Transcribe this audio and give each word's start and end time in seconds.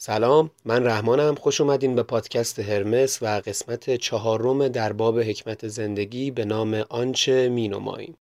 سلام 0.00 0.50
من 0.64 0.86
رحمانم. 0.86 1.34
خوش 1.34 1.60
اومدین 1.60 1.94
به 1.94 2.02
پادکست 2.02 2.58
هرمس 2.58 3.18
و 3.22 3.26
قسمت 3.26 3.96
چهارم 3.96 4.68
در 4.68 4.92
باب 4.92 5.20
حکمت 5.20 5.68
زندگی 5.68 6.30
به 6.30 6.44
نام 6.44 6.84
آنچه 6.88 7.48
مینماییم 7.48 8.16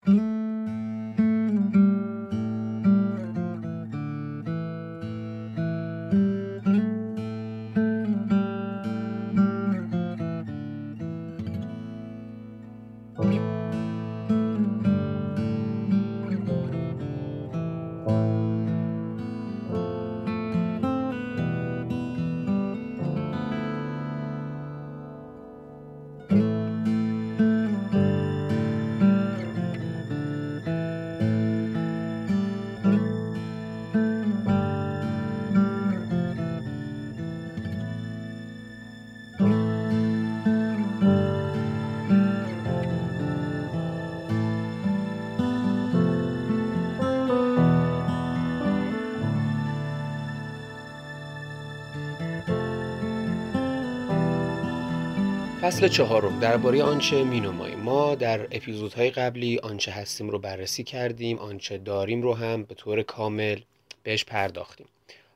چهارم. 55.90 56.40
درباره 56.40 56.84
آنچه 56.84 57.24
مینماییم. 57.24 57.80
ما 57.80 58.16
در 58.16 58.41
اپیزودهای 58.41 59.10
قبلی 59.10 59.60
آنچه 59.60 59.91
هستیم 59.91 60.29
رو 60.29 60.40
بررسی 60.40 60.84
کردیم 60.84 61.40
آنچه 61.40 61.77
داریم 61.77 62.21
رو 62.21 62.34
هم 62.34 62.63
به 62.63 62.76
طور 62.76 63.04
کامل 63.04 63.60
بهش 64.03 64.25
پرداختیم. 64.25 64.88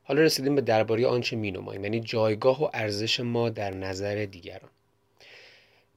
حالا 0.04 0.22
رسیدیم 0.22 0.54
به 0.54 0.60
درباره 0.60 1.06
آنچه 1.06 1.36
مینماییم 1.36 1.84
یعنی 1.84 2.00
جایگاه 2.00 2.62
و 2.64 2.68
ارزش 2.74 3.20
ما 3.20 3.48
در 3.50 3.74
نظر 3.74 4.24
دیگران. 4.24 4.70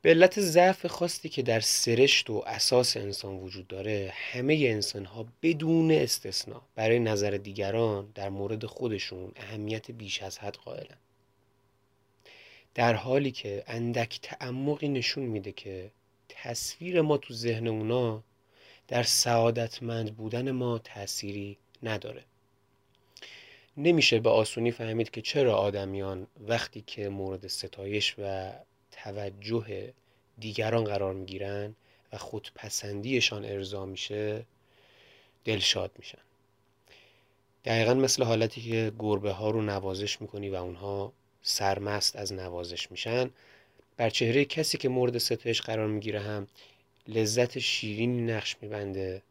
به 0.02 0.09
علت 0.09 0.39
ضعف 0.39 0.86
خاصی 0.86 1.30
که 1.30 1.42
در 1.42 1.59
سرشت 1.59 2.30
و 2.30 2.44
اساس 2.47 2.97
انسان 2.97 3.36
وجود 3.36 3.67
داره 3.67 4.14
همه 4.31 4.53
انسان 4.53 5.06
ها 5.06 5.25
بدون 5.42 5.92
استثنا 5.92 6.62
برای 6.75 7.00
نظر 7.00 7.31
دیگران 7.31 8.08
در 8.16 8.30
مورد 8.30 8.66
خودشون 8.66 9.31
اهمیت 9.36 9.92
بیش 9.92 10.23
از 10.23 10.38
حد 10.40 10.56
قائلن. 10.56 10.97
در 12.76 12.94
حالی 12.94 13.31
که 13.31 13.64
اندک 13.68 14.20
تعمقی 14.22 14.88
نشون 14.88 15.23
میده 15.23 15.52
که 15.52 15.92
تصویر 16.30 17.02
ما 17.02 17.18
تو 17.18 17.34
ذهن 17.34 17.68
اونا 17.68 18.23
در 18.88 19.04
سعادتمند 19.04 20.16
بودن 20.16 20.52
ما 20.52 20.78
تأثیری 20.78 21.58
نداره. 21.84 22.23
نمیشه 23.78 24.20
به 24.20 24.30
آسونی 24.30 24.72
فهمید 24.72 25.12
که 25.12 25.22
چرا 25.22 25.58
آدمیان 25.58 26.28
وقتی 26.48 26.84
که 26.88 27.09
مورد 27.09 27.48
ستایش 27.48 28.16
و 28.18 28.52
توجه 28.92 29.94
دیگران 30.40 30.84
قرار 30.84 31.14
می‌گیرن 31.14 31.76
و 32.14 32.18
خودپسندیشان 32.18 33.46
ارضا 33.46 33.86
میشه 33.86 34.46
دلشاد 35.46 35.92
میشن. 35.98 36.22
دقیقا 37.66 37.94
مثل 37.94 38.23
حالتی 38.23 38.62
که 38.62 38.92
گربه 39.00 39.31
ها 39.31 39.50
رو 39.50 39.62
نوازش 39.62 40.22
می‌کنی 40.22 40.50
و 40.50 40.56
اونها 40.56 41.14
سرمست 41.47 42.15
از 42.15 42.33
نوازش 42.33 42.91
میشن. 42.91 43.29
بر 43.97 44.09
چهره 44.09 44.45
کسی 44.45 44.77
که 44.77 44.89
مورد 44.89 45.17
ستایش 45.17 45.61
قرار 45.61 45.88
می‌گیره 45.88 46.19
هم 46.19 46.47
لذت 47.07 47.59
شیرینی 47.59 48.21
نقش 48.21 48.56
میبنده 48.61 49.22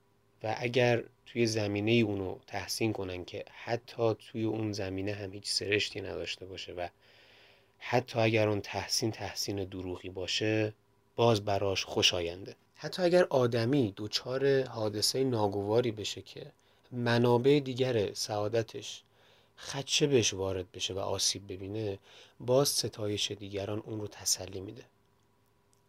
و 0.42 0.54
اگر 0.58 1.02
توی 1.26 1.46
زمینه 1.46 1.92
اونو 1.92 2.36
تحسین 2.46 2.92
کنن 2.92 3.24
که 3.24 3.44
حتی 3.64 4.14
توی 4.14 4.44
اون 4.44 4.72
زمینه 4.72 5.12
هم 5.12 5.32
هیچ 5.32 5.46
سرشتی 5.46 6.00
نداشته 6.00 6.46
باشه 6.46 6.72
و 6.72 6.88
حتی 7.78 8.18
اگر 8.18 8.48
اون 8.48 8.60
تحسین 8.60 9.10
تحسین 9.10 9.64
دروغی 9.64 10.08
باشه 10.08 10.72
باز 11.16 11.44
براش 11.44 11.84
خوشاینده 11.84 12.54
حتی 12.76 13.02
اگر 13.02 13.26
آدمی 13.30 13.94
دچار 13.96 14.62
حادثه 14.62 15.24
ناگواری 15.24 15.90
بشه 15.90 16.22
که 16.22 16.46
منابع 16.92 17.60
دیگر 17.64 18.12
سعادتش 18.12 19.02
خدشه 19.56 20.06
بهش 20.06 20.34
وارد 20.34 20.72
بشه 20.72 20.94
و 20.94 20.98
آسیب 20.98 21.52
ببینه 21.52 21.98
باز 22.40 22.68
ستایش 22.68 23.30
دیگران 23.30 23.78
اون 23.78 24.00
رو 24.00 24.06
تسلی 24.06 24.60
میده. 24.60 24.84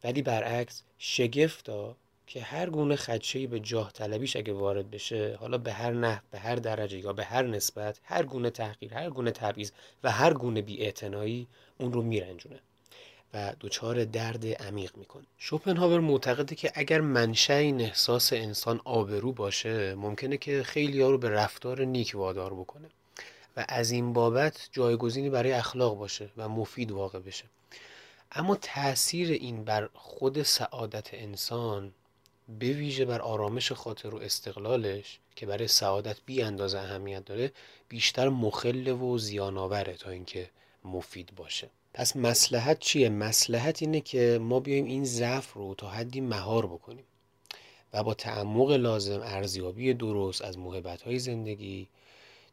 ولی 0.03 0.21
برعکس 0.21 0.83
شگفتا 0.97 1.95
که 2.27 2.41
هر 2.41 2.69
گونه 2.69 2.95
خدشه‌ای 2.95 3.47
به 3.47 3.59
جاه 3.59 3.91
طلبیش 3.91 4.35
اگه 4.35 4.53
وارد 4.53 4.91
بشه 4.91 5.37
حالا 5.39 5.57
به 5.57 5.73
هر 5.73 5.91
نحو 5.91 6.21
به 6.31 6.39
هر 6.39 6.55
درجه 6.55 6.99
یا 6.99 7.13
به 7.13 7.25
هر 7.25 7.43
نسبت 7.43 7.99
هر 8.03 8.23
گونه 8.23 8.49
تحقیر 8.49 8.93
هر 8.93 9.09
گونه 9.09 9.31
تبعیض 9.31 9.71
و 10.03 10.11
هر 10.11 10.33
گونه 10.33 10.61
بیاعتنایی 10.61 11.47
اون 11.77 11.93
رو 11.93 12.01
میرنجونه 12.01 12.59
و 13.33 13.53
دچار 13.59 14.05
درد 14.05 14.47
عمیق 14.47 14.97
می‌کنه. 14.97 15.23
شوپنهاور 15.37 15.99
معتقده 15.99 16.55
که 16.55 16.71
اگر 16.75 17.01
منشأ 17.01 17.53
این 17.53 17.81
احساس 17.81 18.33
انسان 18.33 18.81
آبرو 18.83 19.31
باشه 19.31 19.95
ممکنه 19.95 20.37
که 20.37 20.63
خیلی 20.63 21.01
ها 21.01 21.09
رو 21.09 21.17
به 21.17 21.29
رفتار 21.29 21.85
نیک 21.85 22.11
وادار 22.15 22.53
بکنه. 22.53 22.89
و 23.57 23.65
از 23.69 23.91
این 23.91 24.13
بابت 24.13 24.69
جایگزینی 24.71 25.29
برای 25.29 25.51
اخلاق 25.51 25.97
باشه 25.97 26.29
و 26.37 26.49
مفید 26.49 26.91
واقع 26.91 27.19
بشه 27.19 27.45
اما 28.31 28.55
تاثیر 28.55 29.31
این 29.31 29.63
بر 29.63 29.89
خود 29.93 30.43
سعادت 30.43 31.13
انسان 31.13 31.93
به 32.59 32.69
ویژه 32.69 33.05
بر 33.05 33.21
آرامش 33.21 33.71
خاطر 33.71 34.15
و 34.15 34.17
استقلالش 34.17 35.19
که 35.35 35.45
برای 35.45 35.67
سعادت 35.67 36.17
بی 36.25 36.41
اندازه 36.41 36.77
اهمیت 36.77 37.25
داره 37.25 37.51
بیشتر 37.89 38.29
مخل 38.29 38.87
و 38.87 39.17
زیانآوره 39.17 39.93
تا 39.93 40.09
اینکه 40.09 40.49
مفید 40.83 41.31
باشه 41.35 41.69
پس 41.93 42.15
مسلحت 42.15 42.79
چیه؟ 42.79 43.09
مسلحت 43.09 43.81
اینه 43.81 44.01
که 44.01 44.39
ما 44.41 44.59
بیایم 44.59 44.85
این 44.85 45.05
ضعف 45.05 45.53
رو 45.53 45.75
تا 45.75 45.89
حدی 45.89 46.21
مهار 46.21 46.65
بکنیم 46.65 47.05
و 47.93 48.03
با 48.03 48.13
تعمق 48.13 48.71
لازم 48.71 49.21
ارزیابی 49.23 49.93
درست 49.93 50.41
از 50.41 50.57
محبت 50.57 51.01
های 51.01 51.19
زندگی 51.19 51.87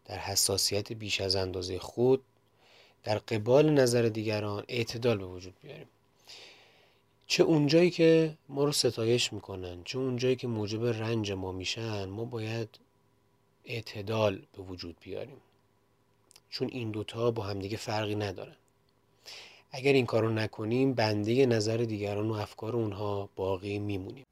در 0.04 0.18
حساسیت 0.18 0.92
بیش 0.92 1.20
از 1.20 1.36
اندازه 1.36 1.78
خود 1.78 2.22
در 3.04 3.18
قبال 3.18 3.70
نظر 3.70 4.02
دیگران 4.02 4.64
اعتدال 4.68 5.18
به 5.18 5.24
وجود 5.24 5.54
بیاریم. 5.62 5.88
چه 7.26 7.42
اونجایی 7.42 7.90
که 7.90 8.34
ما 8.48 8.64
رو 8.64 8.72
ستایش 8.72 9.32
می‌کنن 9.32 9.84
چه 9.84 9.98
اونجایی 9.98 10.36
که 10.36 10.46
موجب 10.46 10.86
رنج 10.86 11.32
ما 11.32 11.52
میشن 11.52 12.04
ما 12.04 12.24
باید 12.24 12.68
اعتدال 13.64 14.42
به 14.56 14.62
وجود 14.62 14.96
بیاریم. 15.00 15.40
چون 16.50 16.68
این 16.72 16.90
دوتا 16.90 17.30
با 17.30 17.42
همدیگه 17.42 17.76
فرقی 17.76 18.14
ندارن. 18.14 18.56
اگر 19.70 19.92
این 19.92 20.06
کارو 20.06 20.30
نکنیم 20.30 20.94
بنده 20.94 21.46
نظر 21.46 21.76
دیگران 21.76 22.30
و 22.30 22.32
افکار 22.32 22.76
اونها 22.76 23.28
باقی 23.36 23.78
میمونیم. 23.78 24.26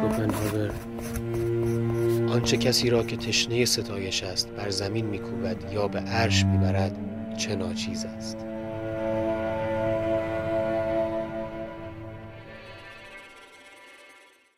شوپنهاور. 0.00 0.74
آنچه 2.28 2.56
کسی 2.56 2.90
را 2.90 3.02
که 3.02 3.16
تشنه 3.16 3.64
ستایش 3.64 4.22
است 4.22 4.48
بر 4.48 4.70
زمین 4.70 5.06
میکوبد 5.06 5.72
یا 5.72 5.88
به 5.88 5.98
عرش 5.98 6.44
می‌برد 6.44 6.96
چه 7.38 7.56
ناچیز 7.56 8.04
است. 8.04 8.36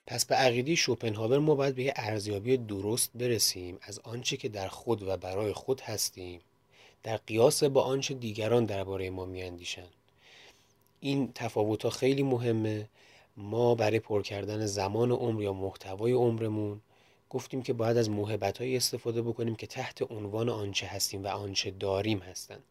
پس 0.06 0.24
به 0.24 0.34
عقیده 0.34 0.74
شوپنهاور 0.74 1.38
ما 1.38 1.54
باید 1.54 1.74
به 1.74 1.82
یه 1.82 1.92
ارزیابی 1.96 2.56
درست 2.56 3.10
برسیم 3.14 3.78
از 3.82 3.98
آنچه 3.98 4.36
که 4.36 4.48
در 4.48 4.68
خود 4.68 5.02
و 5.02 5.16
برای 5.16 5.52
خود 5.52 5.80
هستیم 5.80 6.40
در 7.02 7.16
قیاس 7.16 7.64
با 7.64 7.82
آنچه 7.82 8.14
دیگران 8.14 8.64
درباره 8.64 9.10
ما 9.10 9.24
میاندیشند. 9.24 9.94
این 11.00 11.32
تفاوت 11.34 11.82
ها 11.82 11.90
خیلی 11.90 12.22
مهمه. 12.22 12.88
ما 13.36 13.74
برای 13.74 13.98
پر 14.00 14.22
کردن 14.22 14.66
زمان 14.66 15.10
عمر 15.10 15.42
یا 15.42 15.52
محتوای 15.52 16.12
عمرمون 16.12 16.80
گفتیم 17.30 17.62
که 17.62 17.72
باید 17.72 17.96
از 17.96 18.10
موهبت 18.10 18.60
استفاده 18.60 19.22
بکنیم 19.22 19.54
که 19.56 19.66
تحت 19.66 20.12
عنوان 20.12 20.48
آنچه 20.48 20.86
هستیم 20.86 21.24
و 21.24 21.26
آنچه 21.26 21.70
داریم 21.70 22.18
هستند 22.18 22.62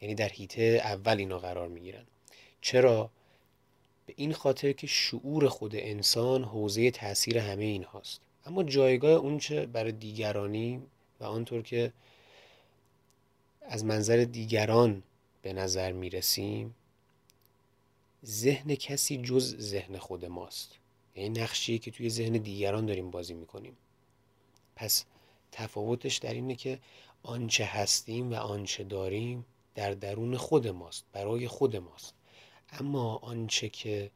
یعنی 0.00 0.14
در 0.14 0.28
هیته 0.28 0.80
اول 0.84 1.18
اینا 1.18 1.38
قرار 1.38 1.68
می‌گیرن. 1.68 2.04
چرا؟ 2.60 3.10
به 4.06 4.14
این 4.16 4.32
خاطر 4.32 4.72
که 4.72 4.86
شعور 4.86 5.48
خود 5.48 5.76
انسان 5.76 6.44
حوزه 6.44 6.90
تاثیر 6.90 7.38
همه 7.38 7.64
این 7.64 7.84
هاست 7.84 8.20
اما 8.46 8.62
جایگاه 8.62 9.12
اونچه 9.12 9.66
برای 9.66 9.92
دیگرانی 9.92 10.82
و 11.20 11.24
آنطور 11.24 11.62
که 11.62 11.92
از 13.62 13.84
منظر 13.84 14.16
دیگران 14.16 15.02
به 15.42 15.52
نظر 15.52 15.92
می‌رسیم 15.92 16.74
ذهن 18.26 18.74
کسی 18.74 19.16
جز 19.16 19.56
ذهن 19.58 19.98
خود 19.98 20.24
ماست. 20.24 20.78
یعنی 21.16 21.40
نقشیه 21.40 21.78
که 21.78 21.90
توی 21.90 22.10
ذهن 22.10 22.32
دیگران 22.32 22.86
داریم 22.86 23.10
بازی 23.10 23.34
می‌کنیم. 23.34 23.76
پس 24.76 25.04
تفاوتش 25.52 26.16
در 26.16 26.34
اینه 26.34 26.54
که 26.54 26.78
آنچه 27.22 27.64
هستیم 27.64 28.32
و 28.32 28.34
آنچه 28.34 28.84
داریم 28.84 29.46
در 29.74 29.90
درون 29.90 30.36
خود 30.36 30.68
ماست 30.68 31.04
برای 31.12 31.48
خود 31.48 31.76
ماست. 31.76 32.14
اما 32.72 33.16
آنچه 33.16 33.68
که 33.68 34.10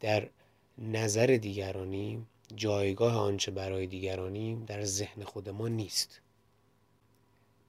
در 0.00 0.30
نظر 0.78 1.26
دیگرانیم 1.26 2.28
جایگاه 2.56 3.16
آنچه 3.16 3.50
برای 3.50 3.86
دیگرانیم 3.86 4.64
در 4.64 4.84
ذهن 4.84 5.24
خود 5.24 5.48
ما 5.48 5.68
نیست. 5.68 6.20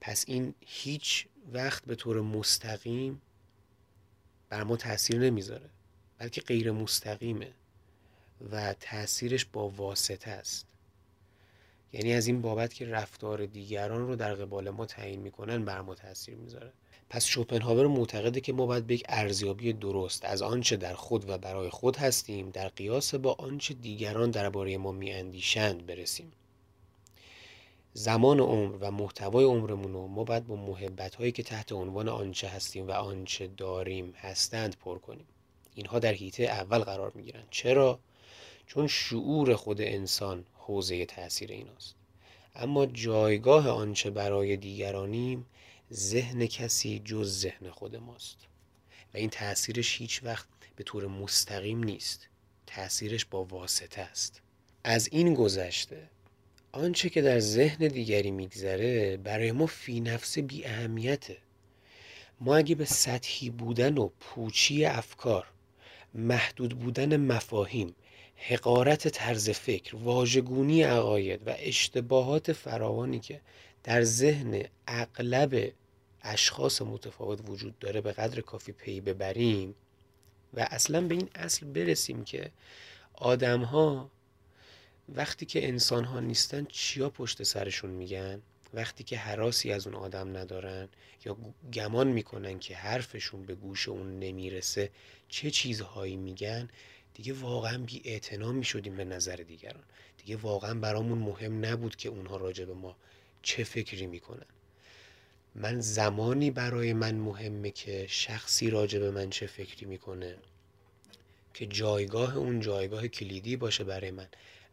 پس 0.01 0.25
این 0.27 0.56
هیچ 0.60 1.27
وقت 1.51 1.86
به 1.86 1.95
طور 1.95 2.22
مستقیم 2.22 3.22
بر 4.50 4.63
ما 4.63 4.77
تاثیر 4.77 5.19
نمی‌ذاره 5.19 5.69
بلکه 6.18 6.42
غیر 6.42 6.72
مستقیمه 6.72 7.54
و 8.51 8.74
تاثیرش 8.74 9.45
با 9.45 9.69
واسطه 9.69 10.31
است. 10.31 10.69
یعنی 11.94 12.13
از 12.13 12.27
این 12.27 12.41
بابت 12.41 12.74
که 12.74 12.86
رفتار 12.86 13.45
دیگران 13.45 14.07
رو 14.07 14.15
در 14.15 14.36
قبال 14.36 14.69
ما 14.69 14.86
تعیین 14.86 15.21
می‌کنن 15.21 15.65
بر 15.65 15.81
ما 15.81 15.95
تاثیر 15.95 16.36
می‌ذاره. 16.36 16.74
پس 17.09 17.25
شوپنهاور 17.25 17.88
معتقده 17.88 18.41
که 18.41 18.53
ما 18.53 18.65
باید 18.65 18.88
به 18.88 18.94
یک 18.94 19.03
ارزیابی 19.09 19.74
درست 19.74 20.25
از 20.25 20.41
آنچه 20.41 20.77
در 20.77 20.94
خود 20.94 21.30
و 21.30 21.38
برای 21.38 21.69
خود 21.69 21.97
هستیم 21.97 22.50
در 22.50 22.68
قیاس 22.68 23.15
با 23.15 23.36
آنچه 23.39 23.74
دیگران 23.74 24.31
درباره 24.31 24.77
ما 24.77 24.91
میاندیشند 24.91 25.86
برسیم. 25.86 26.31
زمان 27.94 28.39
عمر 28.39 28.75
و 28.80 28.91
محتوای 28.91 29.45
عمرمون 29.45 29.94
رو 29.94 30.07
ما 30.07 30.24
باید 30.24 30.47
با 30.47 30.56
محبت 30.56 31.15
هایی 31.15 31.31
که 31.31 31.44
تحت 31.44 31.71
عنوان 31.71 32.09
آنچه 32.09 32.47
هستیم 32.47 32.88
و 32.88 32.91
آنچه 32.91 33.47
داریم 33.47 34.13
هستند 34.18 34.75
پر 34.75 35.00
کنیم. 35.00 35.25
اینها 35.75 36.00
در 36.00 36.13
حیطه 36.13 36.44
اول 36.44 36.80
قرار 36.80 37.12
می 37.15 37.24
گیرند 37.24 37.47
چرا؟ 37.50 38.00
چون 38.68 38.88
شعور 38.88 39.56
خود 39.56 39.81
انسان 39.81 40.45
حوزه 40.69 41.06
تاثیر 41.06 41.51
ایناست. 41.51 41.95
اما 42.56 42.86
جایگاه 42.86 43.69
آنچه 43.69 44.10
برای 44.10 44.57
دیگرانیم 44.57 45.45
ذهن 45.94 46.45
کسی 46.45 47.01
جز 47.06 47.39
ذهن 47.39 47.69
خود 47.69 47.95
ماست. 47.95 48.38
و 49.13 49.18
این 49.18 49.30
تاثیرش 49.30 50.01
هیچ 50.01 50.24
وقت 50.24 50.48
به 50.75 50.83
طور 50.83 51.07
مستقیم 51.07 51.83
نیست. 51.83 52.27
تاثیرش 52.68 53.25
با 53.25 53.44
واسطه 53.44 54.01
است. 54.01 54.42
از 54.83 55.10
این 55.12 55.33
گذشته 55.33 56.10
آنچه 56.72 57.10
که 57.10 57.22
در 57.22 57.39
ذهن 57.39 57.88
دیگری 57.88 58.31
میگذره 58.31 59.18
برای 59.18 59.51
ما 59.51 59.65
فی 59.65 60.00
نفس 60.00 60.39
بی 60.39 60.65
اهمیته. 60.65 61.38
ما 62.42 62.56
اگه 62.56 62.75
به 62.75 62.86
سطحی 62.86 63.50
بودن 63.50 63.98
و 63.98 64.10
پوچی 64.19 64.86
افکار 64.86 65.48
محدود 66.13 66.80
بودن 66.80 67.18
مفاهیم 67.18 67.95
حقارت 68.47 69.07
طرز 69.07 69.50
فکر 69.50 69.95
واژگونی 69.95 70.83
عقاید 70.83 71.47
و 71.47 71.56
اشتباهات 71.57 72.53
فراوانی 72.53 73.19
که 73.19 73.41
در 73.83 74.03
ذهن 74.03 74.63
اغلب 74.88 75.71
اشخاص 76.21 76.81
متفاوت 76.81 77.50
وجود 77.50 77.80
داره 77.80 78.01
به 78.01 78.12
قدر 78.12 78.41
کافی 78.41 78.71
پی 78.71 79.01
ببریم 79.01 79.75
و 80.53 80.68
اصلا 80.71 81.01
به 81.01 81.15
این 81.15 81.30
اصل 81.36 81.65
برسیم 81.65 82.24
که 82.24 82.51
آدم 83.13 83.62
ها 83.62 84.12
وقتی 85.15 85.45
که 85.45 85.68
انسان 85.68 86.03
ها 86.03 86.19
نیستن 86.19 86.65
چیا 86.65 87.09
پشت 87.09 87.44
سرشون 87.44 87.89
میگن؟ 87.89 88.41
وقتی 88.74 89.03
که 89.03 89.18
حراسی 89.18 89.71
از 89.71 89.88
اون 89.88 89.95
آدم 89.95 90.38
ندارن 90.38 90.89
یا 91.25 91.38
گمان 91.74 92.07
می‌کنن 92.07 92.59
که 92.59 92.75
حرفشون 92.75 93.45
به 93.45 93.56
گوش 93.56 93.89
اون 93.89 94.19
نمی‌رسه 94.19 94.89
چه 95.30 95.51
چیزهایی 95.51 96.18
میگن؟ 96.18 96.69
دیگه 97.14 97.34
واقعا 97.34 97.78
بی 97.78 98.02
اعتنا 98.06 98.52
می‌شدیم 98.52 98.98
به 98.98 99.04
نظر 99.04 99.36
دیگران. 99.36 99.84
دیگه 100.18 100.36
واقعا 100.36 100.74
برامون 100.74 101.18
مهم 101.18 101.66
نبود 101.66 101.96
که 101.96 102.10
اونها 102.10 102.38
راجع 102.38 102.66
به 102.66 102.74
ما 102.74 102.96
چه 103.42 103.64
فکری 103.64 104.06
می‌کنن. 104.06 104.46
من 105.56 105.82
زمانی 105.82 106.52
برای 106.52 106.94
من 106.94 107.16
مهمه 107.16 107.72
که 107.72 108.06
شخصی 108.10 108.70
راجع 108.70 109.00
به 109.00 109.12
من 109.12 109.30
چه 109.30 109.48
فکری 109.48 109.86
می‌کنه 109.86 110.38
که 111.54 111.66
جایگاه 111.66 112.38
اون 112.38 112.60
جایگاه 112.60 113.08
کلیدی 113.08 113.56
باشه 113.56 113.84
برای 113.84 114.12
من. 114.12 114.28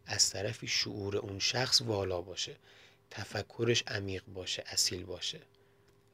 از 0.05 0.29
طرفی 0.29 0.67
شعور 0.67 1.17
اون 1.17 1.39
شخص 1.39 1.81
والا 1.81 2.21
باشه. 2.21 2.55
تفکرش 3.11 3.83
عمیق 3.87 4.23
باشه 4.33 4.63
اصیل 4.65 5.03
باشه. 5.03 5.39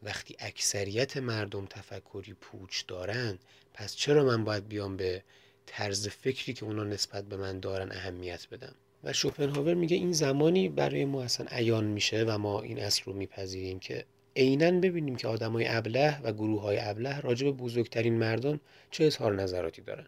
وقتی 0.03 0.35
اکثریت 0.39 1.17
مردم 1.17 1.65
تفکری 1.65 2.33
پوچ 2.33 2.83
دارن 2.87 3.39
پس 3.73 3.95
چرا 3.95 4.23
من 4.23 4.43
باید 4.43 4.67
بیام 4.67 4.97
به 4.97 5.23
طرز 5.65 6.07
فکری 6.07 6.53
که 6.53 6.65
اونا 6.65 6.83
نسبت 6.83 7.23
به 7.23 7.37
من 7.37 7.59
دارن 7.59 7.91
اهمیت 7.91 8.47
بدم. 8.51 8.75
و 9.03 9.13
شوپنهاور 9.13 9.73
میگه 9.73 9.95
این 9.95 10.11
زمانی 10.11 10.69
برای 10.69 11.05
ما 11.05 11.23
اصلا 11.23 11.47
عیان 11.51 11.83
میشه 11.83 12.23
و 12.27 12.37
ما 12.37 12.61
این 12.61 12.79
اصل 12.79 13.03
رو 13.05 13.13
میپذیریم 13.13 13.79
که 13.79 14.05
عینا 14.35 14.71
ببینیم 14.71 15.15
که 15.15 15.27
آدمای 15.27 15.67
ابله 15.67 16.21
و 16.21 16.31
گروه 16.33 16.61
های 16.61 16.79
ابله 16.79 17.19
راجع 17.19 17.45
به 17.45 17.51
بزرگترین 17.51 18.13
مردان 18.13 18.59
چه 18.91 19.05
اظهار 19.05 19.35
نظراتی 19.35 19.81
دارن 19.81 20.07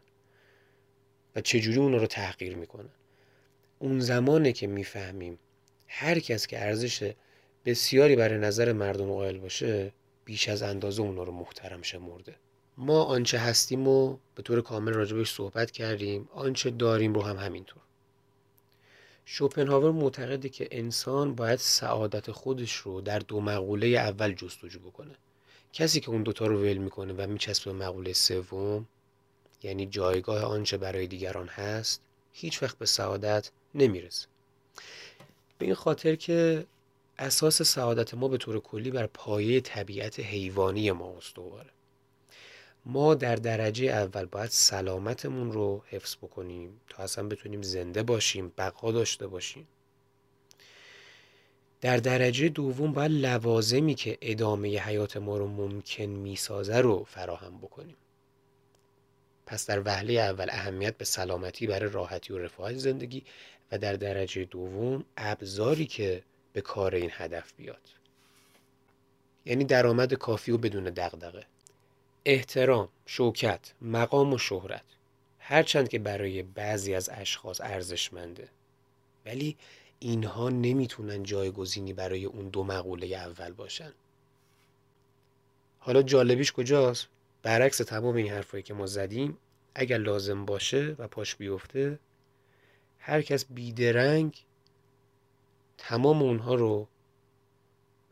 و 1.35 1.41
چجوری 1.41 1.77
اونا 1.77 1.97
رو 1.97 2.07
تحقیر 2.07 2.55
می‌کنن. 2.55 2.89
اون 3.79 3.99
زمانه 3.99 4.51
که 4.51 4.67
می‌فهمیم 4.67 5.39
هر 5.87 6.19
کس 6.19 6.47
که 6.47 6.61
ارزش 6.61 7.13
بسیاری 7.65 8.15
برای 8.15 8.37
نظر 8.37 8.73
مردم 8.73 9.07
قائل 9.07 9.37
باشه 9.37 9.93
بیش 10.25 10.49
از 10.49 10.61
اندازه 10.61 11.01
اونا 11.01 11.23
رو 11.23 11.31
محترم 11.31 11.81
شمرده. 11.81 12.35
ما 12.77 13.03
آنچه 13.03 13.39
هستیم 13.39 13.87
و 13.87 14.17
به 14.35 14.43
طور 14.43 14.61
کامل 14.61 14.93
راجبش 14.93 15.33
صحبت 15.33 15.71
کردیم 15.71 16.29
آنچه 16.33 16.69
داریم 16.71 17.13
رو 17.13 17.21
هم 17.21 17.37
همینطور. 17.37 17.81
شوپنهاور 19.25 19.91
معتقده 19.91 20.49
که 20.49 20.67
انسان 20.71 21.35
باید 21.35 21.59
سعادت 21.59 22.31
خودش 22.31 22.75
رو 22.75 23.01
در 23.01 23.19
دو 23.19 23.41
مقوله 23.41 23.87
اول 23.87 24.33
جستجو 24.33 24.79
بکنه. 24.79 25.15
کسی 25.73 25.99
که 25.99 26.09
اون 26.09 26.23
دوتا 26.23 26.47
رو 26.47 26.61
ول 26.61 26.77
می‌کنه 26.77 27.13
و 27.13 27.27
میچسبه 27.27 27.73
به 27.73 27.85
مقوله 27.85 28.13
سوم 28.13 28.87
یعنی 29.63 29.85
جایگاه 29.85 30.43
آنچه 30.43 30.77
برای 30.77 31.07
دیگران 31.07 31.47
هست 31.47 32.01
هیچ 32.33 32.63
وقت 32.63 32.77
به 32.77 32.85
سعادت 32.85 33.51
نمی‌رسه. 33.75 34.27
به 35.57 35.65
این 35.65 35.75
خاطر 35.75 36.15
که 36.15 36.65
اساس 37.19 37.61
سعادت 37.61 38.13
ما 38.13 38.27
به 38.27 38.37
طور 38.37 38.59
کلی 38.59 38.91
بر 38.91 39.07
پایه 39.07 39.61
طبیعت 39.61 40.19
حیوانی 40.19 40.91
ما 40.91 41.17
استواره. 41.17 41.69
ما 42.85 43.15
در 43.15 43.35
درجه 43.35 43.85
اول 43.85 44.25
باید 44.25 44.49
سلامتمون 44.49 45.51
رو 45.51 45.83
حفظ 45.87 46.15
بکنیم 46.15 46.81
تا 46.89 47.03
اصلا 47.03 47.27
بتونیم 47.27 47.61
زنده 47.61 48.03
باشیم 48.03 48.53
بقا 48.57 48.91
داشته 48.91 49.27
باشیم. 49.27 49.67
در 51.81 51.97
درجه 51.97 52.49
دوم 52.49 52.93
باید 52.93 53.11
لوازمی 53.11 53.95
که 53.95 54.17
ادامه 54.21 54.79
حیات 54.79 55.17
ما 55.17 55.37
رو 55.37 55.47
ممکن 55.47 56.03
می‌سازه 56.03 56.77
رو 56.77 57.03
فراهم 57.03 57.57
بکنیم. 57.57 57.95
پس 59.45 59.65
در 59.65 59.81
وهله 59.85 60.13
اول 60.13 60.47
اهمیت 60.49 60.97
به 60.97 61.05
سلامتی 61.05 61.67
برای 61.67 61.89
راحتی 61.89 62.33
و 62.33 62.37
رفاهت 62.37 62.75
زندگی 62.75 63.23
و 63.71 63.77
در 63.77 63.93
درجه 63.93 64.45
دوم 64.45 65.05
ابزاری 65.17 65.85
که 65.85 66.23
به 66.53 66.61
کار 66.61 66.95
این 66.95 67.09
هدف 67.13 67.53
بیاد. 67.57 67.81
یعنی 69.45 69.63
درآمد 69.63 70.13
کافی 70.13 70.51
و 70.51 70.57
بدون 70.57 70.83
دغدغه. 70.83 71.45
احترام، 72.25 72.89
شوکت، 73.05 73.73
مقام 73.81 74.33
و 74.33 74.37
شهرت. 74.37 74.83
هرچند 75.39 75.89
که 75.89 75.99
برای 75.99 76.43
بعضی 76.43 76.93
از 76.93 77.09
اشخاص 77.13 77.61
ارزشمنده. 77.61 78.49
ولی 79.25 79.57
اینها 79.99 80.49
نمی‌تونن 80.49 81.23
جایگزینی 81.23 81.93
برای 81.93 82.25
اون 82.25 82.49
دو 82.49 82.63
مقوله 82.63 83.07
اول 83.07 83.53
باشن. 83.53 83.93
حالا 85.79 86.01
جالبیش 86.01 86.51
کجاست؟ 86.51 87.07
برعکس 87.43 87.77
تمام 87.77 88.15
این 88.15 88.29
حرفایی 88.29 88.63
که 88.63 88.73
ما 88.73 88.85
زدیم 88.85 89.37
اگر 89.75 89.97
لازم 89.97 90.45
باشه 90.45 90.95
و 90.99 91.07
پاش 91.07 91.35
بیفته 91.35 91.99
هر 92.99 93.21
کس 93.21 93.45
بیدرنگ 93.45 94.45
تمام 95.77 96.21
اونها 96.21 96.55
رو 96.55 96.87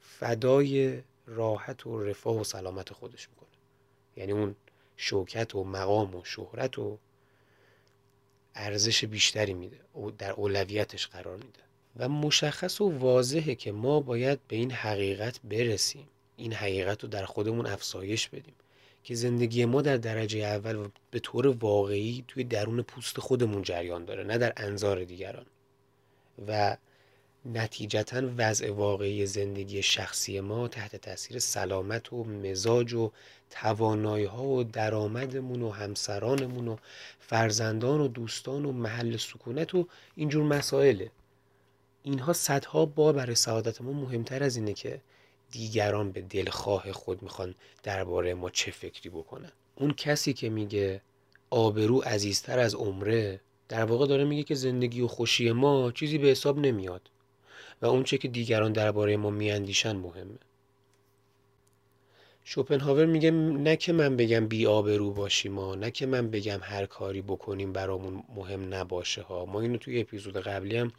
فدای 0.02 1.02
راحت 1.28 1.88
و 1.88 2.04
رفاه 2.04 2.40
و 2.40 2.44
سلامت 2.44 2.94
خودش 2.94 3.30
می‌کنه. 3.30 3.43
یعنی 4.18 4.32
اون 4.32 4.56
شوکت 4.98 5.56
و 5.56 5.64
مقام 5.64 6.16
و 6.16 6.24
شهرت 6.24 6.80
و 6.80 6.98
ارزش 8.56 9.06
بیشتری 9.06 9.54
میده. 9.54 9.80
و 9.96 10.12
در 10.12 10.32
اولویتش 10.32 11.08
قرار 11.08 11.36
میده. 11.38 11.60
و 11.98 12.10
مشخص 12.10 12.82
و 12.82 12.90
واضحه 12.90 13.56
که 13.56 13.72
ما 13.72 14.00
باید 14.00 14.40
به 14.48 14.56
این 14.56 14.72
حقیقت 14.72 15.40
برسیم. 15.44 16.08
این 16.38 16.54
حقیقت 16.54 17.04
رو 17.04 17.10
در 17.10 17.26
خودمون 17.26 17.66
افزایش 17.66 18.30
بدیم. 18.30 18.56
که 19.04 19.16
زندگی 19.16 19.66
ما 19.66 19.82
در 19.82 19.98
درجه 19.98 20.40
اول 20.40 20.76
و 20.76 20.88
به 21.12 21.20
طور 21.20 21.48
واقعی 21.48 22.26
توی 22.28 22.44
درون 22.44 22.82
پوست 22.82 23.20
خودمون 23.20 23.62
جریان 23.62 24.06
داره 24.06 24.24
نه 24.24 24.38
در 24.38 24.54
انظار 24.58 25.04
دیگران. 25.04 25.46
و 26.48 26.78
نتیجتا 27.46 28.22
وضع 28.38 28.72
واقعی 28.72 29.26
زندگی 29.26 29.84
شخصی 29.84 30.40
ما 30.40 30.68
تحت 30.68 30.96
تاثیر 30.96 31.40
سلامت 31.40 32.14
و 32.14 32.24
مزاج 32.24 32.94
و 32.94 33.12
توانایی 33.50 34.26
ها 34.26 34.44
و 34.44 34.64
درآمدمون 34.64 35.62
و 35.62 35.72
همسرانمون 35.72 36.68
و 36.68 36.76
فرزندان 37.20 38.02
و 38.02 38.08
دوستان 38.08 38.66
و 38.66 38.72
محل 38.72 39.18
سکونت 39.18 39.76
و 39.76 39.88
اینجور 40.16 40.44
مسائله. 40.44 41.12
اینها 42.04 42.34
صدها 42.34 42.86
بار 42.86 43.14
برای 43.14 43.36
سعادت 43.36 43.82
ما 43.82 43.92
مهمتر 43.92 44.44
از 44.44 44.56
اینه 44.56 44.74
که 44.74 45.02
دیگران 45.52 46.12
به 46.12 46.22
دلخواه 46.22 46.92
خود 46.92 47.24
می‌خوان 47.24 47.56
درباره 47.84 48.34
ما 48.34 48.50
چه 48.50 48.72
فکری 48.72 49.10
بکنن. 49.10 49.52
اون 49.76 49.94
کسی 49.94 50.34
که 50.34 50.50
میگه 50.50 51.02
آبرو 51.50 52.00
عزیزتر 52.00 52.60
از 52.60 52.76
عمره 52.76 53.42
در 53.70 53.86
واقع 53.86 54.08
داره 54.08 54.24
میگه 54.24 54.44
که 54.44 54.56
زندگی 54.56 55.02
و 55.02 55.08
خوشی 55.08 55.52
ما 55.52 55.92
چیزی 55.92 56.18
به 56.18 56.28
حساب 56.28 56.60
نمیاد. 56.60 57.10
و 57.84 57.86
اون 57.86 58.04
چه 58.04 58.18
که 58.18 58.28
دیگران 58.28 58.74
درباره 58.74 59.18
ما 59.18 59.30
میاندیشن 59.30 59.96
مهمه. 59.96 60.40
شوپنهاور 62.44 63.06
میگه 63.06 63.32
نه 63.32 63.76
که 63.76 63.94
من 63.94 64.18
بگم 64.18 64.48
بی 64.48 64.68
آبرو 64.68 65.12
باشیم 65.12 65.52
ما 65.52 65.76
نه 65.76 65.92
که 65.92 66.06
من 66.06 66.30
بگم 66.30 66.60
هر 66.64 66.86
کاری 66.86 67.22
بکنیم 67.22 67.74
برامون 67.74 68.24
مهم 68.36 68.74
نباشه 68.74 69.22
ها. 69.22 69.46
ما 69.46 69.62
اینو 69.62 69.78
توی 69.78 70.02
اپیزود 70.02 70.38
قبلی 70.38 70.78
هم 70.78 70.92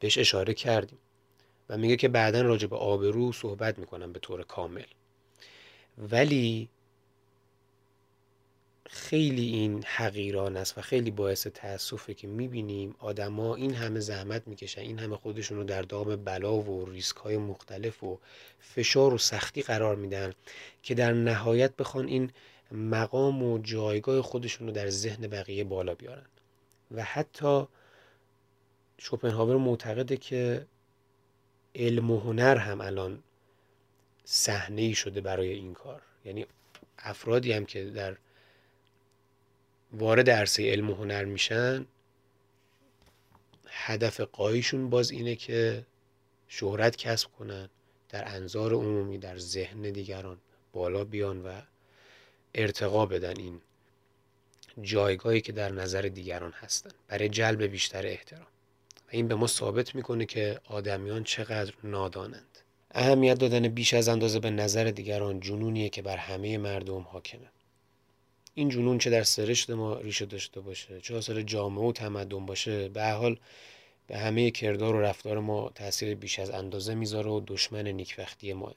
بهش 0.00 0.18
اشاره 0.18 0.54
کردیم. 0.54 0.98
و 1.68 1.78
میگه 1.78 1.96
که 1.96 2.08
بعدا 2.08 2.42
راجع 2.42 2.66
به 2.66 2.76
آبرو 2.76 3.32
صحبت 3.32 3.78
می‌کنم 3.78 4.12
به 4.12 4.18
طور 4.18 4.42
کامل. 4.42 4.84
ولی 5.98 6.68
خیلی 8.90 9.46
این 9.46 9.84
حقیران 9.84 10.56
است 10.56 10.78
و 10.78 10.80
خیلی 10.80 11.10
باعث 11.10 11.46
تاسفه 11.46 12.14
که 12.14 12.28
می‌بینیم 12.28 12.94
آدما 12.98 13.54
این 13.54 13.74
همه 13.74 14.00
زحمت 14.00 14.48
می‌کشن 14.48 14.80
این 14.80 14.98
همه 14.98 15.16
خودشون 15.16 15.58
رو 15.58 15.64
در 15.64 15.82
دام 15.82 16.16
بلا 16.16 16.54
و 16.54 16.90
ریسک 16.90 17.16
های 17.16 17.36
مختلف 17.36 18.04
و 18.04 18.18
فشار 18.60 19.14
و 19.14 19.18
سختی 19.18 19.62
قرار 19.62 19.96
میدن 19.96 20.32
که 20.82 20.94
در 20.94 21.12
نهایت 21.12 21.76
بخوان 21.76 22.08
این 22.08 22.30
مقام 22.72 23.42
و 23.42 23.58
جایگاه 23.58 24.22
خودشون 24.22 24.66
رو 24.66 24.72
در 24.72 24.90
ذهن 24.90 25.26
بقیه 25.26 25.64
بالا 25.64 25.94
بیارن. 25.94 26.26
و 26.90 27.02
حتی 27.02 27.66
شوپنهاور 28.98 29.56
معتقده 29.56 30.16
که 30.16 30.66
علم 31.74 32.10
و 32.10 32.20
هنر 32.20 32.56
هم 32.56 32.80
الان 32.80 33.22
صحنه 34.24 34.92
شده 34.92 35.20
برای 35.20 35.48
این 35.48 35.74
کار. 35.74 36.02
یعنی 36.24 36.46
افرادی 36.98 37.52
هم 37.52 37.66
که 37.66 37.84
در 37.84 38.16
وارد 39.92 40.30
عرصه 40.30 40.70
علم 40.70 40.90
و 40.90 40.94
هنر 40.94 41.24
میشن 41.24 41.86
هدف 43.66 44.20
قایشون 44.20 44.90
باز 44.90 45.10
اینه 45.10 45.34
که 45.36 45.86
شهرت 46.48 46.96
کسب 46.96 47.28
کنن 47.38 47.68
در 48.08 48.34
انظار 48.34 48.72
عمومی 48.72 49.18
در 49.18 49.38
ذهن 49.38 49.82
دیگران 49.82 50.38
بالا 50.72 51.04
بیان 51.04 51.42
و 51.42 51.60
ارتقا 52.54 53.06
بدن 53.06 53.34
این 53.36 53.60
جایگاهی 54.82 55.40
که 55.40 55.52
در 55.52 55.72
نظر 55.72 56.02
دیگران 56.02 56.52
هستن. 56.52 56.90
برای 57.08 57.28
جلب 57.28 57.62
بیشتر 57.62 58.06
احترام. 58.06 58.46
و 59.06 59.08
این 59.10 59.28
به 59.28 59.34
ما 59.34 59.46
ثابت 59.46 59.94
می‌کنه 59.94 60.26
که 60.26 60.60
آدمیان 60.64 61.24
چقدر 61.24 61.72
نادانند. 61.84 62.58
اهمیت 62.90 63.38
دادن 63.38 63.68
بیش 63.68 63.94
از 63.94 64.08
اندازه 64.08 64.40
به 64.40 64.50
نظر 64.50 64.84
دیگران 64.84 65.40
جنونیه 65.40 65.88
که 65.88 66.02
بر 66.02 66.16
همه 66.16 66.58
مردم 66.58 67.00
حاکمه. 67.00 67.50
این 68.58 68.68
جنون 68.68 68.98
چه 68.98 69.10
در 69.10 69.22
سرشت 69.22 69.70
ما 69.70 69.98
ریشه 69.98 70.26
داشته 70.26 70.60
باشه؟ 70.60 71.00
چه 71.00 71.14
حاصل 71.14 71.42
جامعه 71.42 71.84
و 71.84 71.92
تمدن 71.92 72.46
باشه؟ 72.46 72.88
به 72.88 73.04
حال 73.04 73.38
به 74.06 74.18
همه 74.18 74.50
کردار 74.50 74.94
و 74.94 75.00
رفتار 75.00 75.40
ما 75.40 75.70
تاثیر 75.74 76.14
بیش 76.14 76.38
از 76.38 76.50
اندازه 76.50 76.94
می‌ذاره 76.94 77.30
و 77.30 77.40
دشمن 77.46 77.88
نیکبختی 77.88 78.52
ماه. 78.52 78.74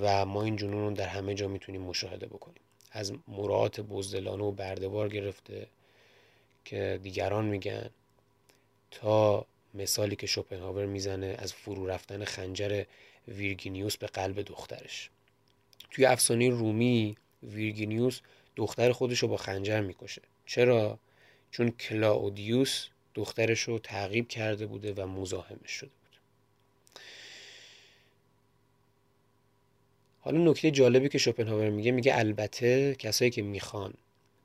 و 0.00 0.24
ما 0.26 0.42
این 0.42 0.56
جنون 0.56 0.88
رو 0.88 0.90
در 0.90 1.06
همه 1.08 1.34
جا 1.34 1.48
می‌تونیم 1.48 1.80
مشاهده 1.80 2.26
بکنیم. 2.26 2.62
از 2.92 3.12
مراعات 3.28 3.80
بزدلانه 3.80 4.44
و 4.44 4.52
بردبار 4.52 5.08
گرفته 5.08 5.66
که 6.64 7.00
دیگران 7.02 7.44
میگن 7.44 7.90
تا 8.90 9.46
مثالی 9.74 10.16
که 10.16 10.26
شوپنهاور 10.26 10.86
می‌زنه 10.86 11.36
از 11.38 11.52
فرو 11.52 11.86
رفتن 11.86 12.24
خنجر 12.24 12.84
ویرگینیوس 13.28 13.96
به 13.96 14.06
قلب 14.06 14.42
دخترش. 14.42 15.10
توی 15.90 16.06
افسانه 16.06 16.50
رومی 16.50 17.16
ویرگینیوس 17.42 18.20
دختر 18.58 18.92
خودش 18.92 19.18
رو 19.18 19.28
با 19.28 19.36
خنجر 19.36 19.80
می‌کشه. 19.80 20.22
چرا؟ 20.46 20.98
چون 21.50 21.70
کلاودیوس 21.70 22.88
دخترش 23.14 23.60
رو 23.60 23.78
تعقیب 23.78 24.28
کرده 24.28 24.66
بوده 24.66 24.92
و 24.92 25.06
مزاحمش 25.06 25.70
شده 25.70 25.90
بود. 25.90 26.20
حالا 30.20 30.50
نکته 30.50 30.70
جالبی 30.70 31.08
که 31.08 31.18
شوپنهاور 31.18 31.70
میگه 31.70 31.90
میگه 31.90 32.18
البته 32.18 32.94
کسایی 32.94 33.30
که 33.30 33.42
می‌خوان 33.42 33.94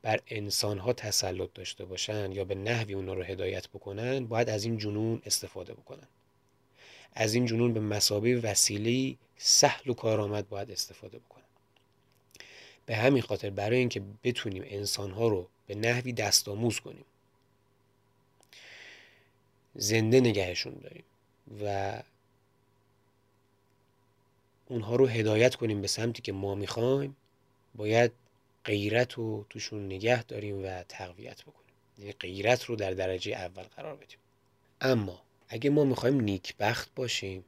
بر 0.01 0.20
انسانها 0.27 0.93
تسلط 0.93 1.50
داشته 1.53 1.86
باشن 1.86 2.32
یا 2.32 2.43
به 2.43 2.55
نحوی 2.55 2.93
اونا 2.93 3.13
رو 3.13 3.24
هدایت 3.24 3.67
بکنن 3.67 4.25
باید 4.25 4.50
از 4.50 4.63
این 4.63 4.77
جنون 4.77 5.22
استفاده 5.25 5.74
بکنن. 5.74 6.08
از 7.13 7.34
این 7.34 7.46
جنون 7.46 7.74
به 7.74 7.79
مسابه 7.79 8.39
وسیله 8.39 9.15
سهل 9.38 9.89
و 9.89 9.93
کارآمد 9.93 10.50
باید 10.50 10.72
استفاده 10.72 11.20
بکنن. 11.20 11.43
به 12.86 12.96
همین 12.96 13.22
خاطر 13.22 13.50
برای 13.50 13.78
اینکه 13.78 14.02
بتونیم 14.24 14.63
انسانها 14.66 15.28
رو 15.28 15.48
به 15.68 15.75
نحوی 15.75 16.13
دستآموز 16.13 16.80
کنیم. 16.80 17.06
زنده 19.75 20.20
نگهشون 20.20 20.74
داریم 20.74 21.04
و 21.63 22.02
اونها 24.68 24.96
رو 24.96 25.08
هدایت 25.08 25.56
کنیم 25.56 25.82
به 25.82 25.88
سمتی 25.88 26.22
که 26.22 26.32
ما 26.32 26.56
می‌خوایم. 26.56 27.16
باید 27.75 28.12
غیرت 28.66 29.13
رو 29.13 29.46
توشون 29.50 29.86
نگه 29.86 30.24
داریم 30.24 30.66
و 30.66 30.84
تقویت 30.84 31.42
بکنیم. 31.42 31.75
یعنی 31.98 32.12
غیرت 32.12 32.63
رو 32.63 32.75
در 32.75 32.92
درجه 32.92 33.32
اول 33.32 33.63
قرار 33.63 33.96
بدیم. 33.96 34.18
اما 34.82 35.22
اگه 35.48 35.70
ما 35.70 35.84
می‌خوایم 35.84 36.22
نیکبخت 36.22 36.96
باشیم 36.96 37.46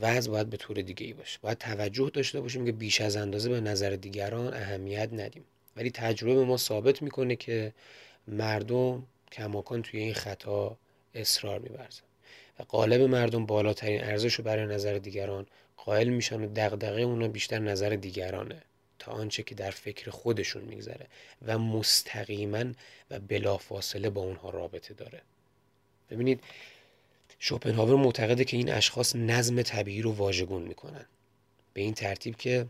وضع 0.00 0.30
باید 0.30 0.50
به 0.50 0.56
طور 0.56 0.76
دیگه 0.76 1.06
ای 1.06 1.12
باشه. 1.12 1.38
باید 1.42 1.58
توجه 1.58 2.10
داشته 2.14 2.40
باشیم 2.40 2.64
که 2.64 2.72
بیش 2.72 3.00
از 3.00 3.16
اندازه 3.16 3.50
به 3.50 3.60
نظر 3.60 3.90
دیگران 3.90 4.54
اهمیت 4.54 5.08
ندیم. 5.12 5.44
ولی 5.76 5.90
تجربه 5.90 6.44
ما 6.44 6.56
ثابت 6.56 7.02
می‌کنه 7.02 7.36
که 7.36 7.72
مردم 8.28 9.06
کماکان 9.32 9.82
توی 9.82 10.00
این 10.00 10.14
خطا 10.14 10.76
اصرار 11.14 11.58
میورزن 11.58 12.02
و 12.58 12.62
قالب 12.62 13.00
مردم 13.00 13.46
بالاترین 13.46 14.04
ارزش 14.04 14.34
رو 14.34 14.44
برای 14.44 14.66
نظر 14.66 14.98
دیگران 14.98 15.46
قائل 15.76 16.08
میشن 16.08 16.40
و 16.44 16.48
دغدغه 16.56 17.00
اونا 17.02 17.28
بیشتر 17.28 17.58
نظر 17.58 17.88
دیگرانه 17.88 18.62
تا 18.98 19.12
آنچه 19.12 19.42
که 19.42 19.54
در 19.54 19.70
فکر 19.70 20.10
خودشون 20.10 20.62
میگذره 20.62 21.06
و 21.46 21.58
مستقیما 21.58 22.64
و 23.10 23.18
بلافاصله 23.20 24.10
با 24.10 24.20
اونها 24.20 24.50
رابطه 24.50 24.94
داره. 24.94 25.22
ببینید 26.10 26.40
شوپنهاور 27.38 27.96
معتقده 27.96 28.44
که 28.44 28.56
این 28.56 28.72
اشخاص 28.72 29.16
نظم 29.16 29.62
طبیعی 29.62 30.02
رو 30.02 30.12
واژگون 30.12 30.62
می‌کنن. 30.62 31.06
به 31.72 31.80
این 31.80 31.94
ترتیب 31.94 32.36
که 32.36 32.66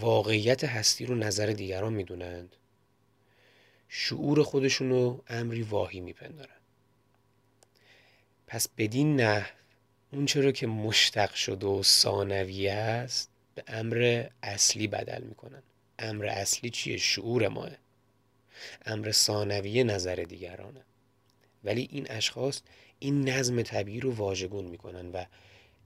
واقعیت 0.00 0.64
هستی 0.64 1.06
رو 1.06 1.14
نظر 1.14 1.46
دیگران 1.46 1.92
می‌دونند. 1.92 2.56
شعور 3.88 4.42
خودشون 4.42 4.90
رو 4.90 5.24
امری 5.28 5.62
واهی 5.62 6.00
میپندارن. 6.00 6.56
پس 8.46 8.68
بدین 8.78 9.20
نه 9.20 9.46
اون 10.12 10.26
چرا 10.26 10.52
که 10.52 10.66
مشتق 10.66 11.34
شده 11.34 11.66
و 11.66 11.82
ثانویه 11.82 12.72
است 12.72 13.30
به 13.54 13.64
امر 13.66 14.26
اصلی 14.42 14.86
بدل 14.86 15.22
می‌کنن. 15.22 15.62
امر 15.98 16.26
اصلی 16.26 16.70
چیه؟ 16.70 16.96
شعور 16.96 17.48
ماه. 17.48 17.70
امر 18.86 19.10
ثانویه 19.10 19.84
نظر 19.84 20.14
دیگرانه. 20.14 20.80
ولی 21.64 21.88
این 21.92 22.06
اشخاص 22.10 22.60
این 23.02 23.28
نظم 23.28 23.62
طبیعی 23.62 24.00
رو 24.00 24.12
واژگون 24.14 24.64
می‌کنن 24.64 25.10
و 25.10 25.24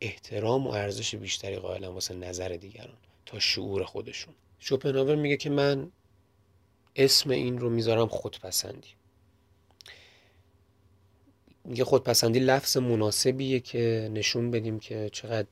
احترام 0.01 0.67
و 0.67 0.71
ارزش 0.71 1.15
بیشتری 1.15 1.57
قائلن 1.57 1.89
واسه 1.89 2.15
نظر 2.15 2.49
دیگران 2.49 2.97
تا 3.27 3.39
شعور 3.39 3.85
خودشون. 3.85 4.35
شوپنهاور 4.59 5.15
میگه 5.15 5.37
که 5.37 5.51
من 5.51 5.91
اسم 6.97 7.31
این 7.31 7.59
رو 7.59 7.71
می‌ذارم 7.71 8.07
خودپسندی. 8.07 8.89
میگه 11.65 11.85
خودپسندی 11.85 12.39
لفظ 12.39 12.77
مناسبیه 12.77 13.61
که 13.61 14.11
نشون 14.13 14.51
بدیم 14.51 14.79
که 14.79 15.11
چقدر 15.13 15.49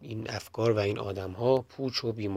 این 0.00 0.30
افکار 0.30 0.72
و 0.72 0.78
این 0.78 0.98
آدم 0.98 1.32
ها 1.32 1.62
پوچ 1.62 2.04
و 2.04 2.12
بی 2.12 2.28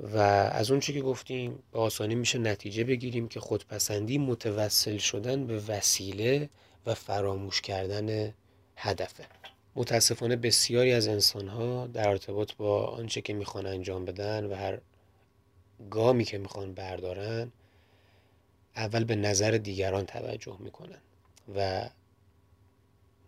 و 0.00 0.18
از 0.52 0.70
اون 0.70 0.80
که 0.80 1.00
گفتیم 1.00 1.62
به 1.72 1.78
آسانی 1.78 2.14
میشه 2.14 2.38
نتیجه 2.38 2.84
بگیریم 2.84 3.28
که 3.28 3.40
خودپسندی 3.40 4.18
متوسل 4.18 4.96
شدن 4.96 5.46
به 5.46 5.58
وسیله 5.58 6.50
و 6.86 6.94
فراموش 6.94 7.60
کردن 7.60 8.34
هدفه. 8.76 9.24
متاسفانه 9.74 10.36
بسیاری 10.36 10.92
از 10.92 11.08
انسان 11.08 11.48
ها 11.48 11.86
در 11.86 12.08
ارتباط 12.08 12.54
با 12.54 12.86
آنچه 12.86 13.20
که 13.20 13.32
می‌خوان 13.32 13.66
انجام 13.66 14.04
بدن 14.04 14.44
و 14.44 14.54
هر 14.54 14.78
گامی 15.90 16.24
که 16.24 16.38
می‌خوان 16.38 16.74
بردارن 16.74 17.52
اول 18.76 19.04
به 19.04 19.16
نظر 19.16 19.50
دیگران 19.50 20.06
توجه 20.06 20.56
می‌کنن 20.60 20.98
و 21.56 21.88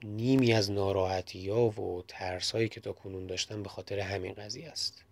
نیمی 0.02 0.52
از 0.52 0.70
ناراحتی 0.70 1.50
ها 1.50 1.68
و 1.68 2.04
ترس 2.08 2.50
هایی 2.50 2.68
که 2.68 2.80
تا 2.80 2.92
کنون 2.92 3.26
داشتن 3.26 3.62
به 3.62 3.68
خاطر 3.68 4.00
همین 4.00 4.32
قضیه 4.32 4.68
است. 4.68 5.04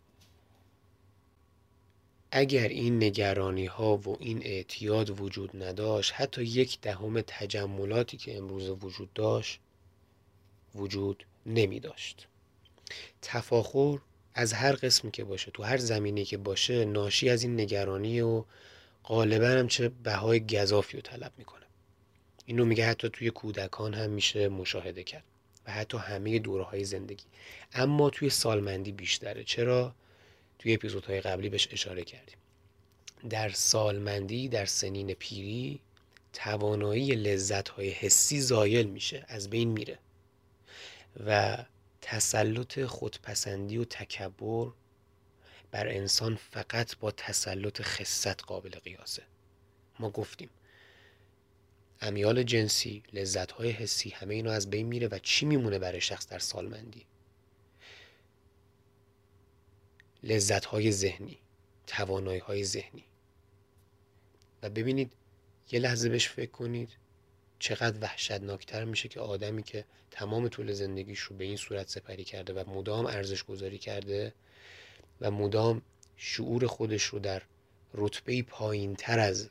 اگر 2.38 2.68
این 2.68 3.04
نگرانی 3.04 3.66
ها 3.66 3.96
و 3.96 4.16
این 4.20 4.42
اعتیاد 4.44 5.20
وجود 5.20 5.62
نداشت 5.62 6.12
حتی 6.14 6.42
یک 6.42 6.80
دهم 6.80 7.20
تجملاتی 7.20 8.16
که 8.16 8.36
امروز 8.36 8.68
وجود 8.68 9.12
داشت 9.14 9.60
وجود 10.74 11.26
نمی 11.46 11.80
داشت 11.80 12.26
تفاخر 13.22 13.98
از 14.34 14.52
هر 14.52 14.72
قسمی 14.72 15.10
که 15.10 15.24
باشه 15.24 15.50
تو 15.50 15.62
هر 15.62 15.76
زمینی 15.76 16.24
که 16.24 16.36
باشه 16.36 16.84
ناشی 16.84 17.28
از 17.28 17.42
این 17.42 17.60
نگرانی 17.60 18.20
و 18.20 18.44
غالبا 19.04 19.46
هم 19.46 19.68
چه 19.68 19.88
بهای 19.88 20.40
گذافی 20.40 20.96
رو 20.96 21.02
طلب 21.02 21.32
می‌کنه. 21.38 21.66
اینو 22.46 22.64
میگه 22.64 22.86
حتی 22.86 23.08
توی 23.08 23.30
کودکان 23.30 23.94
هم 23.94 24.10
میشه 24.10 24.48
مشاهده 24.48 25.02
کرد 25.02 25.24
و 25.66 25.72
حتی 25.72 25.98
همه 25.98 26.38
دوره 26.38 26.64
های 26.64 26.84
زندگی. 26.84 27.24
اما 27.72 28.10
توی 28.10 28.30
سالمندی 28.30 28.92
بیشتره. 28.92 29.44
چرا؟ 29.44 29.94
توی 30.58 30.74
اپیزودهای 30.74 31.20
قبلی 31.20 31.48
بهش 31.48 31.68
اشاره 31.70 32.04
کردیم. 32.04 32.36
در 33.30 33.48
سالمندی 33.48 34.48
در 34.48 34.64
سنین 34.64 35.14
پیری 35.14 35.80
توانایی 36.32 37.14
لذت 37.14 37.68
های 37.68 37.90
حسی 37.90 38.40
زایل 38.40 38.86
میشه 38.86 39.24
از 39.28 39.50
بین 39.50 39.68
میره. 39.68 39.98
و 41.26 41.58
تسلط 42.02 42.84
خودپسندی 42.84 43.78
و 43.78 43.84
تکبر 43.84 44.72
بر 45.70 45.88
انسان 45.88 46.38
فقط 46.50 46.96
با 46.96 47.10
تسلط 47.10 47.82
خصت 47.82 48.42
قابل 48.44 48.70
قیاسه. 48.70 49.22
ما 49.98 50.10
گفتیم 50.10 50.50
امیال 52.00 52.42
جنسی 52.42 53.02
لذت 53.12 53.52
های 53.52 53.70
حسی 53.70 54.10
همه 54.10 54.34
اینو 54.34 54.50
از 54.50 54.70
بین 54.70 54.86
میره 54.86 55.08
و 55.08 55.18
چی 55.18 55.46
میمونه 55.46 55.78
برای 55.78 56.00
شخص 56.00 56.28
در 56.28 56.38
سالمندی؟ 56.38 57.06
لذت 60.22 60.90
ذهنی 60.90 61.38
توانایی 61.86 62.40
های 62.40 62.64
ذهنی. 62.64 63.04
و 64.62 64.70
ببینید 64.70 65.12
یه 65.72 65.80
لحظه 65.80 66.08
بهش 66.08 66.28
فکر 66.28 66.50
کنید 66.50 66.96
چقدر 67.58 67.98
وحشتناکتر 68.00 68.84
میشه 68.84 69.08
که 69.08 69.20
آدمی 69.20 69.62
که 69.62 69.84
تمام 70.10 70.48
طول 70.48 70.72
زندگیش 70.72 71.20
رو 71.20 71.36
به 71.36 71.44
این 71.44 71.56
صورت 71.56 71.88
سپری 71.88 72.24
کرده 72.24 72.52
و 72.52 72.70
مدام 72.70 73.06
ارزش 73.06 73.44
گذاری 73.44 73.78
کرده 73.78 74.32
و 75.20 75.30
مدام 75.30 75.82
شعور 76.16 76.66
خودش 76.66 77.02
رو 77.02 77.18
در 77.18 77.42
رتبه 77.94 78.42
پایین 78.42 78.96
تر 78.96 79.18
از 79.18 79.50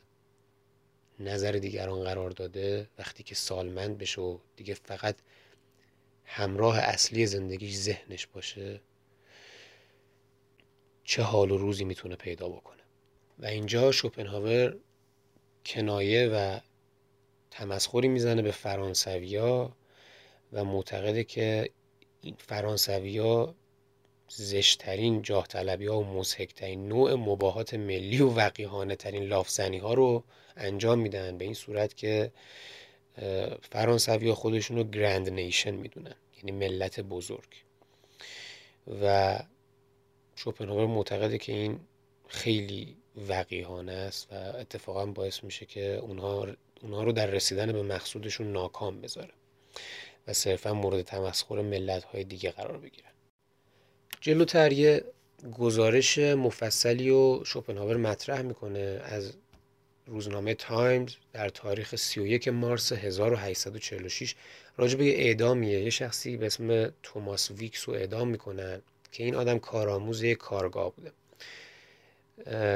نظر 1.20 1.52
دیگران 1.52 2.04
قرار 2.04 2.30
داده 2.30 2.88
وقتی 2.98 3.22
که 3.22 3.34
سالمند 3.34 3.98
بشه 3.98 4.20
و 4.20 4.38
دیگه 4.56 4.74
فقط 4.74 5.16
همراه 6.24 6.78
اصلی 6.78 7.26
زندگیش 7.26 7.76
ذهنش 7.76 8.26
باشه 8.26 8.80
چه 11.06 11.22
حال 11.22 11.50
و 11.50 11.56
روزی 11.56 11.84
می‌تونه 11.84 12.16
پیدا 12.16 12.48
بکنه. 12.48 12.82
و 13.38 13.46
اینجا 13.46 13.92
شوپنهاور 13.92 14.76
کنایه 15.66 16.28
و 16.28 16.60
تمسخری 17.50 18.08
می‌زنه 18.08 18.42
به 18.42 18.50
فرانسویا 18.50 19.76
و 20.52 20.64
معتقده 20.64 21.24
که 21.24 21.70
این 22.20 22.36
فرانسویا 22.38 23.54
زشترین 24.28 25.22
جاه 25.22 25.46
طلبی 25.46 25.86
ها 25.86 26.00
و 26.00 26.04
مزهکترین 26.04 26.88
نوع 26.88 27.14
مباهات 27.14 27.74
ملی 27.74 28.20
و 28.20 28.30
وقیهانه 28.30 28.96
ترین 28.96 29.22
لافزنی 29.22 29.78
ها 29.78 29.94
رو 29.94 30.24
انجام 30.56 30.98
میدن. 30.98 31.38
به 31.38 31.44
این 31.44 31.54
صورت 31.54 31.96
که 31.96 32.32
فرانسوی 33.62 34.28
ها 34.28 34.34
خودشون 34.34 34.76
رو 34.76 34.84
گرند 34.84 35.30
نیشن 35.30 35.70
می‌دونن 35.74 36.14
یعنی 36.36 36.52
ملت 36.52 37.00
بزرگ. 37.00 37.48
و 39.02 39.38
شوپنهاور 40.36 40.86
معتقده 40.86 41.38
که 41.38 41.52
این 41.52 41.80
خیلی 42.28 42.96
وقیهانه 43.28 43.92
است 43.92 44.32
و 44.32 44.34
اتفاقا 44.34 45.06
باعث 45.06 45.44
میشه 45.44 45.66
که 45.66 45.96
اونها, 45.96 46.46
اونها 46.82 47.02
رو 47.02 47.12
در 47.12 47.26
رسیدن 47.26 47.72
به 47.72 47.82
مقصودشون 47.82 48.52
ناکام 48.52 49.00
بذاره 49.00 49.32
و 50.26 50.32
صرفا 50.32 50.72
مورد 50.72 51.02
تمسخر 51.02 51.60
ملت 51.60 52.04
های 52.04 52.24
دیگه 52.24 52.50
قرار 52.50 52.78
بگیره. 52.78 53.08
جلوتر 54.20 54.72
یه 54.72 55.04
گزارش 55.58 56.18
مفصلی 56.18 57.10
و 57.10 57.44
شوپنهاور 57.44 57.96
مطرح 57.96 58.42
می‌کنه 58.42 59.00
از 59.04 59.32
روزنامه 60.06 60.54
تایمز 60.54 61.14
در 61.32 61.48
تاریخ 61.48 61.96
31 61.96 62.48
مارس 62.48 62.92
1846 62.92 64.34
راجع 64.76 64.98
به 64.98 65.26
اعدامیه 65.26 65.80
یه 65.80 65.90
شخصی 65.90 66.36
به 66.36 66.46
اسم 66.46 66.92
توماس 67.02 67.50
ویکس 67.50 67.88
رو 67.88 67.94
اعدام 67.94 68.28
می‌کنن. 68.28 68.82
که 69.16 69.24
این 69.24 69.34
آدم 69.34 69.58
کارآموز 69.58 70.24
کارگاه 70.24 70.92
بوده. 70.94 71.12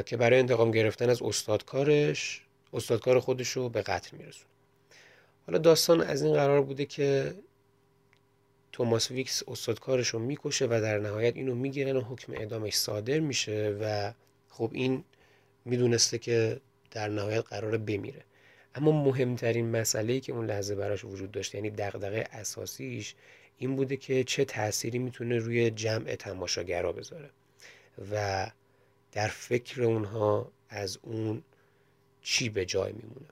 که 0.03 0.17
برای 0.17 0.39
انتقام 0.39 0.71
گرفتن 0.71 1.11
از 1.11 1.23
استادکارش 1.23 2.43
استادکار 2.73 3.21
خودش 3.21 3.49
رو 3.49 3.69
به 3.69 3.83
قتل 3.83 4.17
میرسونه 4.17 4.47
حالا 5.47 5.59
داستان 5.59 6.01
از 6.01 6.23
این 6.23 6.35
قرار 6.35 6.63
بوده 6.63 6.85
که 6.85 7.35
توماس 8.73 9.11
ویکس 9.11 9.43
استادکارش 9.49 10.09
رو 10.09 10.19
می‌کشه 10.19 10.67
و 10.67 10.69
در 10.69 10.99
نهایت 10.99 11.37
اینو 11.37 11.55
می‌گیرن 11.55 11.97
و 11.97 12.01
حکم 12.01 12.33
اعدامش 12.33 12.75
صادر 12.75 13.19
میشه 13.19 13.77
و 13.81 14.13
خب 14.49 14.71
این 14.73 15.05
می‌دونسته 15.65 16.19
که 16.19 16.61
در 16.91 17.09
نهایت 17.09 17.45
قرار 17.47 17.77
بمیره. 17.77 18.25
اما 18.75 19.05
مهمترین 19.05 19.71
مسئله 19.71 20.21
که 20.21 20.33
اون 20.33 20.47
لحظه 20.47 20.75
براش 20.75 21.05
وجود 21.05 21.31
داشت 21.31 21.55
یعنی 21.55 21.71
دغدغه 21.71 22.29
اساسیش 22.33 23.15
این 23.61 23.77
بوده 23.77 23.97
که 23.97 24.25
چه 24.25 24.45
تأثیری 24.45 24.99
می‌تونه 24.99 25.39
روی 25.39 25.71
جمع 25.71 26.15
تماشاگرا 26.15 26.93
بذاره. 26.93 27.31
و 28.13 28.51
در 29.13 29.29
فکر 29.29 29.83
اونها 29.83 30.53
از 30.69 30.99
اون 31.03 31.43
چی 32.23 32.49
به 32.49 32.65
جای 32.65 32.93
میمونه. 32.93 33.27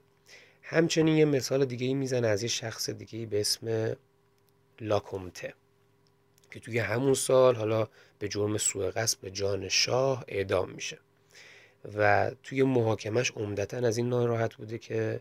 همچنین 0.61 1.17
یه 1.17 1.25
مثال 1.25 1.65
دیگه 1.65 1.87
ای 1.87 1.93
می‌زنه 1.93 2.27
از 2.27 2.43
یه 2.43 2.49
شخص 2.49 2.89
دیگه 2.89 3.25
به 3.25 3.39
اسم 3.39 3.95
لاکومته 4.81 5.53
که 6.51 6.59
توی 6.59 6.79
همون 6.79 7.13
سال 7.13 7.55
حالا 7.55 7.87
به 8.19 8.27
جرم 8.27 8.57
سوء 8.57 8.91
قصد 8.91 9.19
به 9.19 9.31
جان 9.31 9.69
شاه 9.69 10.25
اعدام 10.27 10.69
میشه. 10.69 10.97
و 11.97 12.31
توی 12.43 12.63
محاکمش 12.63 13.31
عمدتا 13.31 13.77
از 13.77 13.97
این 13.97 14.09
ناراحت 14.09 14.55
بوده 14.55 14.77
که 14.77 15.19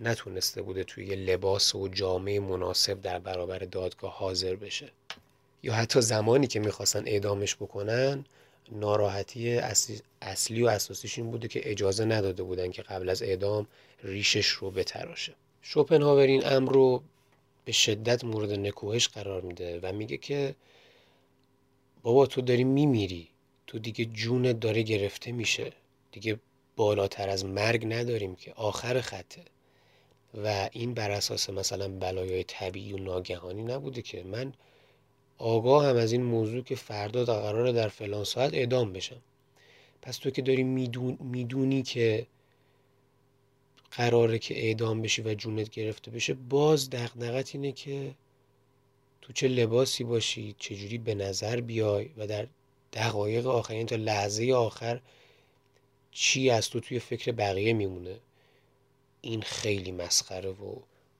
نتونسته 0.00 0.62
بوده 0.62 0.84
توی 0.84 1.16
لباس 1.16 1.74
و 1.74 1.88
جامعه 1.88 2.40
مناسب 2.40 3.00
در 3.00 3.18
برابر 3.18 3.58
دادگاه 3.58 4.12
حاضر 4.12 4.56
بشه. 4.56 4.90
یا 5.62 5.74
حتی 5.74 6.00
زمانی 6.00 6.46
که 6.46 6.60
می‌خواستن 6.60 7.02
اعدامش 7.06 7.56
بکنن 7.56 8.24
ناراحتی 8.72 9.58
اصلی, 10.22 10.62
و 10.62 10.66
اساسیش 10.66 11.18
این 11.18 11.30
بوده 11.30 11.48
که 11.48 11.70
اجازه 11.70 12.04
نداده 12.04 12.42
بودن 12.42 12.70
که 12.70 12.82
قبل 12.82 13.08
از 13.08 13.22
اعدام 13.22 13.66
ریشش 14.02 14.46
رو 14.46 14.70
بتراشه. 14.70 15.34
شوپنهاور 15.62 16.26
این 16.26 16.46
امر 16.46 16.72
رو 16.72 17.02
به 17.64 17.72
شدت 17.72 18.24
مورد 18.24 18.52
نکوهش 18.52 19.08
قرار 19.08 19.42
میده 19.42 19.80
و 19.82 19.92
میگه 19.92 20.16
که 20.16 20.54
بابا 22.02 22.26
تو 22.26 22.40
داری 22.40 22.64
میمیری 22.64 23.28
تو 23.66 23.78
دیگه 23.78 24.04
جون 24.04 24.52
داره 24.52 24.82
گرفته 24.82 25.32
میشه. 25.32 25.72
دیگه 26.12 26.38
بالاتر 26.76 27.28
از 27.28 27.44
مرگ 27.44 27.86
نداریم 27.86 28.36
که. 28.36 28.52
آخر 28.52 29.00
خطه. 29.00 29.42
و 30.36 30.68
این 30.72 30.94
بر 30.94 31.10
اساس 31.10 31.50
مثلا 31.50 31.88
بلایای 31.88 32.44
طبیعی 32.44 32.92
و 32.92 32.98
ناگهانی 32.98 33.62
نبوده 33.62 34.02
که 34.02 34.22
من 34.22 34.52
آگاه 35.38 35.86
هم 35.86 35.96
از 35.96 36.12
این 36.12 36.22
موضوع 36.22 36.62
که 36.62 36.74
فردا 36.74 37.24
در 37.24 37.40
قرار 37.40 37.72
در 37.72 37.88
فلان 37.88 38.24
ساعت 38.24 38.54
اعدام 38.54 38.92
بشم. 38.92 39.22
پس 40.02 40.16
تو 40.16 40.30
که 40.30 40.42
داری 40.42 40.62
میدون 40.62 41.18
می‌دونی 41.20 41.82
که 41.82 42.26
قراره 43.90 44.38
که 44.38 44.58
اعدام 44.58 45.02
بشی 45.02 45.22
و 45.22 45.34
جونت 45.34 45.70
گرفته 45.70 46.10
بشه 46.10 46.34
باز 46.34 46.90
دقدقت 46.90 47.54
اینه 47.54 47.72
که 47.72 48.14
تو 49.22 49.32
چه 49.32 49.48
لباسی 49.48 50.04
باشی 50.04 50.54
چجوری 50.58 50.98
به 50.98 51.14
نظر 51.14 51.60
بیای 51.60 52.10
و 52.16 52.26
در 52.26 52.46
دقایق 52.92 53.46
آخر 53.46 53.74
یعنی 53.74 53.86
تا 53.86 53.96
لحظه 53.96 54.52
آخر 54.52 55.00
چی 56.10 56.50
از 56.50 56.70
تو 56.70 56.80
توی 56.80 56.98
فکر 56.98 57.32
بقیه 57.32 57.72
میمونه. 57.72 58.16
این 59.26 59.42
خیلی 59.42 59.92
مسخره 59.92 60.50
و 60.50 60.76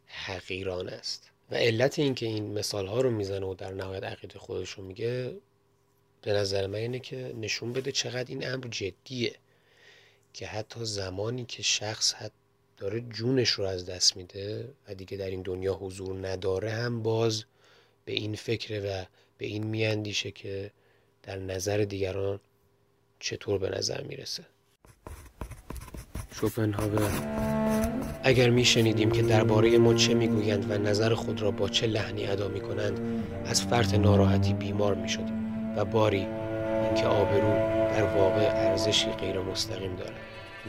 حقیران 0.07 0.89
است. 0.89 1.31
و 1.51 1.55
علت 1.55 1.99
اینکه 1.99 2.27
این 2.27 2.53
مثال 2.53 2.87
ها 2.87 3.01
رو 3.01 3.11
می‌زنه 3.11 3.47
و 3.47 3.55
در 3.55 3.73
نهایت 3.73 4.05
عقیده 4.05 4.39
خودش 4.39 4.71
رو 4.71 4.85
میگه 4.85 5.37
به 6.23 6.33
نظر 6.33 6.67
من 6.67 6.75
اینه 6.75 6.99
که 6.99 7.35
نشون 7.41 7.73
بده 7.73 7.93
چقدر 7.93 8.29
این 8.29 8.49
امر 8.49 8.67
جدیه. 8.69 9.35
که 10.33 10.47
حتی 10.47 10.85
زمانی 10.85 11.45
که 11.45 11.63
شخص 11.63 12.15
حتی 12.15 12.35
داره 12.77 13.01
جونش 13.01 13.51
رو 13.51 13.65
از 13.65 13.87
دست 13.87 14.17
میده 14.17 14.69
و 14.89 14.95
دیگه 14.95 15.17
در 15.17 15.31
این 15.31 15.43
دنیا 15.43 15.75
حضور 15.75 16.29
نداره 16.29 16.71
هم 16.71 17.03
باز 17.03 17.45
به 18.05 18.13
این 18.13 18.35
فکره 18.35 18.81
و 18.81 19.05
به 19.39 19.47
این 19.47 19.67
میاندیشه 19.67 20.31
که 20.31 20.71
در 21.23 21.39
نظر 21.39 21.79
دیگران 21.79 22.41
چطور 23.21 23.59
به 23.59 23.69
نظر 23.69 24.03
می‌رسه. 24.03 24.45
شوپنهاور. 26.41 27.66
اگر 28.29 28.51
میشنیدیم 28.51 29.11
که 29.11 29.23
درباره 29.23 29.79
ما 29.79 29.95
چه 29.95 30.15
می‌گویند 30.15 30.71
و 30.71 30.79
نظر 30.79 31.15
خود 31.15 31.43
را 31.43 31.51
با 31.51 31.69
چه 31.69 31.87
لحنی 31.87 32.27
ادا 32.27 32.49
می‌کنند 32.49 33.25
از 33.47 33.63
فرط 33.63 33.95
ناراحتی 33.95 34.53
بیمار 34.53 34.95
می‌شدیم 34.95 35.75
و 35.77 35.85
باری 35.85 36.19
اینکه 36.19 37.07
آبرو 37.07 37.53
در 37.91 38.03
واقع 38.03 38.51
ارزشی 38.55 39.11
غیر 39.11 39.41
مستقیم 39.41 39.97
دارد 39.97 40.21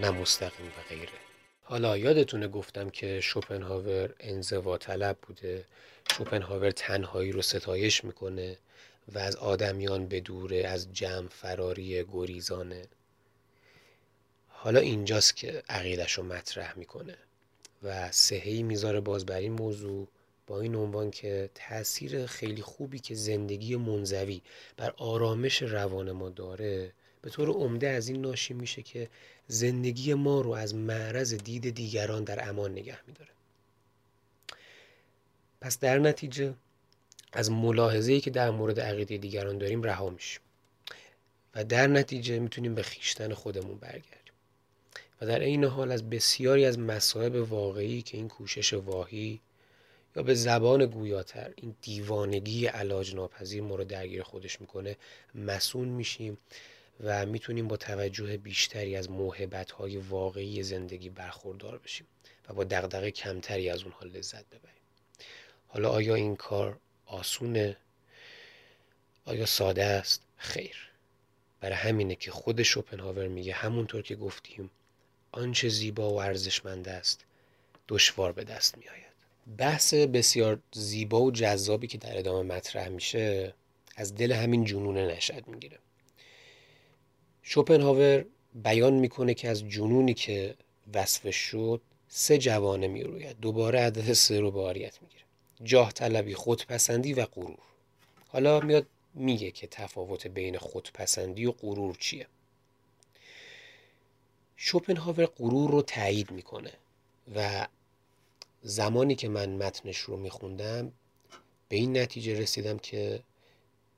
نه 0.02 0.12
مستقیم 0.12 0.66
و 0.66 0.90
غیره. 0.90 1.12
حالا 1.64 1.98
یادتونه 1.98 2.48
گفتم 2.48 2.90
که 2.90 3.22
شوپنهاور 3.22 4.14
انزوا 4.20 4.78
طلب 4.78 5.18
بوده. 5.22 5.66
شوپنهاور 6.18 6.72
تنهایی 6.72 7.32
رو 7.32 7.42
ستایش 7.42 8.04
می‌کنه 8.04 8.58
و 9.14 9.20
از 9.20 9.36
آدمیان 9.36 10.08
به 10.08 10.20
دوره 10.20 10.58
از 10.68 10.94
جمع 10.94 11.28
فراری 11.28 12.06
گریزانه. 12.12 12.82
حالا 14.48 14.80
اینجاست 14.80 15.36
که 15.36 15.64
عقیدش 15.70 16.14
رو 16.14 16.24
مطرح 16.24 16.74
می‌کنه. 16.78 17.16
و 17.84 18.12
سهی 18.12 18.64
می‌ذاره 18.64 19.00
باز 19.00 19.26
بر 19.26 19.38
این 19.38 19.52
موضوع 19.52 20.08
با 20.48 20.62
این 20.62 20.76
عنوان 20.76 21.12
که 21.12 21.50
تاثیر 21.56 22.26
خیلی 22.26 22.62
خوبی 22.62 23.00
که 23.00 23.16
زندگی 23.16 23.76
منزوی 23.76 24.42
بر 24.78 24.94
آرامش 24.98 25.62
روان 25.62 26.12
ما 26.12 26.30
داره 26.30 26.92
به 27.22 27.30
طور 27.30 27.50
عمده 27.50 27.90
از 27.90 28.08
این 28.08 28.22
ناشی 28.22 28.54
میشه 28.54 28.82
که 28.82 29.10
زندگی 29.48 30.14
ما 30.14 30.42
رو 30.42 30.52
از 30.52 30.76
معرض 30.76 31.34
دید 31.34 31.76
دیگران 31.76 32.24
در 32.24 32.50
امان 32.50 32.72
نگه 32.72 32.98
میداره. 33.08 33.30
پس 35.62 35.80
در 35.80 36.00
نتیجه 36.00 36.54
از 37.34 37.52
ملاحظه‌ای 37.52 38.22
که 38.22 38.30
در 38.30 38.50
مورد 38.50 38.80
عقیده 38.80 39.18
دیگران 39.18 39.58
داریم 39.58 39.84
رها 39.84 40.10
میشیم 40.10 40.42
و 41.56 41.64
در 41.64 41.88
نتیجه 41.88 42.40
می‌تونیم 42.40 42.76
به 42.76 42.84
خیشتن 42.84 43.34
خودمون 43.34 43.78
برگردیم. 43.78 44.27
و 45.22 45.26
در 45.26 45.40
این 45.40 45.64
حال 45.64 45.92
از 45.92 46.10
بسیاری 46.10 46.66
از 46.66 46.80
مصائب 46.80 47.36
واقعی 47.36 48.02
که 48.02 48.18
این 48.18 48.28
کوشش 48.28 48.74
واهی 48.74 49.42
یا 50.16 50.24
به 50.24 50.34
زبان 50.34 50.86
گویاتر 50.86 51.54
این 51.56 51.76
دیوانگی 51.82 52.66
علاج 52.66 53.16
ناپذیر 53.16 53.64
ما 53.64 53.76
رو 53.76 53.84
درگیر 53.84 54.24
خودش 54.24 54.62
می‌کنه 54.62 54.98
مسون 55.36 55.88
میشیم 55.88 56.38
و 57.04 57.26
می‌تونیم 57.26 57.68
با 57.68 57.78
توجه 57.78 58.38
بیشتری 58.38 58.96
از 58.96 59.10
موهبت 59.10 59.72
های 59.72 59.98
واقعی 59.98 60.64
زندگی 60.64 61.10
برخوردار 61.10 61.78
بشیم 61.78 62.08
و 62.50 62.54
با 62.54 62.64
دغدغه 62.64 63.12
کمتری 63.12 63.70
از 63.70 63.84
اونها 63.84 64.06
لذت 64.06 64.46
ببریم. 64.46 64.82
حالا 65.68 65.90
آیا 65.90 66.16
این 66.16 66.36
کار 66.36 66.78
آسونه؟ 67.06 67.78
آیا 69.26 69.46
ساده 69.46 69.84
است؟ 69.84 70.22
خیر. 70.38 70.76
برای 71.62 71.76
همینه 71.76 72.16
که 72.16 72.32
خود 72.32 72.64
شوپنهاور 72.64 73.28
میگه 73.28 73.54
همونطور 73.54 74.02
که 74.02 74.16
گفتیم 74.16 74.70
آنچه 75.32 75.70
زیبا 75.70 76.10
و 76.10 76.22
ارزشمند 76.22 76.88
است 76.88 77.26
دشوار 77.88 78.32
به 78.32 78.44
دست 78.44 78.78
میآید. 78.78 79.08
بحث 79.58 79.94
بسیار 79.94 80.60
زیبا 80.74 81.22
و 81.22 81.32
جذابی 81.32 81.88
که 81.88 81.98
در 81.98 82.18
ادامه 82.18 82.56
مطرح 82.56 82.88
میشه 82.90 83.54
از 83.96 84.16
دل 84.16 84.32
همین 84.32 84.66
جنون 84.66 84.98
نشد 84.98 85.48
می‌گیره. 85.48 85.80
شوپنهاور 87.44 88.26
بیان 88.56 88.94
می‌کنه 88.94 89.34
که 89.34 89.50
از 89.50 89.70
جنونی 89.70 90.14
که 90.14 90.56
وصف 90.94 91.36
شد 91.36 91.82
سه 92.08 92.38
جوانه 92.38 92.88
می‌روید. 92.88 93.40
دوباره 93.40 93.80
عدد 93.80 94.14
سه 94.14 94.40
رو 94.40 94.52
به 94.52 94.62
آریت 94.62 95.02
می‌گیره. 95.02 95.24
جاه 95.64 95.92
طلبی 95.92 96.36
خودپسندی 96.36 97.14
و 97.14 97.26
غرور. 97.26 97.58
حالا 98.28 98.60
میاد 98.60 98.86
میگه 99.14 99.52
که 99.52 99.68
تفاوت 99.68 100.28
بین 100.28 100.58
خودپسندی 100.58 101.46
و 101.46 101.52
غرور 101.52 101.96
چیه؟ 102.00 102.28
شوپنهاور 104.58 105.26
غرور 105.26 105.72
رو 105.72 105.82
تایید 105.82 106.32
می‌کنه 106.32 106.74
و 107.36 107.68
زمانی 108.62 109.16
که 109.16 109.30
من 109.30 109.50
متنش 109.50 109.98
رو 109.98 110.18
میخوندم 110.18 110.92
به 111.70 111.76
این 111.76 111.98
نتیجه 111.98 112.40
رسیدم 112.40 112.78
که 112.78 113.24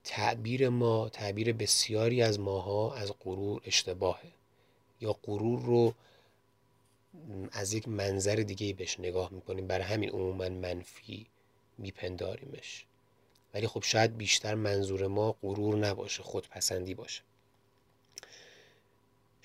تعبیر 0.04 0.70
ما 0.70 1.10
تعبیر 1.10 1.54
بسیاری 1.54 2.22
از 2.22 2.40
ماها 2.40 2.96
از 2.96 3.14
غرور 3.24 3.62
اشتباهه 3.66 4.32
یا 5.02 5.16
غرور 5.24 5.62
رو 5.62 5.94
از 7.52 7.74
یک 7.74 7.88
منظر 7.88 8.36
دیگه 8.36 8.74
بهش 8.74 9.00
نگاه 9.00 9.34
می‌کنیم. 9.34 9.68
برای 9.68 9.86
همین 9.86 10.10
عموما 10.10 10.50
منفی 10.50 11.28
میپنداریمش. 11.78 12.86
ولی 13.54 13.68
خب 13.68 13.84
شاید 13.84 14.18
بیشتر 14.18 14.56
منظور 14.56 15.08
ما 15.08 15.36
غرور 15.42 15.76
نباشه 15.76 16.24
خودپسندی 16.24 16.94
باشه. 16.94 17.22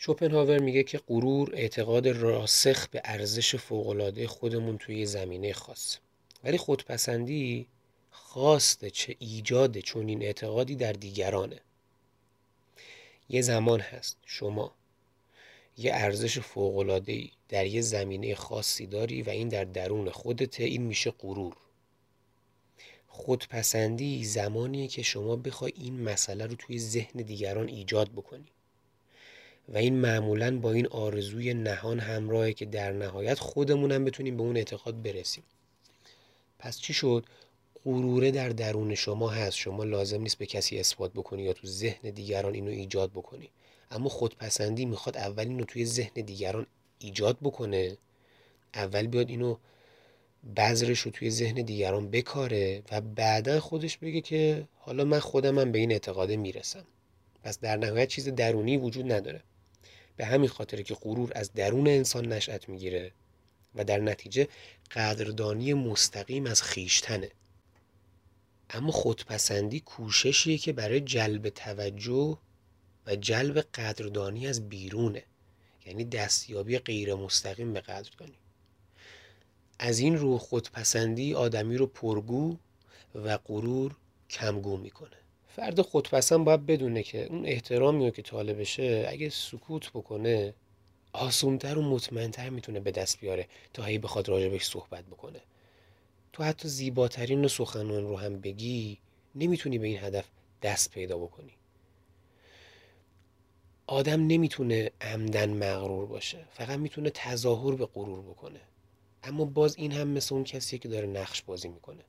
شوپنهاور 0.06 0.58
میگه 0.58 0.82
که 0.82 0.98
غرور 0.98 1.50
اعتقاد 1.54 2.08
راسخ 2.08 2.88
به 2.88 3.02
ارزش 3.04 3.56
فوقالعاده 3.56 4.26
خودمون 4.26 4.78
توی 4.78 5.06
زمینه 5.06 5.52
خاص. 5.52 5.98
ولی 6.44 6.58
خودپسندی 6.58 7.66
خواست 8.10 8.84
چه 8.84 9.16
ایجاد 9.18 9.78
چون 9.78 10.08
این 10.08 10.22
اعتقادی 10.22 10.76
در 10.76 10.92
دیگرانه. 10.92 11.60
یه 13.28 13.42
زمان 13.42 13.80
هست. 13.80 14.16
شما 14.26 14.74
یه 15.78 15.94
ارزش 15.94 16.38
فوقالعاده‌ای 16.38 17.30
در 17.48 17.66
یه 17.66 17.80
زمینه 17.80 18.34
خاصی 18.34 18.86
داری 18.86 19.22
و 19.22 19.30
این 19.30 19.48
در 19.48 19.64
درون 19.64 20.10
خودته. 20.10 20.64
این 20.64 20.82
میشه 20.82 21.10
غرور. 21.10 21.56
خودپسندی 23.08 24.24
زمانیه 24.24 24.88
که 24.88 25.02
شما 25.02 25.36
بخوای 25.36 25.72
این 25.76 26.00
مسئله 26.00 26.46
رو 26.46 26.54
توی 26.54 26.78
ذهن 26.78 27.22
دیگران 27.22 27.68
ایجاد 27.68 28.10
بکنی. 28.12 28.53
و 29.68 29.76
این 29.76 29.94
معمولا 29.94 30.58
با 30.58 30.72
این 30.72 30.86
آرزوی 30.86 31.54
نهان 31.54 32.00
همراهه 32.00 32.52
که 32.52 32.64
در 32.64 32.92
نهایت 32.92 33.38
خودمونم 33.38 34.04
بتونیم 34.04 34.36
به 34.36 34.42
اون 34.42 34.56
اعتقاد 34.56 35.02
برسیم. 35.02 35.44
پس 36.58 36.80
چی 36.80 36.92
شد؟ 36.92 37.24
غروره 37.84 38.30
در 38.30 38.48
درون 38.48 38.94
شما 38.94 39.28
هست. 39.28 39.56
شما 39.56 39.84
لازم 39.84 40.22
نیست 40.22 40.38
به 40.38 40.46
کسی 40.46 40.78
اثبات 40.78 41.12
بکنی 41.12 41.42
یا 41.42 41.52
تو 41.52 41.66
ذهن 41.66 42.10
دیگران 42.10 42.54
اینو 42.54 42.70
ایجاد 42.70 43.10
بکنی. 43.10 43.50
اما 43.90 44.08
خودپسندی 44.08 44.84
می‌خواد 44.84 45.16
اول 45.16 45.48
اینو 45.48 45.64
توی 45.64 45.84
ذهن 45.84 46.22
دیگران 46.22 46.66
ایجاد 46.98 47.36
بکنه. 47.42 47.96
اول 48.74 49.06
بیاد 49.06 49.28
اینو 49.28 49.56
بذرش 50.56 51.00
رو 51.00 51.10
توی 51.10 51.30
ذهن 51.30 51.54
دیگران 51.54 52.10
بکاره 52.10 52.82
و 52.90 53.00
بعدا 53.00 53.60
خودش 53.60 53.98
بگه 53.98 54.20
که 54.20 54.68
حالا 54.78 55.04
من 55.04 55.18
خودم 55.18 55.72
به 55.72 55.78
این 55.78 55.92
اعتقاده 55.92 56.36
می‌رسم. 56.36 56.84
پس 57.42 57.60
در 57.60 57.76
نهایت 57.76 58.08
چیز 58.08 58.28
درونی 58.28 58.76
وجود 58.76 59.12
نداره. 59.12 59.40
به 60.16 60.24
همین 60.24 60.48
خاطره 60.48 60.82
که 60.82 60.94
غرور 60.94 61.32
از 61.34 61.52
درون 61.52 61.88
انسان 61.88 62.32
نشأت 62.32 62.68
می‌گیره 62.68 63.12
و 63.74 63.84
در 63.84 63.98
نتیجه 63.98 64.48
قدردانی 64.90 65.74
مستقیم 65.74 66.46
از 66.46 66.62
خیشتنه. 66.62 67.30
اما 68.70 68.92
خودپسندی 68.92 69.80
کوششیه 69.80 70.58
که 70.58 70.72
برای 70.72 71.00
جلب 71.00 71.48
توجه 71.48 72.38
و 73.06 73.16
جلب 73.16 73.58
قدردانی 73.58 74.46
از 74.46 74.68
بیرونه. 74.68 75.22
یعنی 75.86 76.04
دستیابی 76.04 76.78
غیر 76.78 77.14
مستقیم 77.14 77.72
به 77.72 77.80
قدردانی. 77.80 78.38
از 79.78 79.98
این 79.98 80.18
رو 80.18 80.38
خودپسندی 80.38 81.34
آدمی 81.34 81.76
رو 81.76 81.86
پرگو 81.86 82.56
و 83.14 83.38
غرور 83.38 83.96
کمگو 84.30 84.76
می‌کنه. 84.76 85.16
فرد 85.56 85.80
خودپسند 85.80 86.44
باید 86.44 86.66
بدونه 86.66 87.02
که 87.02 87.26
اون 87.26 87.46
احترامی 87.46 88.04
رو 88.04 88.10
که 88.10 88.22
طالبشه 88.22 89.06
اگه 89.08 89.28
سکوت 89.28 89.90
بکنه 89.90 90.54
آسونتر 91.12 91.78
و 91.78 91.82
مطمئنتر 91.82 92.50
می‌تونه 92.50 92.80
به 92.80 92.90
دست 92.90 93.20
بیاره 93.20 93.48
تا 93.72 93.82
هی 93.82 93.98
بخواد 93.98 94.28
راجبش 94.28 94.64
صحبت 94.64 95.04
بکنه. 95.04 95.40
تو 96.32 96.42
حتی 96.42 96.68
زیباترین 96.68 97.48
سخنان 97.48 98.08
رو 98.08 98.16
هم 98.16 98.40
بگی 98.40 98.98
نمی‌تونی 99.34 99.78
به 99.78 99.86
این 99.86 99.98
هدف 99.98 100.28
دست 100.62 100.90
پیدا 100.90 101.18
بکنی. 101.18 101.52
آدم 103.86 104.26
نمی‌تونه 104.26 104.90
عمدن 105.00 105.50
مغرور 105.50 106.06
باشه 106.06 106.44
فقط 106.52 106.78
می‌تونه 106.78 107.10
تظاهر 107.10 107.74
به 107.74 107.86
غرور 107.86 108.20
بکنه. 108.20 108.60
اما 109.22 109.44
باز 109.44 109.76
این 109.76 109.92
هم 109.92 110.08
مثل 110.08 110.34
اون 110.34 110.44
کسیه 110.44 110.78
که 110.78 110.88
داره 110.88 111.06
نقش 111.06 111.42
بازی 111.42 111.68
می‌کنه. 111.68 112.04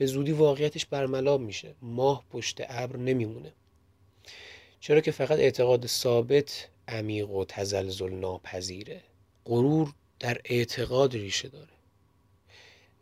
به 0.00 0.06
زودی 0.06 0.32
واقعیتش 0.32 0.86
برملاب 0.86 1.40
میشه. 1.40 1.74
ماه 1.82 2.24
پشت 2.30 2.60
ابر 2.68 2.96
نمیمونه. 2.96 3.52
چرا 4.80 5.00
که 5.00 5.10
فقط 5.10 5.38
اعتقاد 5.38 5.86
ثابت 5.86 6.68
عمیق 6.88 7.30
و 7.30 7.44
تزلزل 7.44 8.10
ناپذیره. 8.10 9.02
غرور 9.44 9.94
در 10.18 10.40
اعتقاد 10.44 11.12
ریشه 11.12 11.48
داره. 11.48 11.72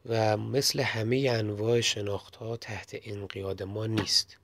و 0.06 0.36
مثل 0.36 0.80
همه 0.80 1.30
انواع 1.30 1.80
شناخت 1.80 2.36
ها 2.36 2.56
تحت 2.56 2.96
انقیاد 3.04 3.62
ما 3.62 3.86
نیست. 3.86 4.36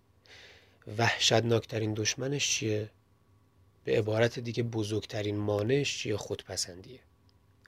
وحشتناکترین 0.99 1.95
دشمنش 1.95 2.51
چیه؟ 2.51 2.91
به 3.85 3.99
عبارت 3.99 4.39
دیگه 4.39 4.63
بزرگترین 4.63 5.37
مانعش 5.37 5.99
چیه؟ 5.99 6.17
خودپسندیه. 6.17 7.01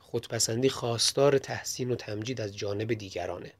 خودپسندی 0.00 0.68
خواستار 0.68 1.38
تحسین 1.38 1.90
و 1.90 1.94
تمجید 1.94 2.40
از 2.40 2.56
جانب 2.56 2.94
دیگرانه. 2.94 3.52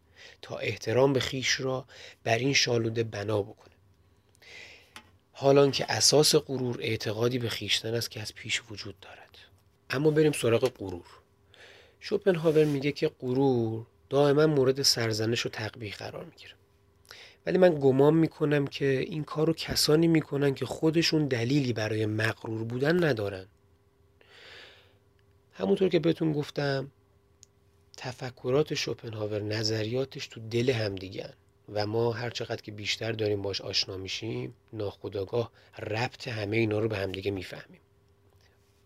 تا 0.43 0.57
احترام 0.57 1.13
به 1.13 1.21
خیش 1.21 1.61
را 1.61 1.87
بر 2.25 2.39
این 2.39 2.53
شالوده 2.53 3.03
بنا 3.03 3.43
بکنه. 3.43 3.75
حالان 5.33 5.71
که 5.71 5.93
اساس 5.93 6.35
غرور 6.35 6.79
اعتقادی 6.81 7.39
به 7.39 7.49
خیشتن 7.49 7.95
است 7.95 8.11
که 8.11 8.21
از 8.21 8.35
پیش 8.35 8.63
وجود 8.71 9.01
دارد. 9.01 9.39
اما 9.91 10.11
بریم 10.11 10.33
سراغ 10.33 10.69
غرور. 10.69 11.07
شوپنهاور 12.01 12.65
میگه 12.65 12.93
که 12.93 13.11
غرور 13.21 13.87
دائما 14.11 14.47
مورد 14.47 14.83
سرزنش 14.83 15.47
و 15.47 15.49
تقبیح 15.49 15.95
قرار 15.95 16.25
می‌گیره. 16.25 16.53
ولی 17.47 17.59
من 17.59 17.75
گمان 17.81 18.15
می‌کنم 18.15 18.67
که 18.67 18.85
این 18.85 19.25
کار 19.25 19.47
رو 19.47 19.53
کسانی 19.53 20.09
می‌کنن 20.09 20.55
که 20.55 20.67
خودشون 20.67 21.27
دلیلی 21.27 21.73
برای 21.73 22.07
مغرور 22.07 22.65
بودن 22.65 23.05
ندارن. 23.05 23.47
همونطور 25.53 25.89
که 25.89 25.99
بهتون 25.99 26.33
گفتم 26.33 26.91
تفکرات 27.97 28.75
شوپنهاور 28.75 29.43
نظریاتش 29.43 30.27
تو 30.27 30.41
دل 30.51 30.71
همدیگن 30.71 31.33
و 31.73 31.87
ما 31.87 32.13
هر 32.13 32.31
چقدر 32.31 32.63
که 32.63 32.73
بیشتر 32.73 33.13
داریم 33.13 33.43
باش 33.43 33.61
آشنا 33.61 33.97
میشیم 33.97 34.55
ناخداگاه 34.73 35.51
ربط 35.79 36.29
همه 36.29 36.57
اینا 36.57 36.79
رو 36.79 36.89
به 36.89 36.97
همدیگه 36.97 37.31
می‌فهمیم. 37.31 37.81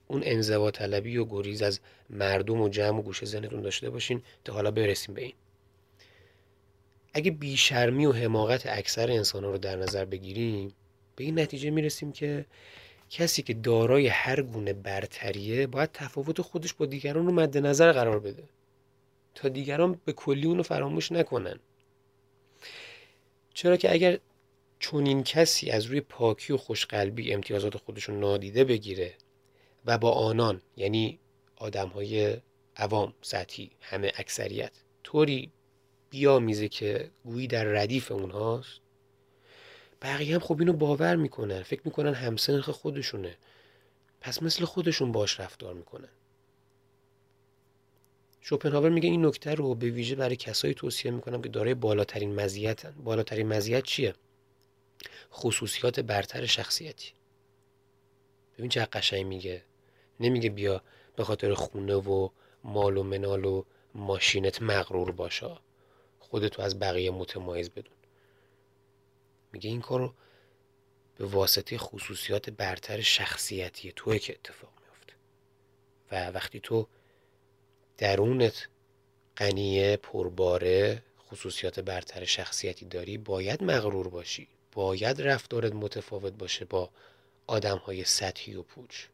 اون 0.09 0.23
انزوا 0.25 0.71
طلبی 0.71 1.17
و 1.17 1.25
گریز 1.25 1.63
از 1.63 1.81
مردم 2.11 2.61
و 2.61 2.69
جمع 2.69 2.99
و 2.99 3.03
گوشه 3.03 3.27
زنتون 3.27 3.63
داشته 3.63 3.91
باشین 3.91 4.23
تا 4.45 4.53
حالا 4.53 4.71
برسیم 4.71 5.15
به 5.15 5.23
این. 5.23 5.35
اگه 7.15 7.31
بیشرمی 7.31 8.07
و 8.07 8.13
حماقت 8.13 8.67
اکثر 8.67 9.11
انسان 9.11 9.45
ها 9.45 9.51
رو 9.51 9.59
در 9.59 9.77
نظر 9.77 10.05
بگیریم 10.05 10.73
به 11.17 11.25
این 11.25 11.41
نتیجه 11.41 11.71
می‌رسیم 11.71 12.13
که 12.13 12.47
کسی 13.11 13.43
که 13.43 13.55
دارای 13.55 14.07
هر 14.07 14.43
گونه 14.43 14.73
برتریه 14.73 15.67
باید 15.67 15.91
تفاوت 15.93 16.41
خودش 16.41 16.75
با 16.75 16.87
دیگران 16.87 17.27
رو 17.27 17.33
مد 17.33 17.59
نظر 17.59 17.93
قرار 17.93 18.21
بده. 18.21 18.43
تا 19.35 19.49
دیگران 19.49 20.01
به 20.05 20.13
کلی 20.13 20.47
اونو 20.47 20.63
فراموش 20.63 21.13
نکنن. 21.13 21.61
چرا 23.55 23.77
که 23.77 23.93
اگر 23.93 24.19
چنین 24.81 25.23
کسی 25.23 25.71
از 25.71 25.85
روی 25.85 26.01
پاکی 26.01 26.53
و 26.53 26.57
خوشقلبی 26.57 27.33
امتیازات 27.35 27.77
خودش 27.77 28.05
رو 28.05 28.21
نادیده 28.21 28.65
بگیره 28.65 29.15
و 29.87 29.99
با 29.99 30.13
آنان 30.13 30.63
یعنی 30.77 31.19
آدم 31.57 31.89
های 31.89 32.37
عوام 32.77 33.15
سطحی 33.23 33.71
همه 33.81 34.13
اکثریت 34.17 34.73
طوری 35.05 35.53
بیامیزه 36.11 36.69
که 36.69 37.11
گویی 37.25 37.47
در 37.47 37.65
ردیف 37.65 38.13
اونهاست 38.13 38.81
بقیه 40.03 40.35
هم 40.35 40.41
خب 40.41 40.57
اینو 40.59 40.73
باور 40.73 41.17
می‌کنن 41.17 41.63
فکر 41.63 41.81
می‌کنن 41.85 42.15
همسنخ 42.15 42.71
خودشونه 42.71 43.37
پس 44.21 44.43
مثل 44.43 44.65
خودشون 44.65 45.13
باش 45.13 45.41
رفتار 45.41 45.75
می‌کنن. 45.75 46.09
شوپنهاور 48.41 48.91
میگه 48.91 49.09
این 49.09 49.27
نکته 49.27 49.55
رو 49.55 49.75
به 49.75 49.91
ویژه 49.91 50.15
برای 50.15 50.37
کسایی 50.37 50.75
توصیه 50.75 51.11
می‌کنم 51.11 51.43
که 51.43 51.49
دارای 51.49 51.75
بالاترین 51.75 52.35
مزیتن. 52.35 52.95
بالاترین 53.05 53.49
مزیت 53.49 53.85
چیه؟ 53.85 54.15
خصوصیات 55.33 56.01
برتر 56.01 56.47
شخصیتی. 56.47 57.13
ببین 58.59 58.71
چه 58.71 58.85
قشنگ 58.85 59.27
میگه. 59.27 59.65
نمیگه 60.21 60.51
بیا 60.51 60.83
به 61.17 61.25
خاطر 61.25 61.55
خونه 61.55 61.95
و 61.95 62.29
مال 62.65 62.97
و 62.97 63.03
منال 63.03 63.45
و 63.45 63.65
ماشینت 63.95 64.63
مغرور 64.63 65.13
باشا 65.13 65.59
خودتو 66.19 66.63
از 66.63 66.79
بقیه 66.79 67.11
متمایز 67.11 67.71
بدون. 67.71 67.95
میگه 69.53 69.71
این 69.71 69.81
کارو 69.81 70.15
به 71.17 71.27
واسطه 71.27 71.79
خصوصیات 71.79 72.51
برتر 72.51 73.01
شخصیتی 73.01 73.93
توی 73.97 74.19
که 74.19 74.33
اتفاق 74.33 74.73
میفته 74.81 75.13
و 76.13 76.31
وقتی 76.31 76.61
تو 76.61 76.89
درونت 78.01 78.69
غنیه 79.37 79.97
پرباره 79.97 81.03
خصوصیات 81.29 81.81
برتر 81.81 82.25
شخصیتی 82.25 82.85
داری 82.85 83.19
باید 83.19 83.63
مغرور 83.63 84.09
باشی. 84.09 84.49
باید 84.73 85.23
رفتارت 85.23 85.73
متفاوت 85.73 86.33
باشه 86.33 86.65
با 86.65 86.91
آدم 87.47 87.77
های 87.77 88.05
سطحی 88.05 88.55
و 88.55 88.63
پوچ. 88.63 89.05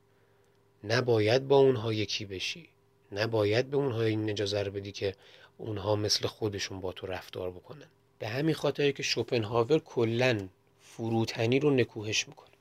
نباید 0.85 1.49
با 1.49 1.57
اونها 1.57 1.93
یکی 1.93 2.25
بشی. 2.25 2.69
نباید 3.13 3.71
به 3.71 3.77
اونها 3.77 4.03
این 4.03 4.31
اجازه 4.31 4.63
رو 4.63 4.73
بدی 4.73 4.93
که 4.93 5.15
اونها 5.59 5.97
مثل 5.97 6.27
خودشون 6.27 6.81
با 6.81 6.93
تو 6.93 7.07
رفتار 7.07 7.51
بکنن. 7.51 7.87
به 8.19 8.29
همین 8.29 8.55
خاطر 8.55 8.91
که 8.91 9.03
شوپنهاور 9.03 9.79
کلا 9.79 10.49
فروتنی 10.81 11.59
رو 11.61 11.71
نکوهش 11.71 12.29
می‌کنه 12.29 12.55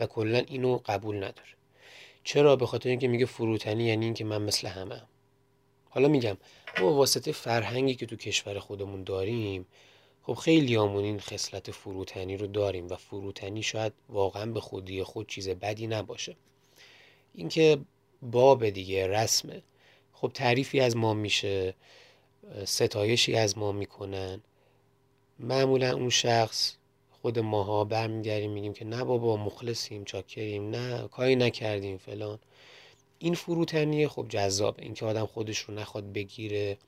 و 0.00 0.06
کلا 0.06 0.38
اینو 0.38 0.80
قبول 0.86 1.16
نداره. 1.16 1.54
چرا؟ 2.24 2.56
به 2.56 2.66
خاطر 2.66 2.88
اینکه 2.88 3.08
میگه 3.08 3.26
فروتنی 3.26 3.84
یعنی 3.84 4.04
اینکه 4.04 4.24
من 4.24 4.42
مثل 4.42 4.68
همه 4.68 5.02
حالا 5.92 6.08
میگم 6.08 6.36
ما 6.80 6.92
واسطه 6.92 7.32
فرهنگی 7.32 7.94
که 7.94 8.06
تو 8.06 8.16
کشور 8.16 8.58
خودمون 8.58 9.04
داریم 9.04 9.66
خب 10.22 10.34
خیلی 10.34 10.76
آمون 10.76 11.04
این 11.04 11.20
خصلت 11.20 11.70
فروتنی 11.70 12.36
رو 12.36 12.46
داریم 12.46 12.88
و 12.88 12.96
فروتنی 12.96 13.62
شاید 13.62 13.92
واقعا 14.08 14.46
به 14.46 14.60
خودی 14.60 15.02
خود 15.02 15.28
چیز 15.28 15.48
بدی 15.48 15.86
نباشه. 15.86 16.36
اینکه 17.34 17.78
باب 18.22 18.68
دیگه 18.68 19.06
رسمه. 19.06 19.62
خب 20.12 20.30
تعریفی 20.34 20.80
از 20.80 20.96
ما 20.96 21.14
میشه 21.14 21.74
ستایشی 22.64 23.34
از 23.34 23.58
ما 23.58 23.72
می‌کنن. 23.72 24.40
معمولا 25.38 25.94
اون 25.94 26.10
شخص 26.10 26.76
خود 27.22 27.38
ماها 27.38 27.84
برمیگردیم 27.84 28.50
میگیم 28.50 28.72
که 28.72 28.84
نه 28.84 29.04
بابا 29.04 29.36
مخلصیم 29.36 30.04
چاکریم 30.04 30.70
نه 30.70 31.08
کاری 31.08 31.36
نکردیم 31.36 31.96
فلان. 31.96 32.38
این 33.22 33.34
فروتنیه 33.34 34.08
خب 34.08 34.26
جذابه 34.28 34.82
اینکه 34.82 35.06
آدم 35.06 35.26
خودش 35.26 35.58
رو 35.58 35.74
نخواد 35.74 36.12
بگیره 36.12 36.78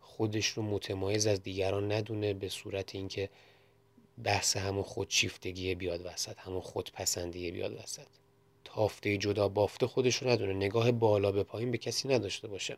خودش 0.00 0.46
رو 0.46 0.62
متمایز 0.62 1.26
از 1.26 1.42
دیگران 1.42 1.92
ندونه 1.92 2.34
به 2.34 2.48
صورت 2.48 2.94
اینکه 2.94 3.28
بحث 4.24 4.56
همون 4.56 4.82
خودشیفتگی 4.82 5.74
بیاد 5.74 6.06
وسط 6.06 6.38
همون 6.38 6.60
خودپسندیه 6.60 7.52
بیاد 7.52 7.80
وسط. 7.82 8.06
تافته 8.64 9.16
جدا 9.16 9.48
بافته 9.48 9.86
خودش 9.86 10.16
رو 10.16 10.30
ندونه. 10.30 10.52
نگاه 10.52 10.92
بالا 10.92 11.32
به 11.32 11.42
پایین 11.42 11.70
به 11.70 11.78
کسی 11.78 12.08
نداشته 12.08 12.48
باشه. 12.48 12.76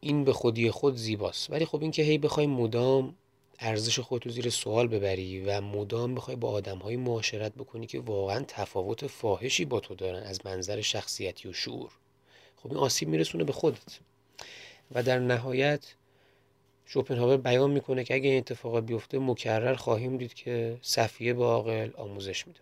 این 0.00 0.24
به 0.24 0.32
خودی 0.32 0.70
خود 0.70 0.96
زیباست. 0.96 1.50
ولی 1.50 1.64
خب 1.64 1.82
اینکه 1.82 2.02
هی 2.02 2.18
بخوای 2.18 2.46
مدام 2.46 3.14
ارزش 3.62 4.00
خودتو 4.00 4.30
زیر 4.30 4.50
سوال 4.50 4.88
ببری 4.88 5.40
و 5.40 5.60
مدام 5.60 6.14
بخوای 6.14 6.36
با 6.36 6.50
آدمهایی 6.50 6.96
معاشرت 6.96 7.52
بکنی 7.54 7.86
که 7.86 8.00
واقعا 8.00 8.44
تفاوت 8.48 9.06
فاحشی 9.06 9.64
با 9.64 9.80
تو 9.80 9.94
دارن 9.94 10.22
از 10.22 10.46
منظر 10.46 10.80
شخصیتی 10.80 11.48
و 11.48 11.52
شعور. 11.52 11.90
خب 12.56 12.68
این 12.68 12.76
آسیب 12.76 13.08
میرسونه 13.08 13.44
به 13.44 13.52
خودت. 13.52 13.98
و 14.94 15.02
در 15.02 15.18
نهایت 15.18 15.94
شوپنهاور 16.84 17.36
بیان 17.36 17.70
می‌کنه 17.70 18.04
که 18.04 18.14
اگه 18.14 18.28
این 18.28 18.38
اتفاق 18.38 18.80
بیفته 18.80 19.18
مکرر 19.18 19.74
خواهیم 19.74 20.16
دید 20.16 20.34
که 20.34 20.78
صفیه 20.82 21.34
با 21.34 21.52
عاقل 21.52 21.90
آموزش 21.96 22.46
میده. 22.46 22.60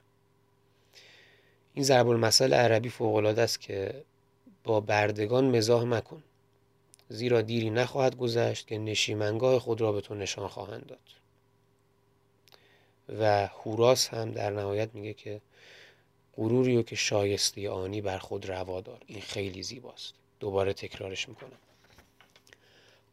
این 1.74 1.84
ضرب 1.84 2.08
المثل 2.08 2.54
عربی 2.54 2.88
فوق 2.88 3.16
است 3.24 3.60
که 3.60 4.04
با 4.64 4.80
بردگان 4.80 5.56
مزاح 5.56 5.84
مکن. 5.84 6.22
زیرا 7.12 7.42
دیری 7.42 7.70
نخواهد 7.70 8.16
گذشت 8.16 8.66
که 8.66 8.78
نشیمنگاه 8.78 9.58
خود 9.58 9.80
را 9.80 9.92
به 9.92 10.00
تو 10.00 10.14
نشان 10.14 10.48
خواهند 10.48 10.86
داد. 10.86 10.98
و 13.18 13.46
هوراس 13.46 14.08
هم 14.08 14.30
در 14.30 14.50
نهایت 14.50 14.94
میگه 14.94 15.14
که 15.14 15.40
غروری 16.36 16.76
رو 16.76 16.82
که 16.82 16.96
شایسته 16.96 17.70
آنی 17.70 18.00
بر 18.00 18.18
خود 18.18 18.48
روا 18.48 18.80
دار. 18.80 18.98
این 19.06 19.20
خیلی 19.20 19.62
زیباست. 19.62 20.14
دوباره 20.40 20.72
تکرارش 20.72 21.28
می‌کنم. 21.28 21.58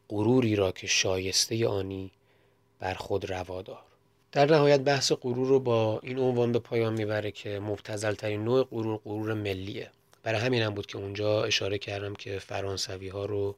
غروری 0.09 0.55
را 0.55 0.71
که 0.71 0.87
شایسته 0.87 1.67
آنی 1.67 2.11
بر 2.79 2.93
خود 2.93 3.31
روا 3.31 3.61
دار. 3.61 3.83
در 4.31 4.45
نهایت 4.45 4.79
بحث 4.79 5.11
غرور 5.11 5.47
رو 5.47 5.59
با 5.59 5.99
این 6.03 6.19
عنوان 6.19 6.51
به 6.51 6.59
پایان 6.59 6.93
می‌بره 6.93 7.31
که 7.31 7.59
مبتزل 7.59 8.13
ترین 8.13 8.43
نوع 8.43 8.63
غرور 8.63 8.97
غرور 8.97 9.33
ملیه. 9.33 9.91
برای 10.23 10.41
همین 10.41 10.61
هم 10.61 10.73
بود 10.73 10.85
که 10.85 10.97
اونجا 10.97 11.43
اشاره 11.43 11.77
کردم 11.77 12.13
که 12.13 12.39
فرانسوی 12.39 13.07
ها 13.07 13.25
رو 13.25 13.55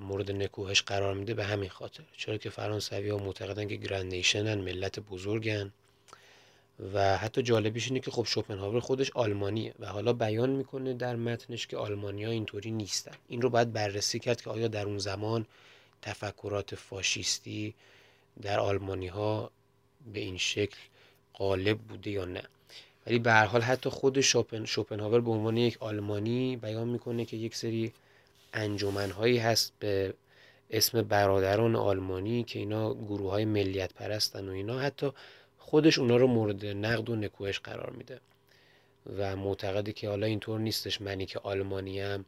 مورد 0.00 0.30
نکوهش 0.30 0.82
قرار 0.82 1.14
میده 1.14 1.34
به 1.34 1.44
همین 1.44 1.70
خاطر. 1.70 2.02
چرا 2.16 2.36
که 2.36 2.50
فرانسوی 2.50 3.08
ها 3.08 3.18
معتقدن 3.18 3.68
که 3.68 3.76
گرندیشنن 3.76 4.60
ملت 4.60 5.00
بزرگن 5.00 5.72
و 6.92 7.16
حتی 7.16 7.42
جالبیش 7.42 7.88
اینه 7.88 8.00
که 8.00 8.10
خب 8.10 8.24
شوپنهاور 8.24 8.80
خودش 8.80 9.10
آلمانیه 9.14 9.74
و 9.78 9.86
حالا 9.86 10.12
بیان 10.12 10.50
می‌کنه 10.50 10.94
در 10.94 11.16
متنش 11.16 11.66
که 11.66 11.76
آلمانی 11.76 12.24
ها 12.24 12.30
اینطوری 12.30 12.70
نیستن. 12.70 13.12
این 13.28 13.42
رو 13.42 13.50
باید 13.50 13.72
بررسی 13.72 14.18
کرد 14.18 14.42
که 14.42 14.50
آیا 14.50 14.68
در 14.68 14.86
اون 14.86 14.98
زمان 14.98 15.46
تفکرات 16.02 16.74
فاشیستی 16.74 17.74
در 18.42 18.60
آلمانی 18.60 19.06
ها 19.06 19.50
به 20.12 20.20
این 20.20 20.38
شکل 20.38 20.78
غالب 21.34 21.78
بوده 21.78 22.10
یا 22.10 22.24
نه. 22.24 22.42
ولی 23.06 23.18
به 23.18 23.32
هر 23.32 23.44
حال 23.44 23.60
حتی 23.60 23.90
خود 23.90 24.20
شوپن 24.20 24.64
شوپنهاور 24.64 25.20
به 25.20 25.30
عنوان 25.30 25.56
یک 25.56 25.76
آلمانی 25.80 26.56
بیان 26.56 26.88
می‌کنه 26.88 27.24
که 27.24 27.36
یک 27.36 27.56
سری 27.56 27.92
انجمنهایی 28.52 29.38
هست 29.38 29.72
به 29.78 30.14
اسم 30.70 31.02
برادران 31.02 31.76
آلمانی 31.76 32.44
که 32.44 32.58
اینا 32.58 32.94
گروه 32.94 33.30
های 33.30 33.44
ملیت 33.44 33.92
پرستن 33.92 34.48
و 34.48 34.52
اینا. 34.52 34.78
حتی 34.78 35.12
خودش 35.58 35.98
اونا 35.98 36.16
رو 36.16 36.26
مورد 36.26 36.66
نقد 36.66 37.10
و 37.10 37.16
نکوهش 37.16 37.58
قرار 37.58 37.90
میده. 37.90 38.20
و 39.16 39.36
معتقده 39.36 39.92
که 39.92 40.08
حالا 40.08 40.26
اینطور 40.26 40.60
نیستش 40.60 41.00
منی 41.00 41.26
که 41.26 41.38
آلمانیم 41.38 42.24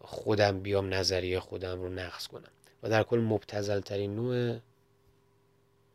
خودم 0.00 0.60
بیام 0.60 0.94
نظریه 0.94 1.40
خودم 1.40 1.80
رو 1.80 1.88
نقص 1.88 2.26
کنم. 2.26 2.50
و 2.82 2.88
در 2.88 3.02
کل 3.02 3.18
مبتزل 3.18 3.80
ترین 3.80 4.14
نوع 4.14 4.58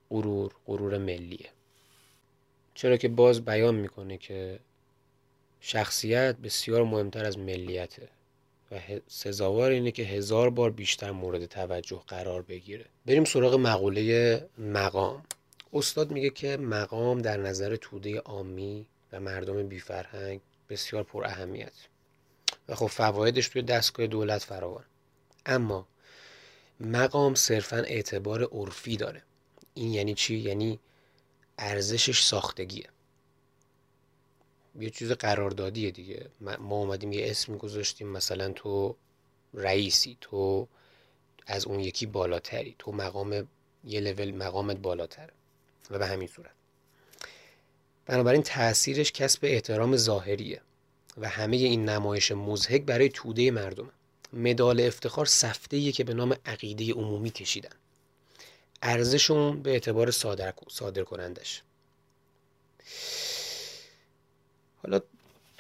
غرور 0.10 0.52
غرور 0.66 0.98
ملیه. 0.98 1.50
چرا 2.74 2.98
که 2.98 3.08
باز 3.08 3.46
بیان 3.46 3.76
می‌کنه 3.76 4.18
که 4.18 4.60
شخصیت 5.60 6.38
بسیار 6.38 6.84
مهمتر 6.84 7.26
از 7.26 7.40
ملیته. 7.40 8.10
و 8.72 8.80
سزاوار 9.08 9.72
اینه 9.72 9.92
که 9.92 10.04
هزار 10.04 10.50
بار 10.50 10.72
بیشتر 10.72 11.12
مورد 11.12 11.46
توجه 11.46 12.02
قرار 12.08 12.42
بگیره. 12.42 12.86
بریم 13.06 13.26
سراغ 13.26 13.56
مقوله 13.56 14.50
مقام. 14.58 15.24
استاد 15.74 16.12
میگه 16.12 16.30
که 16.30 16.58
مقام 16.58 17.22
در 17.22 17.38
نظر 17.38 17.76
توده 17.76 18.20
عامی 18.20 18.88
و 19.12 19.20
مردم 19.20 19.68
بیفرهنگ 19.68 20.42
بسیار 20.70 21.04
پر 21.04 21.26
اهمیت. 21.26 21.74
و 22.70 22.76
خب 22.76 22.88
فوایدش 22.88 23.48
توی 23.48 23.62
دستگاه 23.62 24.08
دولت 24.08 24.44
فراوان. 24.44 24.84
اما 25.46 25.88
مقام 26.80 27.36
صرفا 27.36 27.78
اعتبار 27.78 28.44
عرفی 28.44 28.98
داره. 28.98 29.24
این 29.74 29.94
یعنی 29.94 30.14
چی؟ 30.14 30.36
یعنی 30.36 30.80
ارزشش 31.58 32.24
ساختگیه. 32.24 32.90
یه 34.80 34.90
چیز 34.90 35.12
قراردادیه 35.12 35.92
دیگه. 35.92 36.26
ما 36.60 36.76
اومدیم 36.76 37.12
یه 37.12 37.32
اسمی 37.32 37.58
گذاشتیم 37.58 38.08
مثلا 38.08 38.52
تو 38.52 38.96
رئیسی 39.54 40.18
تو 40.22 40.68
از 41.48 41.66
اون 41.66 41.80
یکی 41.80 42.06
بالاتری 42.06 42.76
تو 42.80 42.92
مقام 42.92 43.48
یه 43.84 44.00
لول 44.00 44.32
مقامت 44.32 44.78
بالاتر 44.78 45.30
و 45.92 46.00
به 46.00 46.08
همین 46.08 46.28
صورت. 46.28 46.52
بنابراین 48.06 48.44
تاثیرش 48.44 49.12
کسب 49.12 49.40
احترام 49.44 49.98
ظاهریه 49.98 50.62
و 51.18 51.30
همه 51.30 51.58
این 51.58 51.90
نمایش 51.90 52.32
مزهک 52.32 52.82
برای 52.82 53.10
توده 53.10 53.52
مردم 53.52 53.92
مدال 54.34 54.82
افتخار 54.82 55.26
سفته 55.26 55.92
که 55.92 56.04
به 56.04 56.14
نام 56.14 56.36
عقیده 56.46 56.94
عمومی 56.94 57.30
کشیدن. 57.30 57.76
ارزشون 58.82 59.62
به 59.62 59.72
اعتبار 59.72 60.12
صادر, 60.12 60.54
صادر 60.70 61.04
کنندش 61.04 61.64
حالا 64.88 65.02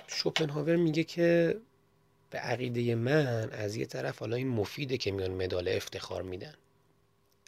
شوپنهاور 0.07 0.75
میگه 0.75 1.03
که 1.03 1.57
به 2.29 2.37
عقیده 2.37 2.95
من 2.95 3.49
از 3.49 3.75
یه 3.75 3.85
طرف 3.85 4.19
حالا 4.19 4.35
این 4.35 4.47
مفیده 4.47 4.97
که 4.97 5.11
میان 5.11 5.31
مدال 5.31 5.67
افتخار 5.67 6.21
میدن. 6.21 6.53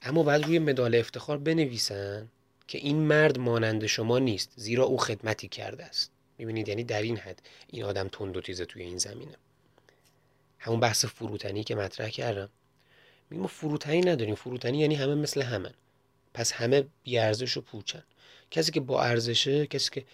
اما 0.04 0.24
بعد 0.24 0.46
روی 0.46 0.60
مدال 0.60 0.96
افتخار 0.96 1.38
بنویسن 1.38 2.28
که 2.68 2.78
این 2.78 2.96
مرد 2.96 3.40
مانند 3.40 3.86
شما 3.86 4.20
نیست 4.20 4.52
زیرا 4.56 4.84
او 4.84 4.98
خدمتی 4.98 5.48
کرده 5.48 5.86
است. 5.86 6.12
می‌بینید؟ 6.38 6.68
یعنی 6.68 6.84
در 6.84 7.02
این 7.02 7.18
حد 7.18 7.42
این 7.68 7.84
آدم 7.84 8.08
تند 8.08 8.38
و 8.38 8.42
تیزه 8.42 8.66
توی 8.66 8.84
این 8.84 8.98
زمینه. 8.98 9.36
همون 10.60 10.80
بحث 10.80 11.06
فروتنی 11.06 11.64
که 11.64 11.76
مطرح 11.76 12.10
کردم. 12.10 12.50
میگم 13.30 13.48
فروتنی 13.48 14.02
نداریم. 14.02 14.36
فروتنی 14.36 14.80
یعنی 14.80 14.96
همه 14.96 15.16
مثل 15.16 15.42
همن. 15.42 15.74
پس 16.34 16.52
همه 16.52 16.86
بیارزش 17.04 17.58
و 17.58 17.62
پوچن. 17.62 18.04
کسی 18.52 18.72
که 18.72 18.80
با 18.80 19.04
ارزشه 19.04 19.68
کسی 19.68 19.90
که 19.92 20.06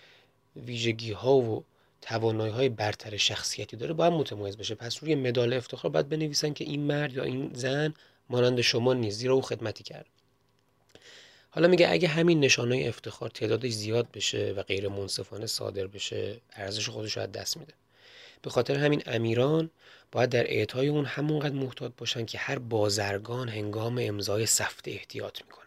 ویژگی 0.56 1.12
ها 1.12 1.36
و 1.36 1.64
توانایی 2.02 2.54
های 2.54 2.70
برتر 2.70 3.18
شخصیتی 3.18 3.78
داره 3.78 3.94
باید 3.94 4.14
متمایز 4.14 4.58
بشه. 4.58 4.76
پس 4.76 5.04
روی 5.04 5.16
مدال 5.16 5.54
افتخار 5.54 5.92
باید 5.92 6.10
بنویسن 6.10 6.54
که 6.54 6.64
این 6.64 6.82
مرد 6.82 7.14
یا 7.14 7.24
این 7.24 7.52
زن 7.54 7.94
مانند 8.30 8.62
شما 8.62 8.94
نیست 8.94 9.18
زیرا 9.18 9.34
او 9.34 9.42
خدمتی 9.42 9.84
کرد. 9.84 10.06
حالا 11.50 11.68
میگه 11.68 11.92
اگه 11.92 12.08
همین 12.08 12.40
نشانه 12.40 12.86
افتخار 12.88 13.30
تعدادش 13.30 13.72
زیاد 13.72 14.12
بشه 14.12 14.54
و 14.58 14.64
غیر 14.64 14.88
منصفانه 14.88 15.46
صادر 15.48 15.88
بشه 15.88 16.38
ارزش 16.54 16.90
خودش 16.90 17.18
رو 17.18 17.24
از 17.24 17.32
دست 17.32 17.58
میده. 17.58 17.74
به 18.42 18.50
خاطر 18.50 18.76
همین 18.76 19.04
امیران 19.06 19.70
باید 20.12 20.30
در 20.30 20.44
اعطای 20.52 20.88
اون 20.88 21.06
همونقدر 21.06 21.56
محتاط 21.56 21.92
باشن 21.98 22.26
که 22.26 22.38
هر 22.38 22.60
بازرگان 22.60 23.50
هنگام 23.50 23.98
امضای 24.02 24.46
سفته 24.46 24.92
احتیاط 24.92 25.42
می‌کنه 25.46 25.65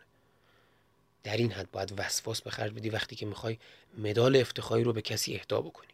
در 1.28 1.36
این 1.36 1.52
حد 1.52 1.70
باید 1.70 1.94
وسواس 1.96 2.42
به 2.42 2.50
خرج 2.50 2.72
بدی 2.72 2.90
وقتی 2.90 3.16
که 3.16 3.26
می‌خوای 3.26 3.58
مدال 3.98 4.36
افتخاری 4.36 4.84
رو 4.84 4.92
به 4.92 5.02
کسی 5.02 5.34
اهدا 5.34 5.60
بکنی. 5.60 5.92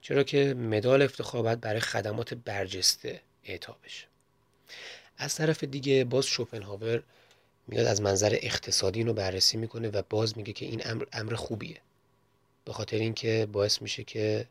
چرا 0.00 0.22
که 0.22 0.54
مدال 0.54 1.02
افتخار 1.02 1.42
باید 1.42 1.60
برای 1.60 1.80
خدمات 1.80 2.34
برجسته 2.34 3.20
اعطا 3.44 3.76
بشه. 3.84 4.06
از 5.18 5.34
طرف 5.34 5.64
دیگه 5.64 6.04
باز 6.04 6.26
شوپنهاور 6.26 7.02
میاد 7.68 7.86
از 7.86 8.02
منظر 8.02 8.38
اقتصادی 8.42 9.00
اینو 9.00 9.12
بررسی 9.12 9.56
می‌کنه 9.56 9.88
و 9.88 10.02
باز 10.10 10.36
میگه 10.36 10.52
که 10.52 10.66
این 10.66 10.82
امر 10.84 11.04
امر 11.12 11.34
خوبیه. 11.34 11.80
به 12.64 12.72
خاطر 12.72 12.96
اینکه 12.96 13.48
باعث 13.52 13.82
میشه 13.82 14.04
که 14.04 14.46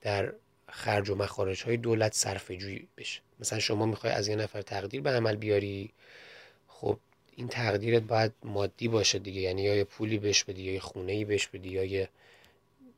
در 0.00 0.32
خرج 0.68 1.10
و 1.10 1.14
مخارج 1.14 1.62
های 1.62 1.76
دولت 1.76 2.14
صرفه 2.14 2.56
جویی 2.56 2.88
بشه. 2.96 3.20
مثلا 3.40 3.58
شما 3.58 3.86
می‌خوای 3.86 4.12
از 4.12 4.28
یه 4.28 4.36
نفر 4.36 4.62
تقدیر 4.62 5.00
به 5.00 5.10
عمل 5.10 5.36
بیاری 5.36 5.92
خب 6.68 6.98
این 7.38 7.48
تقدیرت 7.48 8.02
باید 8.02 8.32
مادی 8.44 8.88
باشه 8.88 9.18
دیگه. 9.18 9.40
یعنی 9.40 9.62
یا 9.62 9.76
یه 9.76 9.84
پولی 9.84 10.18
بهش 10.18 10.44
بدی 10.44 10.62
یا 10.62 10.72
یه 10.72 10.80
خونه 10.80 11.12
ای 11.12 11.24
بهش 11.24 11.46
بدی 11.46 11.68
یا 11.68 11.84
یه 11.84 12.08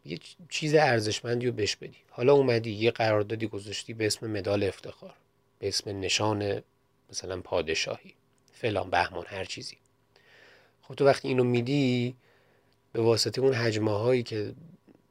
یه 0.04 0.18
چیز 0.48 0.74
ارزشمندی 0.74 1.46
رو 1.46 1.52
بهش 1.52 1.76
بدی. 1.76 1.96
حالا 2.10 2.32
اومدی 2.32 2.70
یه 2.70 2.90
قراردادی 2.90 3.46
گذاشتی 3.46 3.94
به 3.94 4.06
اسم 4.06 4.30
مدال 4.30 4.64
افتخار 4.64 5.14
به 5.58 5.68
اسم 5.68 6.00
نشان 6.00 6.62
مثلا 7.10 7.40
پادشاهی 7.40 8.14
فلان 8.52 8.90
بهمان 8.90 9.24
هر 9.26 9.44
چیزی. 9.44 9.76
خب 10.82 10.94
تو 10.94 11.04
وقتی 11.04 11.28
اینو 11.28 11.44
میدی 11.44 12.14
به 12.92 13.02
واسطه 13.02 13.40
اون 13.40 13.54
حجمه 13.54 13.90
هایی 13.90 14.22
که 14.22 14.52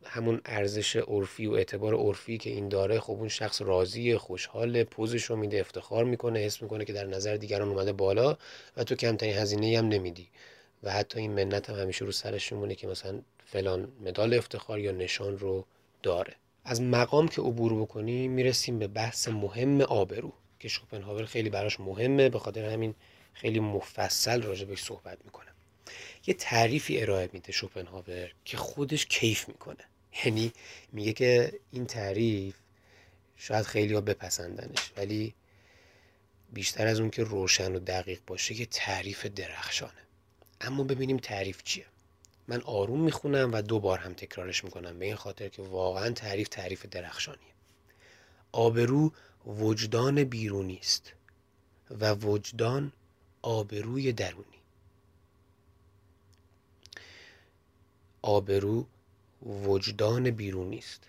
همون 0.10 0.42
ارزش 0.46 0.96
عرفی 0.96 1.48
و 1.48 1.54
اعتبار 1.54 1.96
عرفی 1.96 2.38
که 2.38 2.50
این 2.50 2.70
داره 2.70 3.00
خب 3.00 3.14
اون 3.14 3.28
شخص 3.28 3.62
راضی 3.62 4.18
خوشحال 4.18 4.84
پوزش 4.84 5.24
رو 5.24 5.36
میده 5.36 5.60
افتخار 5.60 6.04
می‌کنه 6.06 6.40
حس 6.40 6.62
می‌کنه 6.62 6.86
که 6.86 6.94
در 6.94 7.06
نظر 7.06 7.36
دیگران 7.36 7.70
اومده 7.70 7.94
بالا 7.94 8.38
و 8.78 8.84
تو 8.84 8.96
کمترین 8.96 9.34
هزینه 9.34 9.78
هم 9.78 9.88
نمیدی. 9.88 10.28
و 10.84 10.92
حتی 10.92 11.20
این 11.20 11.32
منت 11.32 11.70
هم 11.70 11.76
همیشه 11.76 12.06
رو 12.06 12.12
سرش 12.12 12.52
میمونه 12.52 12.76
که 12.76 12.88
مثلا 12.88 13.22
فلان 13.46 13.92
مدال 14.06 14.34
افتخار 14.34 14.80
یا 14.80 14.92
نشان 14.92 15.38
رو 15.38 15.66
داره. 16.04 16.36
از 16.66 16.82
مقام 16.82 17.28
که 17.28 17.42
عبور 17.42 17.82
بکنیم 17.82 18.32
می‌رسیم 18.32 18.80
به 18.80 18.88
بحث 18.88 19.28
مهم 19.28 19.82
آبرو 19.82 20.34
که 20.60 20.68
شوپنهاور 20.68 21.26
خیلی 21.26 21.50
براش 21.50 21.80
مهمه. 21.80 22.30
به 22.30 22.40
خاطر 22.40 22.66
همین 22.66 22.96
خیلی 23.34 23.60
مفصل 23.60 24.42
راجبش 24.42 24.84
صحبت 24.84 25.18
می‌کنه 25.26 25.48
یه 26.28 26.34
تعریفی 26.34 27.02
ارائه 27.02 27.30
میده 27.34 27.52
شوپنهاور 27.52 28.32
که 28.46 28.58
خودش 28.58 29.06
کیف 29.06 29.48
می‌کنه. 29.48 29.89
یعنی 30.26 30.54
میگه 30.92 31.14
که 31.14 31.60
این 31.72 31.86
تعریف 31.86 32.56
شاید 33.36 33.66
خیلی 33.66 33.94
ها 33.94 34.02
بپسندنش 34.02 34.92
ولی 34.98 35.34
بیشتر 36.54 36.88
از 36.88 37.00
اون 37.00 37.10
که 37.10 37.24
روشن 37.24 37.76
و 37.76 37.80
دقیق 37.80 38.20
باشه 38.28 38.54
که 38.54 38.66
تعریف 38.66 39.26
درخشانه. 39.26 40.02
اما 40.62 40.84
ببینیم 40.84 41.18
تعریف 41.18 41.64
چیه. 41.64 41.86
من 42.48 42.62
آروم 42.62 43.02
می‌خونم 43.02 43.54
و 43.54 43.62
دو 43.62 43.80
بار 43.80 44.00
هم 44.00 44.14
تکرارش 44.14 44.64
می‌کنم 44.64 45.00
به 45.00 45.06
این 45.06 45.16
خاطر 45.16 45.50
که 45.50 45.62
واقعا 45.62 46.10
تعریف 46.10 46.48
تعریف 46.48 46.86
درخشانیه. 46.86 47.54
آبرو 48.52 49.14
وجدان 49.46 50.24
بیرونی 50.24 50.78
است 50.78 51.14
و 51.90 52.14
وجدان 52.14 52.92
آبروی 53.42 54.14
درونی. 54.14 54.46
آبرو 58.22 58.86
وجدان 59.46 60.32
بیرونی 60.32 60.78
است 60.78 61.02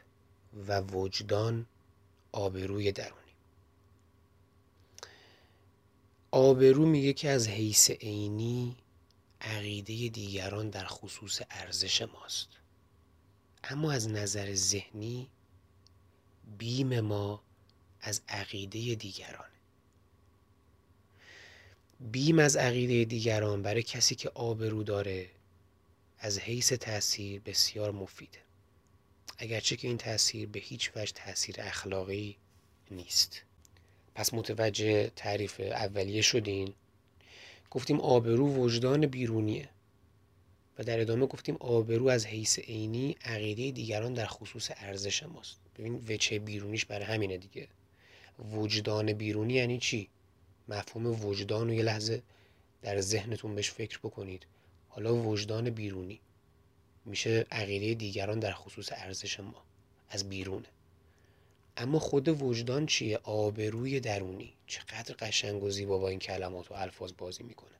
و 0.68 0.80
وجدان 0.80 1.66
آبروی 2.32 2.92
درونی. 2.92 3.14
آبرو 6.30 6.86
میگه 6.86 7.12
که 7.12 7.30
از 7.30 7.48
حیث 7.48 7.90
عینی 7.90 8.76
عقیده 9.40 10.08
دیگران 10.08 10.70
در 10.70 10.84
خصوص 10.84 11.40
ارزش 11.50 12.02
ماست. 12.02 12.48
اما 13.64 13.92
از 13.92 14.08
نظر 14.08 14.54
ذهنی 14.54 15.28
بیم 16.58 17.00
ما 17.00 17.42
از 18.00 18.22
عقیده 18.28 18.94
دیگران 18.94 19.48
بیم 22.00 22.38
از 22.38 22.56
عقیده 22.56 23.04
دیگران 23.04 23.62
برای 23.62 23.82
کسی 23.82 24.14
که 24.14 24.28
آبرو 24.28 24.82
داره 24.82 25.30
از 26.20 26.38
حیث 26.38 26.72
تاثیر 26.72 27.40
بسیار 27.40 27.90
مفیده 27.90 28.38
اگرچه 29.38 29.76
که 29.76 29.88
این 29.88 29.98
تاثیر 29.98 30.48
به 30.48 30.58
هیچ 30.58 30.90
وجه 30.96 31.12
تاثیر 31.12 31.56
اخلاقی 31.58 32.36
نیست. 32.90 33.42
پس 34.14 34.34
متوجه 34.34 35.10
تعریف 35.16 35.60
اولیه 35.60 36.22
شدین. 36.22 36.74
گفتیم 37.70 38.00
آبرو 38.00 38.54
وجدان 38.54 39.06
بیرونیه. 39.06 39.68
و 40.78 40.82
در 40.82 41.00
ادامه 41.00 41.26
گفتیم 41.26 41.56
آبرو 41.60 42.08
از 42.08 42.26
حیث 42.26 42.58
عینی 42.58 43.16
عقیده 43.24 43.70
دیگران 43.70 44.14
در 44.14 44.26
خصوص 44.26 44.70
ارزش 44.76 45.22
ماست. 45.22 45.60
ببین 45.78 46.04
وچه 46.08 46.38
بیرونیش 46.38 46.84
برای 46.84 47.04
همینه 47.04 47.38
دیگه. 47.38 47.68
وجدان 48.52 49.12
بیرونی 49.12 49.54
یعنی 49.54 49.78
چی؟ 49.78 50.08
مفهوم 50.68 51.24
وجدان 51.24 51.68
رو 51.68 51.74
یه 51.74 51.82
لحظه 51.82 52.22
در 52.82 53.00
ذهنتون 53.00 53.54
بهش 53.54 53.70
فکر 53.70 53.98
بکنید. 53.98 54.46
حالا 54.90 55.14
وجدان 55.14 55.70
بیرونی. 55.70 56.20
میشه 57.04 57.46
عقیده 57.50 57.94
دیگران 57.94 58.38
در 58.38 58.52
خصوص 58.52 58.88
ارزش 58.92 59.40
ما 59.40 59.62
از 60.08 60.28
بیرونه. 60.28 60.68
اما 61.76 61.98
خود 61.98 62.42
وجدان 62.42 62.86
چیه؟ 62.86 63.16
آبروی 63.22 64.00
درونی. 64.00 64.52
چقدر 64.66 65.14
قشنگ 65.18 65.62
و 65.62 65.70
زیبا 65.70 65.98
با 65.98 66.08
این 66.08 66.18
کلمات 66.18 66.70
و 66.70 66.74
الفاظ 66.74 67.12
بازی 67.18 67.42
می‌کنه. 67.42 67.70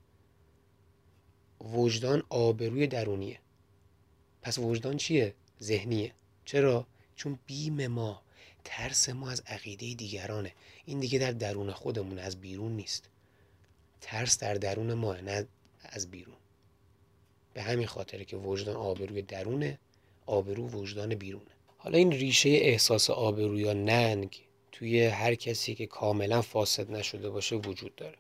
وجدان 1.61 2.22
آبروی 2.28 2.86
درونیه. 2.86 3.38
پس 4.42 4.58
وجدان 4.58 4.96
چیه؟ 4.96 5.34
ذهنیه. 5.62 6.12
چرا؟ 6.44 6.86
چون 7.16 7.38
بیم 7.46 7.86
ما 7.86 8.22
ترس 8.64 9.08
ما 9.08 9.30
از 9.30 9.42
عقیده 9.46 9.94
دیگرانه. 9.94 10.52
این 10.84 11.00
دیگه 11.00 11.18
در 11.18 11.32
درون 11.32 11.72
خودمون 11.72 12.18
از 12.18 12.40
بیرون 12.40 12.72
نیست. 12.72 13.08
ترس 14.00 14.38
در 14.38 14.54
درون 14.54 14.94
ما 14.94 15.14
نه 15.14 15.46
از 15.82 16.11
بیرون. 16.11 16.36
به 17.61 17.66
همین 17.66 17.86
خاطره 17.86 18.24
که 18.24 18.36
وجدان 18.36 18.76
آبروی 18.76 19.22
درونه 19.22 19.78
آبرو 20.26 20.68
وجدان 20.68 21.14
بیرونه. 21.14 21.50
حالا 21.78 21.98
این 21.98 22.12
ریشه 22.12 22.48
احساس 22.48 23.11
آبرو 23.11 23.61
یا 23.61 23.72
ننگ 23.72 24.40
توی 24.72 25.06
هر 25.06 25.34
کسی 25.34 25.74
که 25.74 25.86
کاملا 25.86 26.42
فاسد 26.42 26.90
نشده 26.90 27.30
باشه 27.30 27.56
وجود 27.56 27.94
داره. 27.94 28.16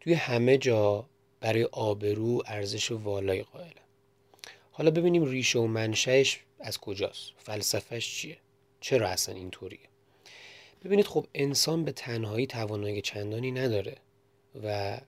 توی 0.00 0.14
همه 0.14 0.58
جا 0.58 1.06
برای 1.40 1.64
آبرو 1.64 2.42
ارزش 2.46 2.90
والای 2.90 3.42
قائله. 3.42 3.82
حالا 4.70 4.90
ببینیم 4.90 5.24
ریشه 5.24 5.58
و 5.58 5.66
منشأش 5.66 6.40
از 6.60 6.78
کجاست؟ 6.78 7.32
فلسفهش 7.36 8.14
چیه؟ 8.16 8.38
چرا 8.80 9.08
اصلا 9.08 9.34
اینطوریه؟ 9.34 9.88
ببینید 10.84 11.06
خب 11.06 11.26
انسان 11.34 11.84
به 11.84 11.92
تنهایی 11.92 12.46
توانایی 12.46 13.00
چندانی 13.00 13.50
نداره 13.50 13.96
و 14.64 14.98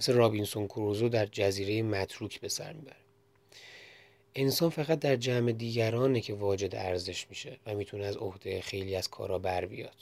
مثل 0.00 0.12
رابینسون 0.12 0.66
کروزو 0.66 1.08
در 1.08 1.26
جزیره 1.26 1.82
متروک 1.82 2.40
به 2.40 2.48
سر 2.48 2.72
می‌بره. 2.72 2.96
انسان 4.34 4.70
فقط 4.70 4.98
در 4.98 5.16
جمع 5.16 5.52
دیگرانه 5.52 6.20
که 6.20 6.34
واجد 6.34 6.74
ارزش 6.74 7.26
میشه 7.30 7.58
و 7.66 7.74
می‌تونه 7.74 8.04
از 8.04 8.16
عهده 8.16 8.60
خیلی 8.60 8.96
از 8.96 9.08
کارا 9.08 9.38
بر 9.38 9.66
بیاد. 9.66 9.96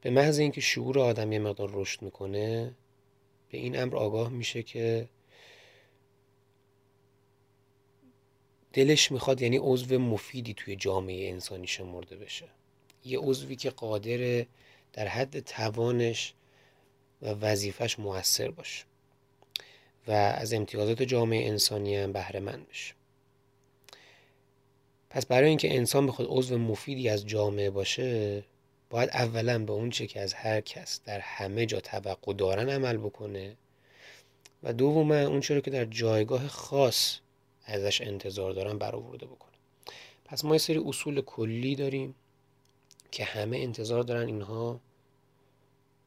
به 0.00 0.10
محض 0.10 0.38
اینکه 0.38 0.60
شعور 0.60 0.98
آدم 0.98 1.32
یه 1.32 1.38
مقدار 1.38 1.70
رشد 1.72 2.02
می‌کنه 2.02 2.74
به 3.50 3.58
این 3.58 3.78
امر 3.78 3.96
آگاه 3.96 4.28
میشه 4.30 4.62
که 4.62 5.08
دلش 8.72 9.12
می‌خواد 9.12 9.42
یعنی 9.42 9.58
عضو 9.62 9.98
مفیدی 9.98 10.54
توی 10.54 10.76
جامعه 10.76 11.30
انسانی 11.30 11.66
شمرده 11.66 12.16
بشه. 12.16 12.48
یه 13.04 13.18
عضوی 13.18 13.56
که 13.56 13.70
قادر 13.70 14.46
در 14.92 15.08
حد 15.08 15.40
توانش 15.40 16.34
و 17.22 17.28
وظیفش 17.28 17.98
موثر 17.98 18.50
باشه 18.50 18.84
و 20.08 20.10
از 20.12 20.52
امتیازات 20.52 21.02
جامعه 21.02 21.48
انسانی 21.48 21.96
هم 21.96 22.12
بهره 22.12 22.40
مند 22.40 22.68
بشه. 22.68 22.94
پس 25.10 25.26
برای 25.26 25.48
اینکه 25.48 25.76
انسان 25.76 26.06
بخواد 26.06 26.28
عضو 26.30 26.58
مفیدی 26.58 27.08
از 27.08 27.26
جامعه 27.26 27.70
باشه 27.70 28.44
باید 28.90 29.10
اولا 29.10 29.58
به 29.58 29.72
اون 29.72 29.90
چه 29.90 30.06
که 30.06 30.20
از 30.20 30.34
هر 30.34 30.60
کس 30.60 31.00
در 31.04 31.20
همه 31.20 31.66
جا 31.66 31.80
توقع 31.80 32.32
دارن 32.32 32.70
عمل 32.70 32.96
بکنه 32.96 33.56
و 34.62 34.72
دوما 34.72 35.20
اون 35.20 35.40
چرا 35.40 35.60
که 35.60 35.70
در 35.70 35.84
جایگاه 35.84 36.48
خاص 36.48 37.18
ازش 37.64 38.00
انتظار 38.00 38.52
دارن 38.52 38.78
برآورده 38.78 39.26
بکنه. 39.26 39.52
پس 40.24 40.44
ما 40.44 40.54
یه 40.54 40.58
سری 40.58 40.82
اصول 40.86 41.20
کلی 41.20 41.76
داریم 41.76 42.14
که 43.10 43.24
همه 43.24 43.58
انتظار 43.58 44.02
دارن 44.02 44.26
اینها 44.26 44.80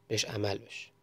بهش 0.08 0.24
عمل 0.24 0.58
بشه. 0.58 0.95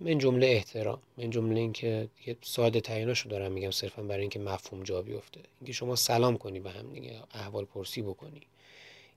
من 0.00 0.18
جمله 0.18 0.46
احترام 0.46 1.02
من 1.18 1.30
جمله 1.30 1.60
اینکه 1.60 2.08
دیگه 2.18 2.36
ساده 2.42 2.80
تعیناشو 2.80 3.28
دارم 3.28 3.52
میگم 3.52 3.70
صرفا 3.70 4.02
برای 4.02 4.20
اینکه 4.20 4.38
مفهوم 4.38 4.82
جا 4.82 5.02
بیفته. 5.02 5.40
اینکه 5.60 5.72
شما 5.72 5.96
سلام 5.96 6.38
کنی 6.38 6.60
به 6.60 6.70
هم 6.70 6.92
دیگه 6.92 7.22
احوال 7.34 7.64
پرسی 7.64 8.02
بکنی. 8.02 8.42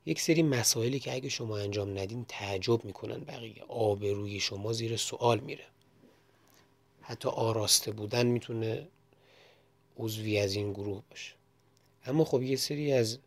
یک 0.06 0.22
سری 0.22 0.44
مسائلی 0.44 1.00
که 1.00 1.14
اگه 1.14 1.30
شما 1.30 1.58
انجام 1.58 2.00
ندین 2.00 2.26
تعجب 2.28 2.86
می‌کنن 2.86 3.20
بقیه. 3.20 3.64
آبروی 3.68 4.40
شما 4.40 4.74
زیر 4.74 4.98
سوال 4.98 5.40
میره. 5.40 5.66
حتی 7.02 7.30
آراسته 7.30 7.92
بودن 7.92 8.26
می‌تونه 8.26 8.88
عضوی 9.98 10.40
از 10.40 10.54
این 10.54 10.74
گروه 10.74 11.04
باشه. 11.10 11.34
اما 12.06 12.26
خب 12.26 12.42
یه 12.42 12.56
سری 12.56 12.94
از 12.94 13.20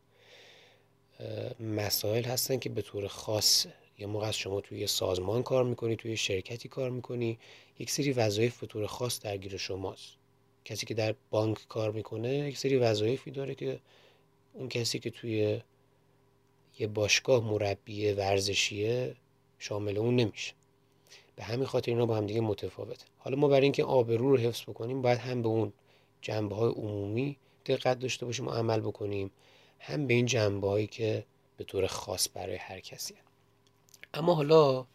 مسائل 1.60 2.24
هستن 2.24 2.58
که 2.58 2.68
به 2.68 2.82
طور 2.82 3.08
خاصه 3.08 3.72
یه 4.02 4.08
موقع 4.08 4.26
از 4.26 4.36
شما 4.36 4.60
توی 4.60 4.86
سازمان 4.86 5.42
کار 5.42 5.64
می‌کنی 5.64 5.96
توی 5.96 6.16
شرکتی 6.16 6.68
کار 6.68 6.90
می‌کنی. 6.90 7.38
یک 7.78 7.90
سری 7.90 8.12
وظایف 8.12 8.60
به 8.60 8.66
طور 8.66 8.86
خاص 8.86 9.20
درگیر 9.20 9.56
شماست. 9.56 10.16
کسی 10.64 10.86
که 10.86 10.94
در 10.94 11.14
بانک 11.30 11.68
کار 11.68 11.90
می‌کنه 11.90 12.48
یک 12.48 12.58
سری 12.58 12.76
وظایفی 12.76 13.30
داره 13.30 13.54
که 13.54 13.80
اون 14.52 14.68
کسی 14.68 14.98
که 14.98 15.10
توی 15.10 15.60
یه 16.78 16.86
باشگاه 16.86 17.44
مربی 17.44 18.12
ورزشیه 18.12 19.14
شامل 19.58 19.98
اون 19.98 20.16
نمیشه. 20.16 20.52
به 21.36 21.42
همین 21.44 21.66
خاطر 21.66 21.90
اینا 21.92 22.06
با 22.06 22.16
هم 22.16 22.26
دیگه 22.26 22.40
متفاوته. 22.40 23.04
حالا 23.18 23.36
ما 23.36 23.48
برای 23.48 23.62
اینکه 23.62 23.84
آبرو 23.84 24.30
رو 24.30 24.36
حفظ 24.36 24.62
بکنیم 24.62 25.02
باید 25.02 25.18
هم 25.18 25.42
به 25.42 25.48
اون 25.48 25.72
جنبه 26.22 26.56
های 26.56 26.70
عمومی 26.70 27.36
دقت 27.66 27.98
داشته 27.98 28.26
باشیم 28.26 28.46
و 28.46 28.50
عمل 28.50 28.80
بکنیم 28.80 29.30
هم 29.80 30.06
به 30.06 30.14
این 30.14 30.26
جنبه 30.26 30.68
هایی 30.68 30.86
که 30.86 31.24
به 31.56 31.64
طور 31.64 31.86
خاص 31.86 32.28
برای 32.34 32.56
هر 32.56 32.80
کسی 32.80 33.14
اما 34.14 34.34
حالا 34.34 34.86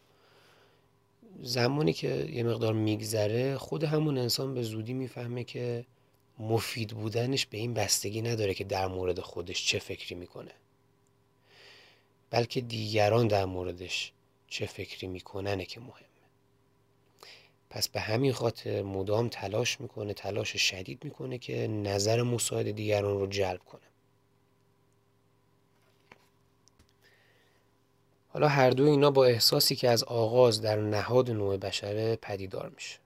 زمانی 1.41 1.93
که 1.93 2.29
یه 2.31 2.43
مقدار 2.43 2.73
میگذره 2.73 3.57
خود 3.57 3.83
همون 3.83 4.17
انسان 4.17 4.53
به 4.53 4.63
زودی 4.63 4.93
می‌فهمه 4.93 5.43
که 5.43 5.85
مفید 6.39 6.89
بودنش 6.89 7.45
به 7.45 7.57
این 7.57 7.73
بستگی 7.73 8.21
نداره 8.21 8.53
که 8.53 8.63
در 8.63 8.87
مورد 8.87 9.19
خودش 9.19 9.65
چه 9.65 9.79
فکری 9.79 10.15
می‌کنه. 10.15 10.51
بلکه 12.29 12.61
دیگران 12.61 13.27
در 13.27 13.45
موردش 13.45 14.11
چه 14.47 14.65
فکری 14.65 15.07
میکننه 15.07 15.65
که 15.65 15.79
مهمه. 15.79 16.07
پس 17.69 17.89
به 17.89 17.99
همین 17.99 18.33
خاطر 18.33 18.81
مدام 18.81 19.29
تلاش 19.29 19.81
می‌کنه 19.81 20.13
تلاش 20.13 20.57
شدید 20.57 21.03
می‌کنه 21.03 21.37
که 21.37 21.67
نظر 21.67 22.21
مساعد 22.21 22.71
دیگران 22.71 23.19
رو 23.19 23.27
جلب 23.27 23.59
کنه. 23.59 23.81
حالا 28.37 28.49
هر 28.49 28.69
دو 28.69 28.83
اینا 28.83 29.11
با 29.11 29.25
احساسی 29.25 29.75
که 29.75 29.89
از 29.89 30.03
آغاز 30.03 30.61
در 30.61 30.75
نهاد 30.75 31.31
نوع 31.31 31.57
بشره 31.57 32.15
پدیدار 32.15 32.69
میشه. 32.69 32.99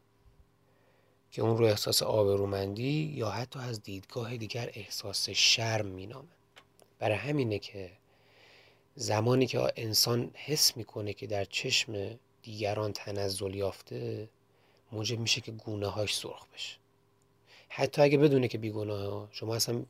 که 1.31 1.41
اون 1.41 1.57
رو 1.57 1.65
احساس 1.65 2.03
آبرومندی 2.03 3.13
یا 3.15 3.29
حتی 3.29 3.59
از 3.59 3.83
دیدگاه 3.83 4.37
دیگر 4.37 4.69
احساس 4.73 5.29
شرم 5.29 5.85
مینامه. 5.85 6.27
برای 6.99 7.17
همینه 7.17 7.59
که 7.59 7.91
زمانی 8.95 9.47
که 9.47 9.71
انسان 9.75 10.31
حس 10.33 10.77
می‌کنه 10.77 11.13
که 11.13 11.27
در 11.27 11.45
چشم 11.45 12.19
دیگران 12.41 12.93
تنزل 12.93 13.55
یافته 13.55 14.29
موجب 14.91 15.19
میشه 15.19 15.41
که 15.41 15.51
گونه 15.51 15.87
هاش 15.87 16.15
سرخ 16.15 16.45
بشه. 16.53 16.77
حتی 17.69 18.01
اگه 18.01 18.17
بدونه 18.17 18.47
که 18.47 18.57
بیگناه 18.57 19.27
شما 19.31 19.55
اصلا 19.55 19.83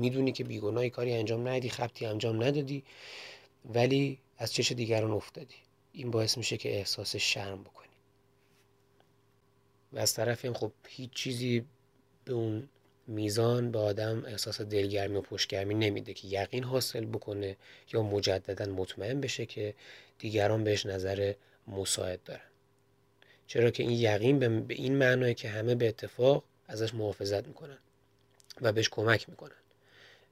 می‌دونی 0.00 0.32
که 0.32 0.44
بیگناهی 0.44 0.90
کاری 0.90 1.12
انجام 1.12 1.48
ندادی 1.48 1.68
خبتی 1.68 2.06
انجام 2.06 2.42
ندادی 2.42 2.84
ولی 3.64 4.18
از 4.38 4.52
چش 4.52 4.72
دیگران 4.72 5.10
افتادی. 5.10 5.54
این 5.92 6.10
باعث 6.10 6.38
میشه 6.38 6.56
که 6.56 6.76
احساس 6.78 7.16
شرم 7.16 7.62
بکنی. 7.62 7.88
و 9.92 9.98
از 9.98 10.14
طرفی 10.14 10.48
هم 10.48 10.54
خب 10.54 10.72
هیچ 10.88 11.10
چیزی 11.10 11.64
به 12.24 12.32
اون 12.32 12.68
میزان 13.06 13.70
به 13.70 13.78
آدم 13.78 14.24
احساس 14.24 14.60
دلگرمی 14.60 15.16
و 15.16 15.20
پشتگرمی 15.20 15.74
نمیده 15.74 16.14
که 16.14 16.28
یقین 16.28 16.64
حاصل 16.64 17.04
بکنه 17.04 17.56
یا 17.92 18.02
مجددا 18.02 18.72
مطمئن 18.72 19.20
بشه 19.20 19.46
که 19.46 19.74
دیگران 20.18 20.64
بهش 20.64 20.86
نظر 20.86 21.34
مساعد 21.68 22.22
دارن. 22.24 22.40
چرا 23.46 23.70
که 23.70 23.82
این 23.82 23.92
یقین 23.92 24.38
به 24.38 24.74
این 24.74 24.96
معنای 24.96 25.34
که 25.34 25.48
همه 25.48 25.74
به 25.74 25.88
اتفاق 25.88 26.44
ازش 26.68 26.94
محافظت 26.94 27.46
می‌کنن 27.46 27.78
و 28.60 28.72
بهش 28.72 28.88
کمک 28.88 29.28
می‌کنن. 29.28 29.56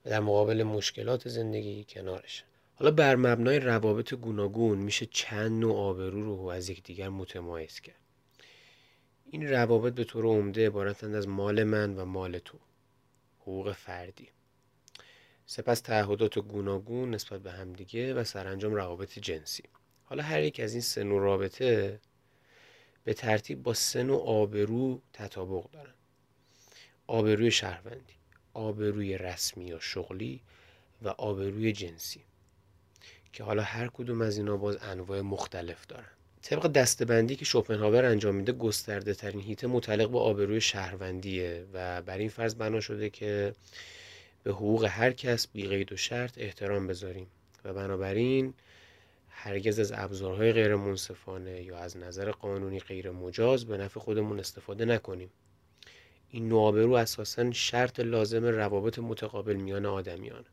و 0.04 0.10
در 0.10 0.20
مقابل 0.20 0.62
مشکلات 0.62 1.28
زندگی 1.28 1.86
کنارشن. 1.88 2.44
حالا 2.82 2.94
بر 2.94 3.16
مبنای 3.16 3.58
روابط 3.58 4.14
گوناگون 4.14 4.78
میشه 4.78 5.06
چند 5.06 5.60
نوع 5.60 5.76
آبرو 5.76 6.36
رو 6.36 6.46
از 6.46 6.68
یکدیگر 6.68 7.08
متمایز 7.08 7.80
کرد. 7.80 8.00
این 9.26 9.50
روابط 9.50 9.94
به 9.94 10.04
طور 10.04 10.24
عمده 10.24 10.66
عبارتند 10.66 11.14
از 11.14 11.28
مال 11.28 11.64
من 11.64 11.96
و 11.96 12.04
مال 12.04 12.38
تو 12.38 12.58
حقوق 13.40 13.72
فردی. 13.72 14.28
سپس 15.46 15.80
تعهدات 15.80 16.38
گوناگون 16.38 17.14
نسبت 17.14 17.40
به 17.40 17.52
همدیگه 17.52 18.14
و 18.14 18.24
سرانجام 18.24 18.74
روابط 18.74 19.18
جنسی. 19.18 19.64
حالا 20.04 20.22
هر 20.22 20.42
یک 20.42 20.60
از 20.60 20.72
این 20.72 20.82
سه 20.82 21.04
نوع 21.04 21.20
رابطه 21.20 22.00
به 23.04 23.14
ترتیب 23.14 23.62
با 23.62 23.74
سه 23.74 24.02
نوع 24.02 24.22
آبرو 24.26 25.02
تطابق 25.12 25.70
دارن. 25.70 25.94
آبروی 27.06 27.50
شهروندی 27.50 28.14
آبروی 28.54 29.18
رسمی 29.18 29.64
یا 29.64 29.80
شغلی 29.80 30.42
و 31.02 31.08
آبروی 31.08 31.72
جنسی. 31.72 32.24
که 33.32 33.44
حالا 33.44 33.62
هر 33.62 33.88
کدوم 33.88 34.20
از 34.20 34.36
اینا 34.36 34.56
باز 34.56 34.76
انواع 34.82 35.20
مختلف 35.20 35.86
دارن. 35.86 36.10
طبق 36.42 36.66
دستبندی 36.66 37.36
که 37.36 37.44
شوپنهاور 37.44 38.04
انجام 38.04 38.34
میده 38.34 38.52
گسترده 38.52 39.14
ترین 39.14 39.40
هیته 39.40 39.66
متعلق 39.66 40.10
به 40.10 40.18
آبروی 40.18 40.60
شهروندیه 40.60 41.66
و 41.72 42.02
بر 42.02 42.18
این 42.18 42.28
فرض 42.28 42.54
بنا 42.54 42.80
شده 42.80 43.10
که 43.10 43.54
به 44.44 44.52
حقوق 44.52 44.84
هر 44.84 45.12
کس 45.12 45.46
بی 45.46 45.68
قید 45.68 45.92
و 45.92 45.96
شرط 45.96 46.38
احترام 46.38 46.86
بذاریم. 46.86 47.26
و 47.64 47.72
بنابراین 47.72 48.54
هرگز 49.28 49.78
از 49.78 49.92
ابزارهای 49.92 50.52
غیر 50.52 50.76
منصفانه 50.76 51.62
یا 51.62 51.78
از 51.78 51.96
نظر 51.96 52.30
قانونی 52.30 52.80
غیر 52.80 53.10
مجاز 53.10 53.64
به 53.64 53.76
نفع 53.76 54.00
خودمون 54.00 54.40
استفاده 54.40 54.84
نکنیم. 54.84 55.30
این 56.30 56.48
نوع 56.48 56.62
آبرو 56.68 56.92
اساسا 56.92 57.52
شرط 57.52 58.00
لازم 58.00 58.44
روابط 58.44 58.98
متقابل 58.98 59.56
میان 59.56 59.86
آدمیان 59.86 60.44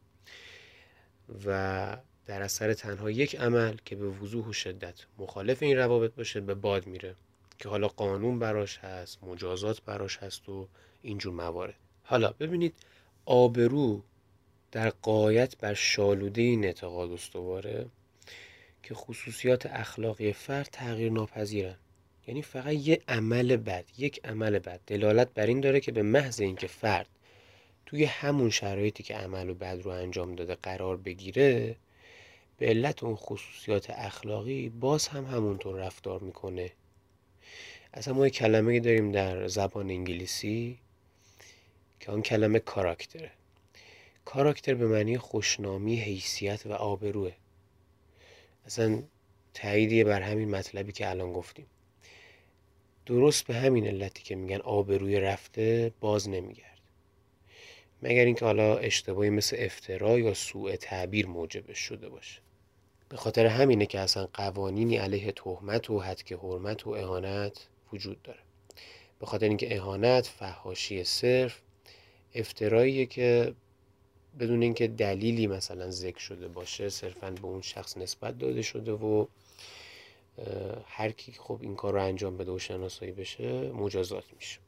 و 1.45 1.97
در 2.29 2.41
اثر 2.41 2.73
تنها 2.73 3.11
یک 3.11 3.35
عمل 3.35 3.77
که 3.85 3.95
به 3.95 4.05
وضوح 4.05 4.45
و 4.45 4.53
شدت 4.53 5.05
مخالف 5.17 5.63
این 5.63 5.77
روابط 5.77 6.13
باشه 6.13 6.41
به 6.41 6.53
باد 6.53 6.87
میره 6.87 7.15
که 7.59 7.69
حالا 7.69 7.87
قانون 7.87 8.39
براش 8.39 8.77
هست 8.77 9.23
مجازات 9.23 9.81
براش 9.81 10.17
هست 10.17 10.49
و 10.49 10.67
اینجور 11.01 11.33
موارد. 11.33 11.73
حالا 12.03 12.33
ببینید 12.39 12.73
آبرو 13.25 14.03
در 14.71 14.89
قایت 14.89 15.57
بر 15.57 15.73
شالوده 15.73 16.41
این 16.41 16.65
اعتقاد 16.65 17.11
استواره 17.11 17.85
که 18.83 18.93
خصوصیات 18.93 19.65
اخلاقی 19.65 20.33
فرد 20.33 20.69
تغییر 20.71 21.11
ناپذیرن. 21.11 21.75
یعنی 22.27 22.41
فقط 22.41 22.73
یه 22.73 23.01
عمل 23.07 23.57
بد 23.57 23.85
یک 23.97 24.21
عمل 24.23 24.59
بد. 24.59 24.79
دلالت 24.87 25.33
بر 25.33 25.45
این 25.45 25.59
داره 25.59 25.79
که 25.79 25.91
به 25.91 26.03
محض 26.03 26.41
اینکه 26.41 26.67
فرد 26.67 27.09
توی 27.85 28.05
همون 28.05 28.49
شرایطی 28.49 29.03
که 29.03 29.15
عمل 29.15 29.49
و 29.49 29.53
بد 29.53 29.79
رو 29.83 29.91
انجام 29.91 30.35
داده 30.35 30.55
قرار 30.55 30.97
بگیره 30.97 31.75
به 32.59 32.65
علت 32.65 33.03
اون 33.03 33.15
خصوصیات 33.15 33.89
اخلاقی 33.89 34.69
باز 34.69 35.07
هم 35.07 35.25
همونطور 35.25 35.75
رفتار 35.75 36.19
می‌کنه. 36.19 36.71
اصلا 37.93 38.13
ما 38.13 38.25
یه 38.25 38.29
کلمه 38.29 38.79
داریم 38.79 39.11
در 39.11 39.47
زبان 39.47 39.89
انگلیسی 39.89 40.79
که 41.99 42.11
آن 42.11 42.21
کلمه 42.21 42.59
کاراکتره 42.59 43.31
کاراکتر 44.25 44.73
به 44.73 44.87
معنی 44.87 45.17
خوشنامی 45.17 45.99
حیثیت 45.99 46.65
و 46.65 46.73
آبروه. 46.73 47.31
اصلا 48.65 49.03
تاییدیه 49.53 50.03
بر 50.03 50.21
همین 50.21 50.49
مطلبی 50.49 50.91
که 50.91 51.09
الان 51.09 51.33
گفتیم. 51.33 51.65
درست 53.05 53.47
به 53.47 53.55
همین 53.55 53.87
علتی 53.87 54.23
که 54.23 54.35
میگن 54.35 54.61
آبروی 54.61 55.19
رفته 55.19 55.93
باز 55.99 56.29
نمیگرد. 56.29 56.79
مگر 58.01 58.25
اینکه 58.25 58.45
حالا 58.45 58.77
اشتباهی 58.77 59.29
مثل 59.29 59.55
افترا 59.59 60.19
یا 60.19 60.33
سوء 60.33 60.75
تعبیر 60.75 61.27
موجبش 61.27 61.79
شده 61.79 62.09
باشه. 62.09 62.41
به 63.09 63.17
خاطر 63.17 63.45
همینه 63.45 63.85
که 63.85 63.99
اصلا 63.99 64.27
قوانینی 64.33 64.97
علیه 64.97 65.31
تهمت 65.31 65.89
و 65.89 65.99
حدک 65.99 66.33
حرمت 66.33 66.87
و 66.87 66.89
اهانت 66.89 67.67
وجود 67.93 68.21
داره. 68.21 68.39
به 69.19 69.25
خاطر 69.25 69.47
اینکه 69.47 69.77
اهانت 69.77 70.25
فحاشی 70.27 71.03
صرف 71.03 71.61
افتراییه 72.35 73.05
که 73.05 73.53
بدون 74.39 74.61
اینکه 74.61 74.87
دلیلی 74.87 75.47
مثلا 75.47 75.91
ذکر 75.91 76.19
شده 76.19 76.47
باشه 76.47 76.89
صرفا 76.89 77.31
به 77.31 77.45
اون 77.45 77.61
شخص 77.61 77.97
نسبت 77.97 78.37
داده 78.37 78.61
شده 78.61 78.91
و 78.91 79.25
هر 80.85 81.11
کی 81.11 81.31
خب 81.31 81.59
این 81.61 81.75
کار 81.75 81.93
رو 81.93 82.03
انجام 82.03 82.37
بده 82.37 82.51
و 82.51 82.59
شناسایی 82.59 83.11
بشه 83.11 83.71
مجازات 83.71 84.23
میشه. 84.35 84.59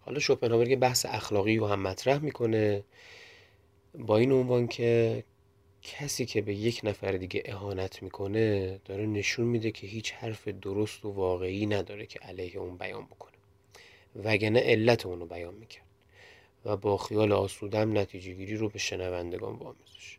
حالا 0.00 0.18
شوپنهاور 0.18 0.68
که 0.68 0.76
بحث 0.76 1.06
اخلاقی 1.08 1.56
رو 1.56 1.66
هم 1.66 1.82
مطرح 1.82 2.18
می‌کنه 2.18 2.84
با 3.94 4.16
این 4.18 4.32
عنوان 4.32 4.66
که 4.66 5.24
کسی 5.82 6.26
که 6.26 6.42
به 6.42 6.54
یک 6.54 6.80
نفر 6.84 7.12
دیگه 7.12 7.42
اهانت 7.44 8.02
می‌کنه 8.02 8.78
داره 8.84 9.06
نشون 9.06 9.46
میده 9.46 9.70
که 9.70 9.86
هیچ 9.86 10.12
حرف 10.12 10.48
درست 10.48 11.04
و 11.04 11.10
واقعی 11.10 11.66
نداره 11.66 12.06
که 12.06 12.18
علیه 12.18 12.56
اون 12.56 12.76
بیان 12.76 13.04
بکنه. 13.04 13.32
وگرنه 14.24 14.60
علت 14.60 15.06
اونو 15.06 15.26
بیان 15.26 15.54
می‌کرد 15.54 15.86
و 16.64 16.76
با 16.76 16.96
خیال 16.96 17.32
آسودم 17.32 17.98
نتیجه 17.98 18.32
گیری 18.32 18.56
رو 18.56 18.68
به 18.68 18.78
شنوندگان 18.78 19.54
وامیزش. 19.54 20.18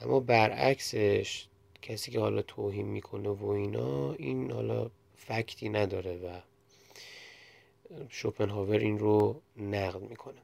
اما 0.00 0.20
برعکسش 0.20 1.46
کسی 1.82 2.10
که 2.10 2.20
حالا 2.20 2.42
توهین 2.42 2.86
می‌کنه 2.86 3.28
و 3.28 3.46
اینا 3.46 4.12
این 4.12 4.50
حالا 4.50 4.90
فکتی 5.16 5.68
نداره 5.68 6.16
و 6.16 6.40
شوپنهاور 8.08 8.78
این 8.78 8.98
رو 8.98 9.40
نقد 9.56 10.02
می‌کنه. 10.02 10.40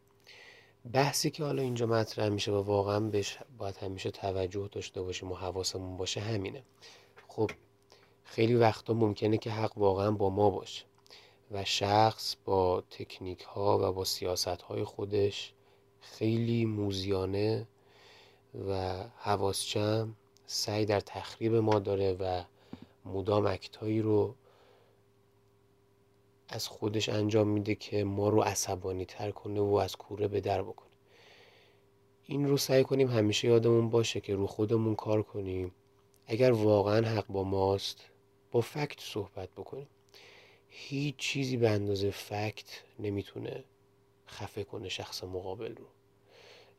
بحثی 0.92 1.30
که 1.30 1.44
حالا 1.44 1.62
اینجا 1.62 1.86
مطرح 1.86 2.28
میشه 2.28 2.52
و 2.52 2.62
واقعا 2.62 3.00
بهش 3.00 3.38
باید 3.58 3.76
همیشه 3.76 4.10
توجه 4.10 4.68
داشته 4.72 5.02
باشیم 5.02 5.32
و 5.32 5.34
حواسمون 5.34 5.96
باشه 5.96 6.20
همینه. 6.20 6.62
خب 7.28 7.50
خیلی 8.24 8.54
وقتا 8.54 8.94
ممکنه 8.94 9.38
که 9.38 9.50
حق 9.50 9.78
واقعا 9.78 10.10
با 10.10 10.30
ما 10.30 10.50
باشه 10.50 10.84
و 11.50 11.64
شخص 11.64 12.36
با 12.44 12.82
تکنیک 12.90 13.40
ها 13.42 13.78
و 13.78 13.92
با 13.92 14.04
سیاست 14.04 14.46
های 14.62 14.84
خودش 14.84 15.52
خیلی 16.00 16.64
موزیانه 16.64 17.66
و 18.68 19.04
حواس 19.18 19.66
جمع 19.66 20.12
سعی 20.46 20.84
در 20.84 21.00
تخریب 21.00 21.54
ما 21.54 21.78
داره 21.78 22.12
و 22.12 22.42
مدام 23.04 23.46
اکتهایی 23.46 24.02
رو 24.02 24.34
از 26.48 26.68
خودش 26.68 27.08
انجام 27.08 27.48
میده 27.48 27.74
که 27.74 28.04
ما 28.04 28.28
رو 28.28 28.40
عصبانی 28.40 29.04
تر 29.04 29.30
کنه 29.30 29.60
و 29.60 29.74
از 29.74 29.96
کوره 29.96 30.28
به 30.28 30.40
در 30.40 30.62
بکنه. 30.62 30.90
این 32.26 32.48
رو 32.48 32.56
سعی 32.56 32.82
کنیم 32.84 33.10
همیشه 33.10 33.48
یادمون 33.48 33.90
باشه 33.90 34.20
که 34.20 34.34
رو 34.34 34.46
خودمون 34.46 34.94
کار 34.94 35.22
کنیم. 35.22 35.72
اگر 36.26 36.52
واقعا 36.52 37.08
حق 37.08 37.26
با 37.26 37.44
ماست 37.44 38.04
با 38.50 38.60
فکت 38.60 39.00
صحبت 39.00 39.48
بکنیم. 39.50 39.86
هیچ 40.68 41.16
چیزی 41.16 41.56
به 41.56 41.70
اندازه 41.70 42.10
فکت 42.10 42.82
نمی‌تونه 42.98 43.64
خفه 44.28 44.64
کنه 44.64 44.88
شخص 44.88 45.24
مقابل 45.24 45.74
رو. 45.74 45.84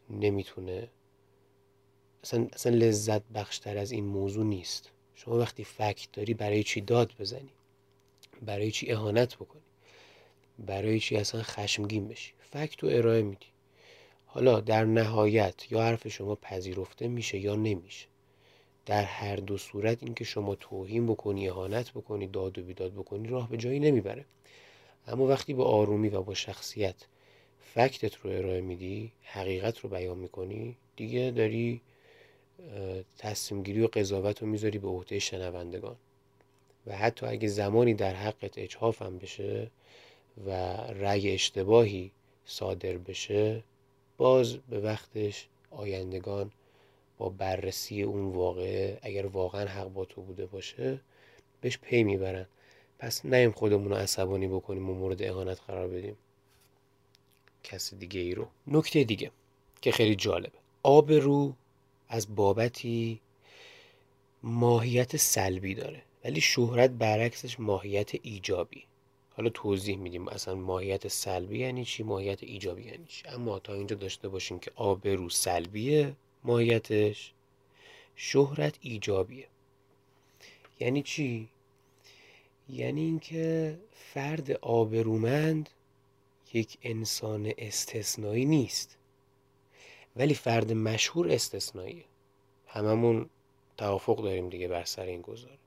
نمی‌تونه. 0.09 0.89
اصلا, 2.23 2.47
اصلا 2.53 2.75
لذت 2.75 3.21
بخشتر 3.33 3.77
از 3.77 3.91
این 3.91 4.05
موضوع 4.05 4.45
نیست. 4.45 4.91
شما 5.15 5.37
وقتی 5.37 5.63
فکت 5.63 6.11
داری 6.13 6.33
برای 6.33 6.63
چی 6.63 6.81
داد 6.81 7.13
بزنی؟ 7.19 7.53
برای 8.41 8.71
چی 8.71 8.91
اهانت 8.91 9.35
بکنی؟ 9.35 9.61
برای 10.59 10.99
چی 10.99 11.15
اصلا 11.15 11.43
خشمگین 11.43 12.07
بشی؟ 12.07 12.33
فکت 12.39 12.83
رو 12.83 12.89
ارائه 12.89 13.21
میدی. 13.21 13.45
حالا 14.25 14.59
در 14.59 14.85
نهایت 14.85 15.71
یا 15.71 15.81
حرف 15.81 16.07
شما 16.07 16.35
پذیرفته 16.35 17.07
میشه 17.07 17.37
یا 17.37 17.55
نمیشه. 17.55 18.07
در 18.85 19.03
هر 19.03 19.35
دو 19.35 19.57
صورت 19.57 20.03
اینکه 20.03 20.23
شما 20.23 20.55
توهین 20.55 21.07
بکنی 21.07 21.49
اهانت 21.49 21.91
بکنی 21.91 22.27
داد 22.27 22.57
و 22.57 22.63
بیداد 22.63 22.93
بکنی 22.93 23.27
راه 23.27 23.49
به 23.49 23.57
جایی 23.57 23.79
نمی‌بره. 23.79 24.25
اما 25.07 25.25
وقتی 25.25 25.53
با 25.53 25.65
آرومی 25.65 26.09
و 26.09 26.21
با 26.21 26.33
شخصیت 26.33 26.95
فکتت 27.59 28.15
رو 28.15 28.29
ارائه 28.29 28.61
میدی 28.61 29.11
حقیقت 29.23 29.79
رو 29.79 29.89
بیان 29.89 30.17
می‌کنی 30.17 30.77
دیگه 30.95 31.33
داری 31.35 31.81
تصمیم 33.17 33.63
گیری 33.63 33.81
و 33.81 33.87
قضاوت 33.87 34.41
رو 34.41 34.47
می‌ذاری 34.47 34.79
به 34.79 34.87
عهده 34.87 35.19
شنوندگان. 35.19 35.95
و 36.87 36.95
حتی 36.97 37.25
اگه 37.25 37.47
زمانی 37.47 37.93
در 37.93 38.13
حقت 38.13 38.57
اجحاف 38.57 39.01
هم 39.01 39.17
بشه 39.17 39.71
و 40.45 40.51
رأی 40.77 41.31
اشتباهی 41.31 42.11
صادر 42.45 42.97
بشه 42.97 43.63
باز 44.17 44.57
به 44.57 44.79
وقتش 44.79 45.47
آیندگان 45.71 46.51
با 47.17 47.29
بررسی 47.29 48.03
اون 48.03 48.25
واقعه 48.25 48.99
اگر 49.01 49.25
واقعا 49.25 49.67
حق 49.67 49.87
با 49.87 50.05
تو 50.05 50.21
بوده 50.21 50.45
باشه 50.45 50.99
بهش 51.61 51.77
پی 51.77 52.03
می‌برن. 52.03 52.45
پس 52.99 53.25
نیم 53.25 53.51
خودمون 53.51 53.89
رو 53.89 53.95
عصبانی 53.95 54.47
بکنیم 54.47 54.89
و 54.89 54.93
مورد 54.93 55.23
اهانت 55.23 55.61
قرار 55.67 55.87
بدیم. 55.87 56.17
کسی 57.63 57.95
دیگه 57.95 58.19
ای 58.19 58.35
رو. 58.35 58.47
نکته 58.67 59.03
دیگه 59.03 59.31
که 59.81 59.91
خیلی 59.91 60.15
جالبه. 60.15 60.57
آب 60.83 61.11
رو 61.11 61.53
از 62.09 62.35
بابتی 62.35 63.21
ماهیت 64.43 65.17
سلبی 65.17 65.73
داره. 65.73 66.01
ولی 66.25 66.41
شهرت 66.41 66.89
برعکسش 66.89 67.59
ماهیت 67.59 68.11
ایجابی. 68.21 68.83
حالا 69.29 69.49
توضیح 69.49 69.97
میدیم 69.97 70.27
اصلا 70.27 70.55
ماهیت 70.55 71.07
سلبی 71.07 71.59
یعنی 71.59 71.85
چی؟ 71.85 72.03
ماهیت 72.03 72.43
ایجابی 72.43 72.83
یعنی 72.83 73.05
چی؟ 73.07 73.27
اما 73.27 73.59
تا 73.59 73.73
اینجا 73.73 73.95
داشته 73.95 74.29
باشیم 74.29 74.59
که 74.59 74.71
آبرو 74.75 75.29
سلبیه 75.29 76.15
ماهیتش 76.43 77.33
شهرت 78.15 78.77
ایجابیه. 78.81 79.47
یعنی 80.79 81.01
چی؟ 81.01 81.49
یعنی 82.69 83.01
اینکه 83.01 83.77
فرد 83.91 84.51
آبرومند 84.51 85.69
یک 86.53 86.77
انسان 86.83 87.53
استثنایی 87.57 88.45
نیست 88.45 88.97
ولی 90.15 90.33
فرد 90.33 90.71
مشهور 90.71 91.31
استثنائیه 91.31 92.05
هممون 92.67 93.29
توافق 93.77 94.23
داریم 94.23 94.49
دیگه 94.49 94.67
بر 94.67 94.83
سر 94.83 95.05
این 95.05 95.21
گذاره 95.21 95.57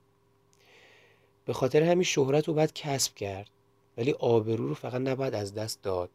به 1.49 1.53
خاطر 1.53 1.83
همین 1.83 2.03
شهرت 2.03 2.47
رو 2.47 2.53
باید 2.53 2.73
کسب 2.73 3.15
کرد. 3.15 3.49
ولی 3.97 4.11
آبرو 4.11 4.67
رو 4.67 4.73
فقط 4.73 5.01
نباید 5.01 5.33
از 5.33 5.53
دست 5.53 5.81
داد. 5.83 6.09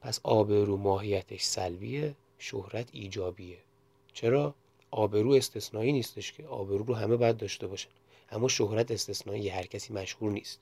پس 0.00 0.20
آبرو 0.22 0.76
ماهیتش 0.76 1.42
سلبیه 1.42 2.14
شهرت 2.38 2.88
ایجابیه. 2.92 3.56
چرا؟ 4.12 4.54
آبرو 4.90 5.32
استثنایی 5.32 5.92
نیستش 5.92 6.32
که 6.32 6.46
آبرو 6.46 6.84
رو 6.84 6.94
همه 6.94 7.16
باید 7.16 7.36
داشته 7.36 7.66
باشن. 7.66 7.88
اما 8.30 8.48
شهرت 8.48 8.90
استثنایی 8.90 9.48
هر 9.48 9.66
کسی 9.66 9.92
مشهور 9.92 10.32
نیست. 10.32 10.60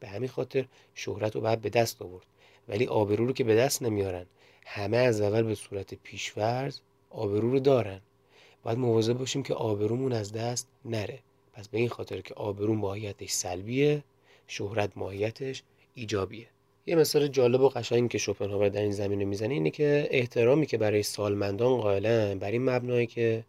به 0.00 0.08
همین 0.08 0.28
خاطر 0.28 0.64
شهرت 0.94 1.34
رو 1.34 1.40
باید 1.40 1.60
به 1.60 1.70
دست 1.70 2.02
آورد. 2.02 2.26
ولی 2.68 2.86
آبرو 2.86 3.26
رو 3.26 3.32
که 3.32 3.44
به 3.44 3.56
دست 3.56 3.82
نمیارن 3.82 4.26
همه 4.66 4.96
از 4.96 5.20
اول 5.20 5.42
به 5.42 5.54
صورت 5.54 5.94
پیشورز 5.94 6.80
آبرو 7.10 7.50
رو 7.50 7.60
دارن. 7.60 8.00
باید 8.62 8.78
مواظب 8.78 9.18
باشیم 9.18 9.42
که 9.42 9.54
آبرومون 9.54 10.12
از 10.12 10.32
دست 10.32 10.68
نره. 10.84 11.18
پس 11.58 11.68
به 11.68 11.78
این 11.78 11.88
خاطر 11.88 12.20
که 12.20 12.34
آبرو 12.34 12.74
ماهیتش 12.74 13.30
سلبیه 13.30 14.04
شهرت 14.46 14.90
ماهیتش 14.96 15.62
ایجابیه. 15.94 16.46
یه 16.86 16.94
مثال 16.94 17.28
جالب 17.28 17.60
و 17.60 17.68
قشنگ 17.68 18.10
که 18.10 18.18
شوپنهاور 18.18 18.68
در 18.68 18.80
این 18.82 18.92
زمینه 18.92 19.24
می‌زنه 19.24 19.54
اینه 19.54 19.70
که 19.70 20.08
احترامی 20.10 20.66
که 20.66 20.78
برای 20.78 21.02
سالمندان 21.02 21.80
قائلن 21.80 22.38
بر 22.38 22.50
این 22.50 22.70
مبنایی 22.70 23.06
که 23.06 23.44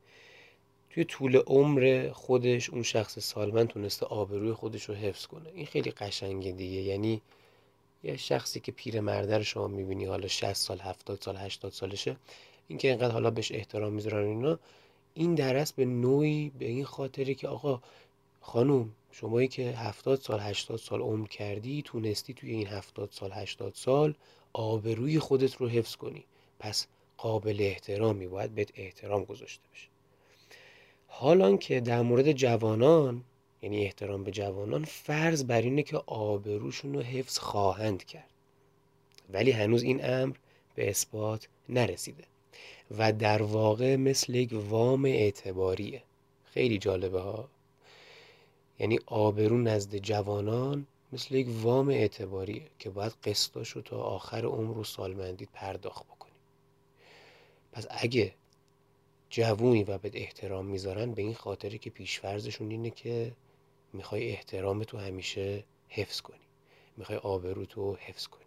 توی 0.89 1.03
طول 1.03 1.35
عمر 1.37 2.09
خودش 2.13 2.69
اون 2.69 2.83
شخص 2.83 3.19
سالمند 3.19 3.67
تونسته 3.67 4.05
آبروی 4.05 4.53
خودش 4.53 4.83
رو 4.83 4.95
حفظ 4.95 5.25
کنه. 5.25 5.49
این 5.53 5.65
خیلی 5.65 5.91
قشنگه 5.91 6.51
دیگه. 6.51 6.81
یعنی 6.81 7.21
یه 8.03 8.17
شخصی 8.17 8.59
که 8.59 8.71
پیر 8.71 8.99
مرده 8.99 9.37
رو 9.37 9.43
شما 9.43 9.67
می‌بینی 9.67 10.05
حالا 10.05 10.27
60 10.27 10.53
سال 10.53 10.79
70 10.79 11.21
سال 11.21 11.37
80 11.37 11.71
سالشه 11.71 12.15
اینکه 12.67 12.87
اینقدر 12.87 13.11
حالا 13.11 13.31
بهش 13.31 13.51
احترام 13.51 13.93
می‌ذارن 13.93 14.27
اینا 14.27 14.59
این 15.13 15.35
درست 15.35 15.75
به 15.75 15.85
نوعی 15.85 16.51
به 16.59 16.65
این 16.65 16.85
خاطره 16.85 17.33
که 17.33 17.47
آقا 17.47 17.81
خانوم 18.41 18.91
شمایی 19.11 19.47
که 19.47 19.71
هفتاد 19.71 20.19
سال 20.19 20.39
هشتاد 20.39 20.77
سال 20.79 21.01
عمر 21.01 21.27
کردی 21.27 21.81
تونستی 21.81 22.33
توی 22.33 22.51
این 22.51 22.67
هفتاد 22.67 23.09
سال 23.11 23.31
هشتاد 23.31 23.73
سال 23.75 24.15
آبروی 24.53 25.19
خودت 25.19 25.55
رو 25.55 25.67
حفظ 25.67 25.95
کنی. 25.95 26.25
پس 26.59 26.87
قابل 27.17 27.57
احترامی 27.59 28.27
باید 28.27 28.55
بهت 28.55 28.71
احترام 28.75 29.23
گذاشته 29.23 29.63
بشه. 29.73 29.87
حالان 31.07 31.57
که 31.57 31.79
در 31.79 32.01
مورد 32.01 32.31
جوانان 32.31 33.23
یعنی 33.61 33.85
احترام 33.85 34.23
به 34.23 34.31
جوانان 34.31 34.85
فرض 34.85 35.43
بر 35.43 35.61
اینه 35.61 35.83
که 35.83 35.97
آبروشون 36.05 36.93
رو 36.93 37.01
حفظ 37.01 37.37
خواهند 37.37 38.03
کرد. 38.03 38.29
ولی 39.29 39.51
هنوز 39.51 39.83
این 39.83 40.05
امر 40.05 40.35
به 40.75 40.89
اثبات 40.89 41.47
نرسیده. 41.69 42.23
و 42.97 43.13
در 43.13 43.41
واقع 43.41 43.95
مثل 43.95 44.35
یک 44.35 44.49
وام 44.53 45.05
اعتباریه. 45.05 46.03
خیلی 46.45 46.77
جالبه 46.77 47.21
ها. 47.21 47.49
یعنی 48.79 48.99
آبرو 49.05 49.57
نزد 49.57 49.95
جوانان 49.95 50.87
مثل 51.13 51.35
یک 51.35 51.47
وام 51.61 51.89
اعتباریه 51.89 52.67
که 52.79 52.89
باید 52.89 53.11
قسطاش 53.23 53.69
رو 53.69 53.81
تا 53.81 53.97
آخر 53.97 54.45
عمر 54.45 54.77
و 54.77 54.83
سالمندید 54.83 55.49
پرداخت 55.53 56.05
بکنی 56.05 56.31
پس 57.71 57.87
اگه 57.89 58.33
جوونی 59.29 59.83
و 59.83 59.97
به 59.97 60.11
احترام 60.13 60.65
می‌ذارن 60.65 61.11
به 61.11 61.21
این 61.21 61.33
خاطره 61.33 61.77
که 61.77 61.89
پیشفرزشون 61.89 62.71
اینه 62.71 62.89
که 62.89 63.31
می‌خوای 63.93 64.29
احترام 64.29 64.83
تو 64.83 64.97
همیشه 64.97 65.63
حفظ 65.89 66.21
کنی. 66.21 66.39
می‌خوای 66.97 67.17
آبرو 67.17 67.65
تو 67.65 67.95
حفظ 67.95 68.27
کنی. 68.27 68.45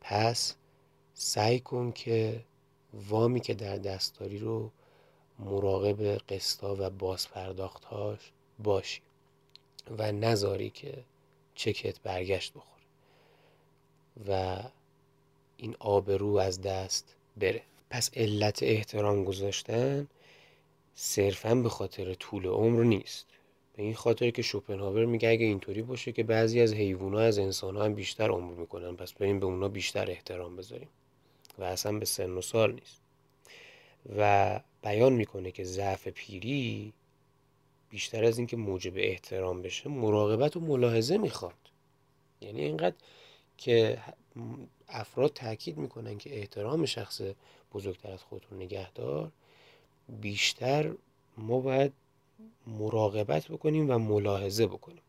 پس 0.00 0.54
سعی 1.14 1.60
کن 1.60 1.92
که 1.92 2.44
وامی 2.94 3.40
که 3.40 3.54
در 3.54 3.76
دستاری 3.76 4.38
رو 4.38 4.70
مراقب 5.38 6.02
قسطا 6.02 6.76
و 6.78 6.90
بازپرداختهاش 6.90 8.32
باشی 8.58 9.00
و 9.98 10.12
نذاری 10.12 10.70
که 10.70 11.04
چکت 11.54 12.00
برگشت 12.00 12.52
بخوره 12.52 12.82
و 14.28 14.62
این 15.56 15.76
آبرو 15.78 16.36
از 16.36 16.60
دست 16.60 17.14
بره. 17.36 17.62
پس 17.90 18.10
علت 18.14 18.62
احترام 18.62 19.24
گذاشتن 19.24 20.08
صرفا 20.94 21.54
به 21.54 21.68
خاطر 21.68 22.14
طول 22.14 22.46
عمر 22.46 22.82
نیست. 22.82 23.26
به 23.76 23.82
این 23.82 23.94
خاطر 23.94 24.30
که 24.30 24.42
شوپنهاور 24.42 25.04
میگه 25.04 25.28
اگه 25.28 25.46
اینطوری 25.46 25.82
باشه 25.82 26.12
که 26.12 26.22
بعضی 26.22 26.60
از 26.60 26.74
حیوانات 26.74 27.22
از 27.22 27.38
انسان 27.38 27.76
هم 27.76 27.94
بیشتر 27.94 28.30
عمر 28.30 28.54
می‌کنن. 28.54 28.96
پس 28.96 29.12
بریم 29.12 29.40
به 29.40 29.46
اونا 29.46 29.68
بیشتر 29.68 30.10
احترام 30.10 30.56
بذاریم. 30.56 30.88
و 31.58 31.64
اصلا 31.64 31.98
به 31.98 32.04
سن 32.04 32.30
و 32.30 32.40
سال 32.40 32.72
نیست. 32.72 33.00
و 34.16 34.60
بیان 34.82 35.12
می‌کنه 35.12 35.50
که 35.50 35.64
ضعف 35.64 36.08
پیری 36.08 36.92
بیشتر 37.90 38.24
از 38.24 38.38
اینکه 38.38 38.56
موجب 38.56 38.92
احترام 38.96 39.62
بشه 39.62 39.88
مراقبت 39.88 40.56
و 40.56 40.60
ملاحظه 40.60 41.18
می‌خواد. 41.18 41.54
یعنی 42.40 42.60
اینقدر 42.60 42.96
که 43.58 43.98
افراد 44.88 45.32
تاکید 45.32 45.76
می‌کنن 45.76 46.18
که 46.18 46.38
احترام 46.38 46.86
شخص 46.86 47.20
بزرگتر 47.74 48.12
از 48.12 48.22
خودتون 48.22 48.62
نگهدار 48.62 49.32
بیشتر 50.08 50.94
ما 51.36 51.60
باید 51.60 51.92
مراقبت 52.66 53.48
بکنیم 53.48 53.90
و 53.90 53.98
ملاحظه 53.98 54.66
بکنیم. 54.66 55.02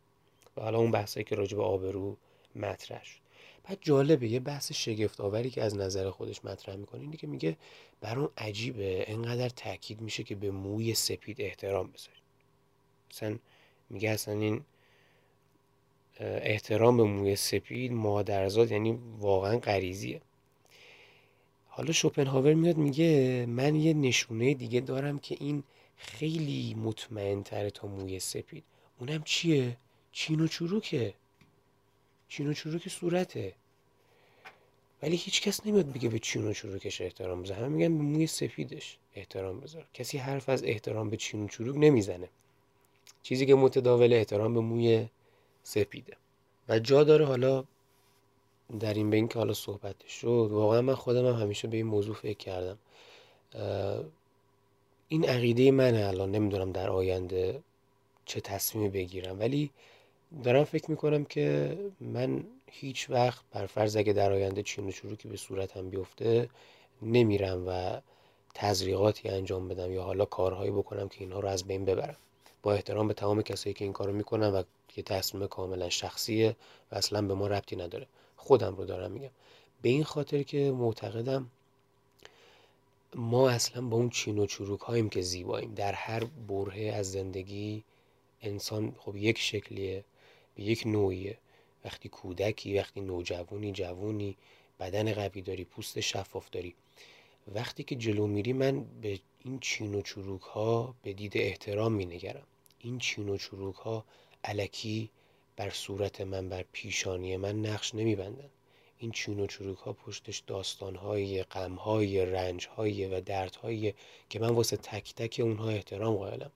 و 0.56 0.62
حالا 0.62 0.78
اون 0.78 0.90
بحثایی 0.90 1.24
که 1.24 1.34
راجع 1.34 1.56
به 1.56 1.62
آبرو 1.62 2.16
مطرح 2.56 3.04
شد. 3.04 3.23
بعد 3.64 3.78
جالبه 3.80 4.28
یه 4.28 4.40
بحث 4.40 4.72
شگفت 4.72 5.20
آوری 5.20 5.50
که 5.50 5.62
از 5.62 5.76
نظر 5.76 6.10
خودش 6.10 6.44
مطرح 6.44 6.76
می‌کنه 6.76 7.00
اینه 7.00 7.16
که 7.16 7.26
میگه 7.26 7.56
برام 8.00 8.30
عجیبه 8.38 9.04
انقدر 9.08 9.48
تاکید 9.48 10.00
میشه 10.00 10.22
که 10.22 10.34
به 10.34 10.50
موی 10.50 10.94
سپید 10.94 11.40
احترام 11.40 11.90
بذاریم 11.90 12.22
مثلا 13.10 13.38
میگه 13.90 14.10
اصلا 14.10 14.34
این 14.34 14.64
احترام 16.20 16.96
به 16.96 17.02
موی 17.02 17.36
سپید 17.36 17.92
مادرزاد 17.92 18.70
یعنی 18.70 18.98
واقعا 19.18 19.58
غریزیه. 19.58 20.20
حالا 21.68 21.92
شوپنهاور 21.92 22.54
میاد 22.54 22.76
میگه 22.76 23.46
من 23.48 23.74
یه 23.74 23.94
نشونه 23.94 24.54
دیگه 24.54 24.80
دارم 24.80 25.18
که 25.18 25.36
این 25.40 25.62
خیلی 25.96 26.74
مطمئن 26.74 27.42
تره 27.42 27.70
تا 27.70 27.88
موی 27.88 28.18
سپید. 28.18 28.64
اونم 28.98 29.22
چیه؟ 29.22 29.76
چین 30.12 30.40
و 30.40 30.46
چروکه. 30.46 31.14
چین 32.28 32.48
و 32.48 32.52
چروک 32.52 32.88
صورته. 32.88 33.52
ولی 35.02 35.16
هیچ 35.16 35.42
کس 35.42 35.66
نمیاد 35.66 35.92
بگه 35.92 36.08
به 36.08 36.18
چین 36.18 36.46
و 36.46 36.52
چروکش 36.52 37.00
احترام 37.00 37.42
بذار 37.42 37.56
همه 37.56 37.68
میگن 37.68 37.98
به 37.98 38.04
موی 38.04 38.26
سفیدش 38.26 38.96
احترام 39.14 39.60
بذار 39.60 39.86
کسی 39.94 40.18
حرف 40.18 40.48
از 40.48 40.64
احترام 40.64 41.10
به 41.10 41.16
چین 41.16 41.44
و 41.44 41.48
چروک 41.48 41.76
نمی‌زنه. 41.76 42.28
چیزی 43.22 43.46
که 43.46 43.54
متداول 43.54 44.12
احترام 44.12 44.54
به 44.54 44.60
موی 44.60 45.08
سپیده 45.62 46.16
و 46.68 46.78
جا 46.78 47.04
داره 47.04 47.24
حالا 47.24 47.64
در 48.80 48.94
این 48.94 49.10
بین 49.10 49.28
که 49.28 49.38
حالا 49.38 49.54
صحبت 49.54 50.06
شد. 50.06 50.48
واقعا 50.50 50.82
من 50.82 50.94
خودم 50.94 51.26
هم 51.26 51.42
همیشه 51.42 51.68
به 51.68 51.76
این 51.76 51.86
موضوع 51.86 52.14
فکر 52.14 52.38
کردم. 52.38 52.78
این 55.08 55.28
عقیده 55.28 55.70
منه 55.70 56.06
الان. 56.06 56.30
نمی‌دونم 56.30 56.72
در 56.72 56.90
آینده 56.90 57.62
چه 58.24 58.40
تصمیمی 58.40 58.88
بگیرم. 58.88 59.40
ولی 59.40 59.70
دارم 60.44 60.64
فکر 60.64 60.90
می‌کنم 60.90 61.24
که 61.24 61.78
من 62.00 62.44
هیچ 62.66 63.10
وقت 63.10 63.44
بر 63.52 63.66
فرض 63.66 63.96
اگه 63.96 64.12
در 64.12 64.32
آینده 64.32 64.62
چین 64.62 64.86
و 64.86 64.90
چروکی 64.90 65.28
به 65.28 65.36
صورتم 65.36 65.90
بیفته 65.90 66.48
نمیرم 67.02 67.64
و 67.68 68.00
تزریقاتی 68.54 69.28
انجام 69.28 69.68
بدم 69.68 69.92
یا 69.92 70.02
حالا 70.02 70.24
کارهایی 70.24 70.70
بکنم 70.70 71.08
که 71.08 71.20
اینها 71.20 71.40
رو 71.40 71.48
از 71.48 71.64
بین 71.64 71.84
ببرم. 71.84 72.16
با 72.62 72.72
احترام 72.72 73.08
به 73.08 73.14
تمام 73.14 73.42
کسایی 73.42 73.74
که 73.74 73.84
این 73.84 73.92
کارو 73.92 74.12
می‌کنن 74.12 74.48
و 74.48 74.62
که 74.88 75.02
تصمیم 75.02 75.46
کاملا 75.46 75.88
شخصیه 75.88 76.56
و 76.92 76.94
اصلا 76.94 77.22
به 77.22 77.34
ما 77.34 77.46
ربطی 77.46 77.76
نداره. 77.76 78.06
خودم 78.36 78.76
رو 78.76 78.84
دارم 78.84 79.10
میگم. 79.10 79.30
به 79.82 79.88
این 79.88 80.04
خاطر 80.04 80.42
که 80.42 80.70
معتقدم 80.70 81.50
ما 83.14 83.50
اصلا 83.50 83.82
با 83.82 83.96
اون 83.96 84.10
چین 84.10 84.38
و 84.38 84.46
چروک 84.46 84.80
هاییم 84.80 85.08
که 85.08 85.22
زیباییم. 85.22 85.74
در 85.74 85.92
هر 85.92 86.24
برهه 86.48 86.94
از 86.94 87.12
زندگی 87.12 87.84
انسان 88.42 88.94
خب 88.98 89.16
یک 89.16 89.38
شکلیه. 89.38 90.04
به 90.54 90.62
یک 90.62 90.86
نوعیه. 90.86 91.38
وقتی 91.84 92.08
کودکی 92.08 92.78
وقتی 92.78 93.00
نوجوانی 93.00 93.72
جوونی 93.72 94.36
بدن 94.80 95.12
قوی 95.12 95.42
داری 95.42 95.64
پوست 95.64 96.00
شفاف 96.00 96.50
داری. 96.50 96.74
وقتی 97.54 97.84
که 97.84 97.96
جلو 97.96 98.26
میری 98.26 98.52
من 98.52 98.84
به 99.02 99.20
این 99.44 99.58
چین 99.60 99.94
و 99.94 100.02
چروک 100.02 100.42
ها 100.42 100.94
به 101.02 101.12
دید 101.12 101.32
احترام 101.36 101.92
می 101.92 102.06
نگرم 102.06 102.46
این 102.78 102.98
چین 102.98 103.28
و 103.28 103.36
چروک 103.36 103.76
ها 103.76 104.04
علکی 104.44 105.10
بر 105.56 105.70
صورت 105.70 106.20
من 106.20 106.48
بر 106.48 106.64
پیشانی 106.72 107.36
من 107.36 107.60
نقش 107.60 107.94
نمی 107.94 108.16
بندن. 108.16 108.50
این 108.98 109.10
چین 109.10 109.40
و 109.40 109.46
چروک 109.46 109.78
ها 109.78 109.92
پشتش 109.92 110.38
داستان 110.46 110.96
های 110.96 111.42
غم 111.42 111.74
های 111.74 112.26
رنج 112.26 112.66
های 112.66 113.06
و 113.06 113.20
درد 113.20 113.54
های 113.56 113.94
که 114.28 114.38
من 114.38 114.48
واسه 114.48 114.76
تک 114.76 115.14
تک 115.14 115.40
اونها 115.42 115.68
احترام 115.68 116.16
قائلم. 116.16 116.50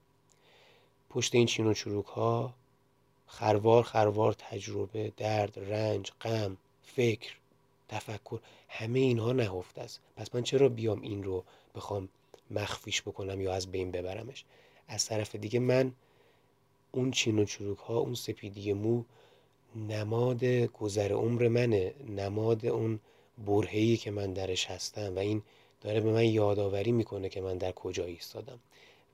پشت 1.11 1.35
این 1.35 1.47
چین 1.47 1.67
و 1.67 1.75
چروک 1.75 2.07
ها 2.07 2.55
خروار 3.29 3.83
خروار 3.83 4.33
تجربه 4.33 5.13
درد 5.17 5.59
رنج 5.59 6.11
غم 6.21 6.57
فکر 6.83 7.35
تفکر 7.89 8.41
همه 8.69 8.99
اینها 8.99 9.33
نهفته 9.33 9.81
است. 9.81 10.01
پس 10.17 10.35
من 10.35 10.43
چرا 10.43 10.69
بیام 10.69 11.01
این 11.01 11.25
رو 11.25 11.45
بخوام 11.75 12.09
مخفیش 12.51 13.03
بکنم 13.03 13.41
یا 13.41 13.53
از 13.53 13.71
بین 13.71 13.91
ببرمش؟ 13.91 14.45
از 14.89 15.07
طرف 15.07 15.35
دیگه 15.35 15.59
من 15.59 15.93
اون 16.93 17.11
چین 17.11 17.39
و 17.39 17.45
چروک 17.45 17.79
ها 17.79 17.99
اون 17.99 18.15
سپیدی 18.15 18.73
مو 18.73 19.05
نماد 19.77 20.45
گذر 20.45 21.13
عمر 21.13 21.49
منه. 21.49 21.95
نماد 22.09 22.67
اون 22.67 23.01
برهی 23.47 23.97
که 23.97 24.11
من 24.11 24.33
درش 24.33 24.67
هستم 24.67 25.17
و 25.17 25.19
این 25.19 25.43
داره 25.81 26.01
به 26.01 26.13
من 26.13 26.25
یادآوری 26.25 26.93
می‌کنه 26.93 27.29
که 27.29 27.41
من 27.41 27.59
در 27.59 27.73
کجا 27.73 28.05
ایستادم. 28.05 28.59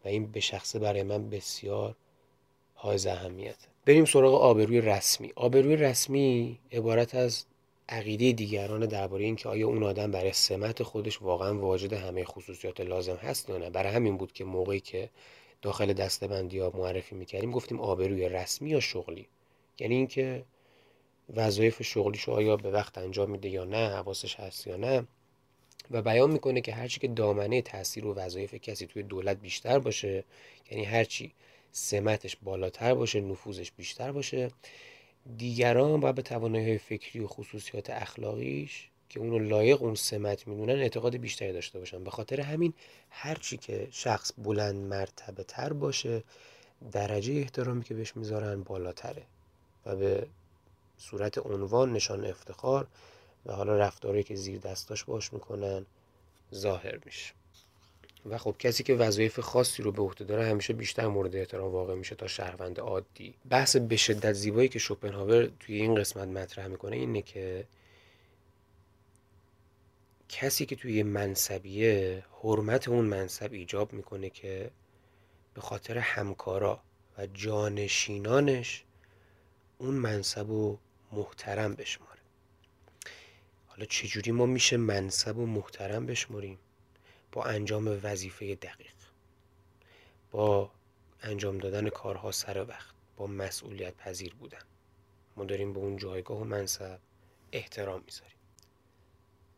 و 0.04 0.08
این 0.08 0.26
به 0.26 0.40
شخصه 0.40 0.78
برای 0.78 1.02
من 1.02 1.30
بسیار 1.30 1.96
حائز 2.85 3.07
اهمیته 3.07 3.66
بریم 3.87 4.05
سراغ 4.05 4.35
آبروی 4.35 4.80
رسمی. 4.80 5.32
آبروی 5.37 5.76
رسمی 5.76 6.59
عبارت 6.72 7.14
از 7.14 7.45
عقیده 7.89 8.32
دیگران 8.32 8.87
درباره 8.87 9.24
اینکه 9.24 9.49
آیا 9.49 9.68
اون 9.68 9.82
آدم 9.82 10.11
برای 10.11 10.32
سمت 10.32 10.82
خودش 10.82 11.22
واقعا 11.22 11.59
واجد 11.59 11.93
همه 11.93 12.24
خصوصیات 12.24 12.80
لازم 12.80 13.16
هست 13.16 13.51
یا 13.51 13.59
نه. 13.59 13.70
برای 13.70 13.93
همین 13.93 14.16
بود 14.16 14.32
که 14.32 14.45
موقعی 14.45 14.80
که 14.80 15.11
داخل 15.62 15.93
دستبندی 15.93 16.59
ها 16.59 16.72
معرفی 16.74 17.14
می‌کردیم 17.14 17.51
گفتیم 17.51 17.80
آبروی 17.80 18.28
رسمی 18.28 18.70
یا 18.70 18.80
شغلی؟ 18.80 19.26
یعنی 19.78 19.95
اینکه 19.95 20.45
وظایف 21.37 21.82
شغلیشو 21.82 22.32
آیا 22.32 22.57
به 22.57 22.70
وقت 22.70 22.99
انجام 22.99 23.30
میده 23.30 23.49
یا 23.49 23.64
نه 23.64 23.89
حواسش 23.89 24.35
هست 24.41 24.66
یا 24.66 24.76
نه. 24.76 25.07
و 25.91 26.03
بیان 26.03 26.30
می‌کنه 26.30 26.61
که 26.61 26.72
هرچی 26.72 27.01
که 27.01 27.09
دامنه 27.09 27.62
تاثیر 27.62 28.07
و 28.07 28.14
وظایف 28.14 28.55
کسی 28.55 28.87
توی 28.87 29.03
دولت 29.03 29.37
بیشتر 29.37 29.78
باشه 29.78 30.24
یعنی 30.70 30.85
هرچی 30.85 31.32
سمتش 31.76 32.36
بالاتر 32.42 32.94
باشه 32.94 33.20
نفوذش 33.20 33.72
بیشتر 33.72 34.12
باشه. 34.12 34.50
دیگران 35.36 36.00
باید 36.00 36.14
به 36.14 36.22
توانایی 36.22 36.78
فکری 36.78 37.20
و 37.20 37.26
خصوصیات 37.26 37.90
اخلاقیش 37.90 38.88
که 39.08 39.20
اونو 39.20 39.38
لایق 39.38 39.82
اون 39.82 39.94
سمت 39.94 40.48
می‌دونن 40.48 40.78
اعتقاد 40.78 41.16
بیشتری 41.16 41.52
داشته 41.52 41.78
باشن. 41.78 42.04
به 42.04 42.10
خاطر 42.10 42.40
همین 42.40 42.74
هرچی 43.10 43.56
که 43.56 43.88
شخص 43.90 44.32
بلند 44.38 44.76
مرتبه 44.76 45.44
تر 45.44 45.72
باشه 45.72 46.22
درجه 46.92 47.34
احترامی 47.34 47.84
که 47.84 47.94
بهش 47.94 48.16
می‌ذارن 48.16 48.62
بالاتره 48.62 49.22
و 49.86 49.96
به 49.96 50.26
صورت 50.98 51.38
عنوان 51.38 51.92
نشان 51.92 52.24
افتخار 52.24 52.86
و 53.46 53.52
حالا 53.52 53.76
رفتاری 53.76 54.22
که 54.22 54.34
زیر 54.34 54.60
دستاش 54.60 55.04
باش 55.04 55.32
می‌کنن 55.32 55.86
ظاهر 56.54 56.98
میشه. 57.04 57.32
و 58.26 58.38
خب 58.38 58.56
کسی 58.58 58.82
که 58.82 58.94
وظایف 58.94 59.40
خاصی 59.40 59.82
رو 59.82 59.92
به 59.92 60.02
عهده 60.02 60.24
داره 60.24 60.46
همیشه 60.46 60.72
بیشتر 60.72 61.06
مورد 61.06 61.36
احترام 61.36 61.72
واقع 61.72 61.94
میشه 61.94 62.14
تا 62.14 62.26
شهروند 62.26 62.80
عادی. 62.80 63.34
بحث 63.50 63.76
به 63.76 63.96
شدت 63.96 64.32
زیبایی 64.32 64.68
که 64.68 64.78
شوپنهاور 64.78 65.50
توی 65.60 65.74
این 65.74 65.94
قسمت 65.94 66.28
مطرح 66.28 66.66
می‌کنه 66.66 66.96
اینه 66.96 67.22
که 67.22 67.66
کسی 70.28 70.66
که 70.66 70.76
توی 70.76 71.02
منصبیه 71.02 72.24
حرمت 72.42 72.88
اون 72.88 73.04
منصب 73.04 73.52
ایجاب 73.52 73.92
می‌کنه 73.92 74.30
که 74.30 74.70
به 75.54 75.60
خاطر 75.60 75.98
همکارا 75.98 76.80
و 77.18 77.26
جانشینانش 77.26 78.84
اون 79.78 79.94
منصب 79.94 80.48
رو 80.48 80.78
محترم 81.12 81.74
بشماره. 81.74 82.20
حالا 83.66 83.84
چجوری 83.84 84.30
ما 84.30 84.46
میشه 84.46 84.76
منصب 84.76 85.38
و 85.38 85.46
محترم 85.46 86.06
بشمریم 86.06 86.58
با 87.35 87.45
انجام 87.45 88.01
وظیفه 88.03 88.55
دقیق. 88.55 88.95
با 90.30 90.70
انجام 91.22 91.59
دادن 91.59 91.89
کارها 91.89 92.32
سر 92.32 92.64
وقت. 92.68 92.95
با 93.16 93.26
مسئولیت 93.26 93.97
پذیر 93.97 94.35
بودن. 94.35 94.62
ما 95.37 95.45
داریم 95.45 95.72
به 95.72 95.78
اون 95.78 95.97
جایگاه 95.97 96.41
و 96.41 96.45
منصب 96.45 96.99
احترام 97.53 98.03
می‌ذاریم. 98.07 98.37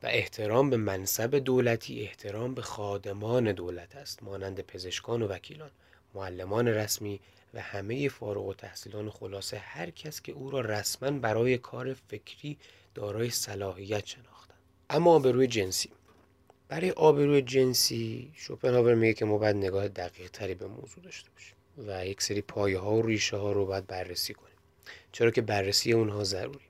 و 0.03 0.07
احترام 0.07 0.71
به 0.71 0.77
منصب 0.77 1.35
دولتی 1.35 2.03
احترام 2.03 2.55
به 2.55 2.63
خادمان 2.63 3.53
دولت 3.53 3.97
است. 3.97 4.23
مانند 4.23 4.61
پزشکان 4.61 5.23
و 5.23 5.29
وکیلان 5.29 5.71
معلمان 6.15 6.69
رسمی 6.69 7.21
و 7.55 7.61
همه 7.61 8.09
فارغ 8.09 8.47
و 8.47 8.55
تحصیلان 8.55 9.11
خلاصه 9.11 9.59
هر 9.59 9.91
کس 9.91 10.23
که 10.23 10.33
او 10.33 10.51
را 10.51 10.61
رسما 10.61 11.11
برای 11.11 11.59
کار 11.59 11.95
فکری 11.95 12.59
دارای 12.95 13.31
صلاحیت 13.31 14.07
شناختن 14.07 14.55
اما 14.91 15.15
آبروی 15.15 15.47
جنسی 15.47 15.91
برای 16.69 16.91
آبروی 16.91 17.43
جنسی 17.43 18.31
شوپنهاور 18.35 18.95
میگه 18.95 19.15
که 19.15 19.25
ما 19.25 19.39
باید 19.39 19.57
نگاه 19.57 19.89
دقیق 19.89 20.31
تری 20.31 20.55
به 20.55 20.67
موضوع 20.67 21.05
داشته 21.05 21.31
باشیم 21.31 21.57
و 21.89 22.07
یک 22.07 22.23
سری 22.23 22.41
پایه 22.41 22.79
ها 22.79 22.95
و 22.95 23.03
ریشه 23.03 23.37
ها 23.37 23.53
رو 23.53 23.67
باید 23.67 23.87
بررسی 23.87 24.35
کنیم. 24.35 24.57
چرا 25.13 25.31
که 25.31 25.43
بررسی 25.43 25.93
اونها 25.93 26.25
ضروری. 26.25 26.65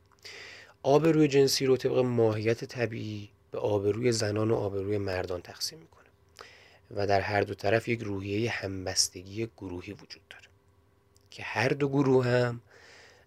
آبروی 0.83 1.29
جنسی 1.29 1.67
رو 1.67 1.77
طبق 1.77 1.99
ماهیت 1.99 2.65
طبیعی 2.65 3.31
به 3.51 3.59
آبروی 3.59 4.13
زنان 4.13 4.51
و 4.51 4.55
آبروی 4.55 4.99
مردان 4.99 5.43
تقسیم 5.43 5.79
می‌کنه 5.79 6.07
و 6.91 7.07
در 7.07 7.21
هر 7.21 7.41
دو 7.41 7.55
طرف 7.55 7.89
یک 7.89 8.01
روحیه 8.01 8.51
همبستگی 8.51 9.47
گروهی 9.57 9.93
وجود 9.93 10.29
داره 10.31 10.47
که 11.31 11.43
هر 11.43 11.69
دو 11.69 11.89
گروه 11.89 12.27
هم 12.27 12.61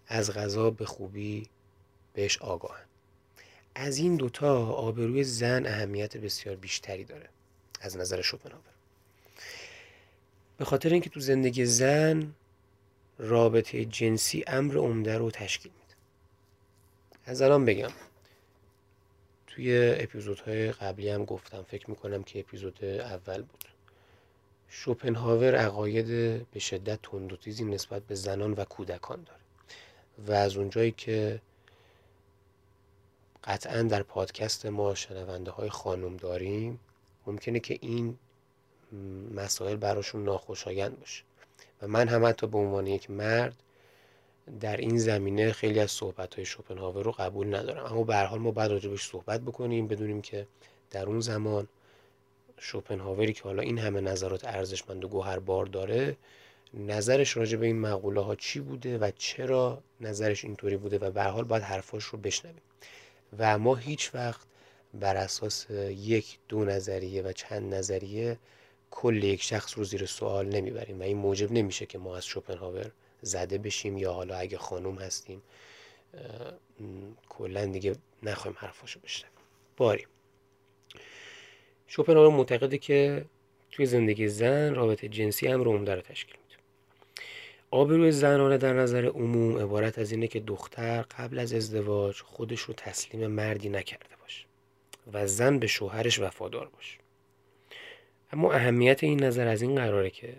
از 0.07 0.33
غذا 0.33 0.69
به 0.69 0.85
خوبی 0.85 1.47
بهش 2.13 2.37
آگاهن. 2.37 2.88
از 3.75 3.97
این 3.97 4.15
دوتا 4.15 4.65
آبروی 4.65 5.23
زن 5.23 5.65
اهمیت 5.65 6.17
بسیار 6.17 6.55
بیشتری 6.55 7.03
داره. 7.03 7.29
از 7.81 7.97
نظر 7.97 8.21
شوپنهاور. 8.21 8.63
به 10.57 10.65
خاطر 10.65 10.89
اینکه 10.89 11.09
تو 11.09 11.19
زندگی 11.19 11.65
زن 11.65 12.33
رابطه 13.17 13.85
جنسی 13.85 14.43
امر 14.47 14.77
عمده 14.77 15.17
رو 15.17 15.31
تشکیل 15.31 15.71
میده. 15.71 15.95
از 17.25 17.41
الان 17.41 17.65
بگم. 17.65 17.91
توی 19.47 19.95
اپیزودهای 19.99 20.71
قبلی 20.71 21.09
هم 21.09 21.25
گفتم 21.25 21.63
فکر 21.63 21.89
می‌کنم 21.89 22.23
که 22.23 22.39
اپیزود 22.39 22.85
اول 22.85 23.41
بود. 23.41 23.65
شوپنهاور 24.69 25.55
عقاید 25.55 26.07
به 26.51 26.59
شدت 26.59 26.99
تند 27.03 27.33
و 27.33 27.37
تیزی 27.37 27.63
نسبت 27.63 28.03
به 28.03 28.15
زنان 28.15 28.53
و 28.53 28.63
کودکان 28.63 29.23
داره. 29.23 29.39
و 30.27 30.31
از 30.31 30.57
اونجایی 30.57 30.91
که 30.91 31.41
قطعا 33.43 33.81
در 33.83 34.03
پادکست 34.03 34.65
ما 34.65 34.95
شنونده 34.95 35.51
های 35.51 35.69
خانم 35.69 36.17
داریم. 36.17 36.79
ممکنه 37.27 37.59
که 37.59 37.77
این 37.81 38.17
مسائل 39.35 39.75
براشون 39.75 40.23
ناخوشایند 40.23 40.99
باشه. 40.99 41.23
و 41.81 41.87
من 41.87 42.07
هم 42.07 42.25
حتی 42.25 42.47
به 42.47 42.57
عنوان 42.57 42.87
یک 42.87 43.09
مرد 43.09 43.63
در 44.59 44.77
این 44.77 44.97
زمینه 44.97 45.51
خیلی 45.51 45.79
از 45.79 45.91
صحبت 45.91 46.35
های 46.35 46.45
شوپنهاور 46.45 47.03
رو 47.03 47.11
قبول 47.11 47.55
ندارم. 47.55 47.85
اما 47.85 48.03
به 48.03 48.17
حال 48.17 48.39
ما 48.39 48.51
باید 48.51 48.71
راجبش 48.71 49.07
صحبت 49.07 49.41
بکنیم 49.41 49.87
بدونیم 49.87 50.21
که 50.21 50.47
در 50.91 51.05
اون 51.05 51.19
زمان 51.19 51.67
شوپنهاوری 52.59 53.33
که 53.33 53.43
حالا 53.43 53.61
این 53.61 53.77
همه 53.77 54.01
نظرات 54.01 54.45
ارزشمند 54.45 55.05
و 55.05 55.39
بار 55.39 55.65
داره 55.65 56.17
نظرش 56.73 57.37
راجع 57.37 57.57
به 57.57 57.65
این 57.65 57.79
مقوله 57.79 58.21
ها 58.21 58.35
چی 58.35 58.59
بوده 58.59 58.97
و 58.97 59.11
چرا 59.17 59.81
نظرش 60.01 60.45
اینطوری 60.45 60.77
بوده 60.77 60.97
و 60.97 61.11
به 61.11 61.23
حال 61.23 61.43
باید 61.43 61.63
حرفاش 61.63 62.03
رو 62.03 62.19
بشنویم. 62.19 62.61
و 63.37 63.57
ما 63.57 63.75
هیچ 63.75 64.15
وقت 64.15 64.47
بر 64.93 65.17
اساس 65.17 65.69
یک 65.89 66.39
دو 66.47 66.65
نظریه 66.65 67.21
و 67.21 67.31
چند 67.31 67.73
نظریه 67.73 68.39
کل 68.91 69.23
یک 69.23 69.41
شخص 69.41 69.77
رو 69.77 69.83
زیر 69.83 70.05
سوال 70.05 70.45
نمی‌بریم 70.45 70.99
و 70.99 71.03
این 71.03 71.17
موجب 71.17 71.51
نمیشه 71.51 71.85
که 71.85 71.97
ما 71.97 72.17
از 72.17 72.25
شوپنهاور 72.25 72.91
زده 73.21 73.57
بشیم 73.57 73.97
یا 73.97 74.13
حالا 74.13 74.35
اگه 74.35 74.57
خانوم 74.57 74.95
هستیم 74.95 75.41
کلا 77.29 77.65
دیگه 77.65 77.95
نخوایم 78.23 78.57
حرفاشو 78.59 78.99
بشنویم. 78.99 79.35
باری. 79.77 80.05
شوپنهاور 81.87 82.29
معتقده 82.29 82.77
که 82.77 83.25
توی 83.71 83.85
زندگی 83.85 84.27
زن 84.27 84.75
رابطه 84.75 85.07
جنسی 85.07 85.47
هم 85.47 85.61
عمده 85.61 85.95
رو 85.95 86.01
تشکیل 86.01 86.38
آبروی 87.71 88.11
زنانه 88.11 88.57
در 88.57 88.73
نظر 88.73 89.05
عموم 89.05 89.57
عبارت 89.57 89.99
از 89.99 90.11
اینه 90.11 90.27
که 90.27 90.39
دختر 90.39 91.01
قبل 91.01 91.39
از 91.39 91.53
ازدواج 91.53 92.21
خودش 92.21 92.59
رو 92.59 92.73
تسلیم 92.73 93.27
مردی 93.27 93.69
نکرده 93.69 94.15
باشه 94.21 94.45
و 95.13 95.27
زن 95.27 95.59
به 95.59 95.67
شوهرش 95.67 96.19
وفادار 96.19 96.69
باشه 96.69 96.97
اما 98.33 98.53
اهمیت 98.53 99.03
این 99.03 99.23
نظر 99.23 99.47
از 99.47 99.61
این 99.61 99.75
قراره 99.75 100.09
که 100.09 100.35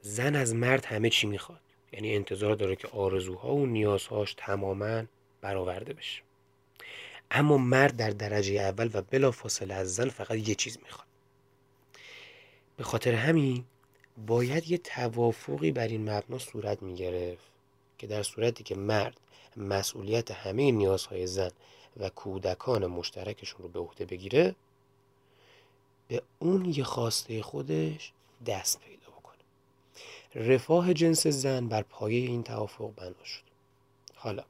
زن 0.00 0.36
از 0.36 0.54
مرد 0.54 0.84
همه 0.84 1.10
چی 1.10 1.26
می‌خواد. 1.26 1.60
یعنی 1.92 2.14
انتظار 2.14 2.54
داره 2.54 2.76
که 2.76 2.88
آرزوها 2.88 3.54
و 3.54 3.66
نیازهاش 3.66 4.34
تماما 4.36 5.02
برآورده 5.40 5.92
بشه. 5.92 6.22
اما 7.30 7.58
مرد 7.58 7.96
در 7.96 8.10
درجه 8.10 8.60
اول 8.60 8.90
و 8.94 9.02
بلا 9.02 9.30
فاصله 9.30 9.74
از 9.74 9.94
زن 9.94 10.08
فقط 10.08 10.48
یه 10.48 10.54
چیز 10.54 10.78
می‌خواد. 10.82 11.06
به 12.76 12.84
خاطر 12.84 13.14
همین 13.14 13.64
باید 14.26 14.70
یه 14.70 14.78
توافقی 14.78 15.72
بر 15.72 15.88
این 15.88 16.10
مبنا 16.10 16.38
صورت 16.38 16.82
می‌گرفت 16.82 17.50
که 17.98 18.06
در 18.06 18.22
صورتی 18.22 18.64
که 18.64 18.74
مرد 18.74 19.20
مسئولیت 19.56 20.30
همه 20.30 20.72
نیازهای 20.72 21.26
زن 21.26 21.50
و 21.96 22.08
کودکان 22.08 22.86
مشترکشون 22.86 23.62
رو 23.62 23.68
به 23.68 23.78
عهده 23.78 24.04
بگیره 24.04 24.54
به 26.08 26.22
اون 26.38 26.64
یه 26.64 26.84
خواسته 26.84 27.42
خودش 27.42 28.12
دست 28.46 28.80
پیدا 28.80 29.06
بکنه. 29.18 29.38
رفاه 30.34 30.94
جنس 30.94 31.26
زن 31.26 31.68
بر 31.68 31.82
پایه 31.82 32.28
این 32.28 32.42
توافق 32.42 32.90
بنا 32.96 33.24
شد. 33.24 33.42
حالا 34.14 34.44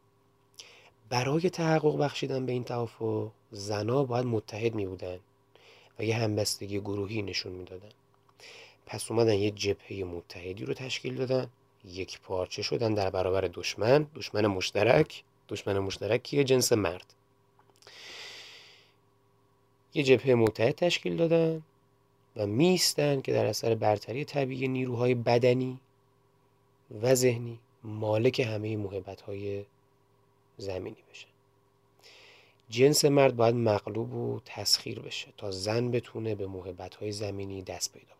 برای 1.08 1.50
تحقق 1.50 1.98
بخشیدن 1.98 2.46
به 2.46 2.52
این 2.52 2.64
توافق 2.64 3.30
زنا 3.52 4.04
باید 4.04 4.26
متحد 4.26 4.74
می 4.74 4.86
بودن 4.86 5.18
و 5.98 6.04
یه 6.04 6.16
همبستگی 6.16 6.80
گروهی 6.80 7.22
نشون 7.22 7.52
می‌دادن. 7.52 7.90
پس 8.88 9.10
اومدن 9.10 9.34
یه 9.34 9.50
جبهه 9.50 10.04
متحدی 10.04 10.64
رو 10.64 10.74
تشکیل 10.74 11.14
دادن. 11.14 11.46
یک 11.84 12.20
پارچه 12.20 12.62
شدن 12.62 12.94
در 12.94 13.10
برابر 13.10 13.50
دشمن. 13.54 14.06
دشمن 14.14 14.46
مشترک. 14.46 15.24
دشمن 15.48 15.78
مشترک 15.78 16.22
کیه؟ 16.22 16.44
جنس 16.44 16.72
مرد. 16.72 17.14
یه 19.94 20.02
جبهه 20.02 20.34
متحد 20.34 20.74
تشکیل 20.74 21.16
دادن 21.16 21.62
و 22.36 22.46
میستن 22.46 23.20
که 23.20 23.32
در 23.32 23.46
اثر 23.46 23.74
برتری 23.74 24.24
طبیعی 24.24 24.68
نیروهای 24.68 25.14
بدنی 25.14 25.78
و 27.02 27.14
ذهنی 27.14 27.58
مالک 27.84 28.40
همه 28.40 28.76
محبت 28.76 29.20
های 29.20 29.64
زمینی 30.56 31.02
بشه 31.10 31.26
جنس 32.70 33.04
مرد 33.04 33.36
باید 33.36 33.54
مغلوب 33.54 34.14
و 34.14 34.40
تسخیر 34.44 35.00
بشه 35.00 35.28
تا 35.36 35.50
زن 35.50 35.90
بتونه 35.90 36.34
به 36.34 36.46
محبت 36.46 36.94
های 36.94 37.12
زمینی 37.12 37.62
دست 37.62 37.92
پیدا 37.92 38.17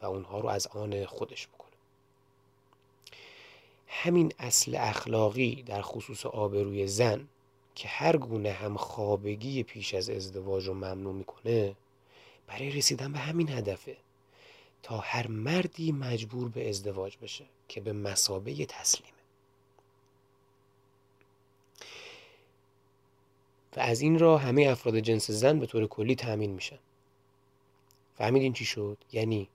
و 0.00 0.06
اونها 0.06 0.40
رو 0.40 0.48
از 0.48 0.66
آن 0.66 1.04
خودش 1.04 1.48
بکنه. 1.48 1.70
همین 3.86 4.32
اصل 4.38 4.76
اخلاقی 4.76 5.62
در 5.62 5.82
خصوص 5.82 6.26
آبروی 6.26 6.86
زن 6.86 7.28
که 7.74 7.88
هر 7.88 8.16
گونه 8.16 8.52
هم 8.52 8.76
خوابگی 8.76 9.62
پیش 9.62 9.94
از 9.94 10.10
ازدواج 10.10 10.66
رو 10.68 10.74
ممنوع 10.74 11.14
می‌کنه 11.14 11.76
برای 12.46 12.70
رسیدن 12.70 13.12
به 13.12 13.18
همین 13.18 13.48
هدفه 13.48 13.96
تا 14.82 14.98
هر 14.98 15.26
مردی 15.26 15.92
مجبور 15.92 16.48
به 16.48 16.68
ازدواج 16.68 17.16
بشه 17.22 17.44
که 17.68 17.80
به 17.80 17.92
مسابه 17.92 18.66
تسلیمه. 18.66 19.12
و 23.76 23.80
از 23.80 24.00
این 24.00 24.18
راه 24.18 24.42
همه 24.42 24.62
افراد 24.62 24.98
جنس 24.98 25.30
زن 25.30 25.58
به 25.58 25.66
طور 25.66 25.86
کلی 25.86 26.14
تأمین 26.14 26.50
میشن. 26.50 26.78
فهمیدین 28.18 28.52
چی 28.52 28.64
شد؟ 28.64 28.98
یعنی 29.12 29.48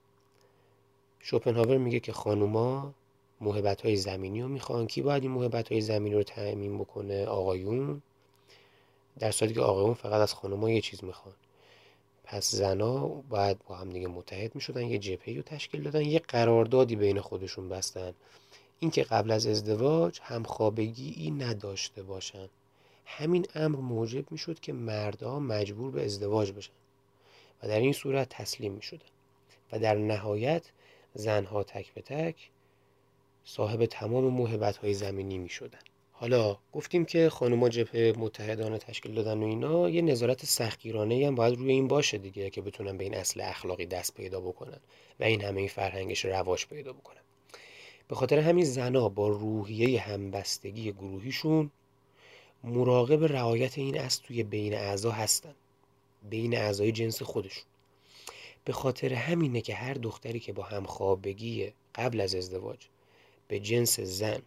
شوپنهاور 1.28 1.78
میگه 1.78 2.00
که 2.00 2.14
خانوما 2.14 2.94
محبت 3.42 3.82
های 3.82 3.96
زمینی 3.96 4.42
رو 4.42 4.48
می‌خوان. 4.48 4.88
کی 4.88 5.02
باید 5.02 5.24
این 5.24 5.32
محبت 5.32 5.72
های 5.72 5.82
زمینی 5.82 6.16
رو 6.16 6.24
تأمین 6.24 6.78
بکنه؟ 6.78 7.26
آقایون. 7.26 8.02
در 9.20 9.32
صورتی 9.32 9.54
که 9.54 9.62
آقایون 9.62 9.94
فقط 9.94 10.22
از 10.22 10.34
خانوما 10.34 10.70
یه 10.70 10.82
چیز 10.82 11.04
می‌خوان. 11.04 11.34
پس 12.24 12.52
زنا 12.52 13.08
باید 13.08 13.58
با 13.68 13.76
هم 13.76 13.90
دیگه 13.90 14.08
متحد 14.08 14.56
می‌شدن 14.56 14.82
یه 14.82 14.98
جبهه 14.98 15.36
رو 15.36 15.42
تشکیل 15.42 15.84
دادن 15.84 16.02
یه 16.02 16.20
قراردادی 16.20 16.96
بین 16.96 17.22
خودشون 17.22 17.70
بستن. 17.70 18.14
اینکه 18.80 19.04
قبل 19.04 19.32
از 19.32 19.48
ازدواج 19.48 20.20
همخوابگی 20.24 21.14
ای 21.18 21.32
نداشته 21.32 22.04
باشن. 22.04 22.50
همین 23.06 23.46
امر 23.56 23.80
موجب 23.80 24.32
می‌شد 24.32 24.60
که 24.60 24.74
مردها 24.74 25.40
مجبور 25.40 25.92
به 25.92 26.06
ازدواج 26.06 26.52
بشن. 26.52 26.74
و 27.64 27.68
در 27.68 27.80
این 27.80 27.94
صورت 27.94 28.30
تسلیم 28.30 28.72
می‌شدن. 28.72 29.06
و 29.72 29.80
در 29.80 29.96
نهایت 29.96 30.64
زنها 31.16 31.64
تک 31.64 31.94
به 31.94 32.02
تک 32.02 32.36
صاحب 33.46 33.86
تمام 33.86 34.24
موهبت 34.24 34.78
های 34.78 34.94
زمینی 34.94 35.38
می 35.38 35.50
شدن. 35.50 35.80
حالا 36.12 36.58
گفتیم 36.74 37.06
که 37.06 37.30
خانوما 37.30 37.70
جبهه 37.70 38.14
متحدانه 38.18 38.78
تشکیل 38.78 39.14
دادن 39.14 39.44
و 39.44 39.46
اینا 39.46 39.90
یه 39.90 40.02
نظارت 40.02 40.46
سختگیرانه 40.46 41.28
هم 41.28 41.36
باید 41.36 41.58
روی 41.58 41.72
این 41.72 41.88
باشه 41.88 42.18
دیگه 42.18 42.50
که 42.50 42.62
بتونن 42.62 42.98
به 42.98 43.04
این 43.04 43.16
اصل 43.16 43.42
اخلاقی 43.42 43.86
دست 43.86 44.14
پیدا 44.14 44.40
بکنن 44.40 44.80
و 45.20 45.24
این 45.24 45.42
همه 45.42 45.60
این 45.60 45.70
فرهنگش 45.70 46.26
رواج 46.26 46.66
پیدا 46.66 46.94
بکنن. 46.94 47.22
به 48.08 48.16
خاطر 48.16 48.40
همین 48.40 48.66
زنا 48.66 49.10
با 49.10 49.28
روحیه 49.28 50.02
همبستگی 50.02 50.92
گروهیشون 50.92 51.72
مراقب 52.64 53.24
رعایت 53.24 53.78
این 53.78 54.00
اصل 54.00 54.24
توی 54.24 54.44
بین 54.44 54.74
اعضا 54.74 55.12
هستن. 55.12 55.56
بین 56.30 56.58
اعضای 56.58 56.92
جنس 56.92 57.22
خودشون. 57.22 57.64
به 58.66 58.74
خاطر 58.74 59.14
همینه 59.14 59.62
که 59.62 59.76
هر 59.76 59.94
دختری 59.94 60.40
که 60.40 60.54
با 60.54 60.64
همخوابگی 60.64 61.74
قبل 61.96 62.22
از 62.22 62.36
ازدواج 62.36 62.80
به 63.48 63.60
جنس 63.60 64.00
زن 64.00 64.42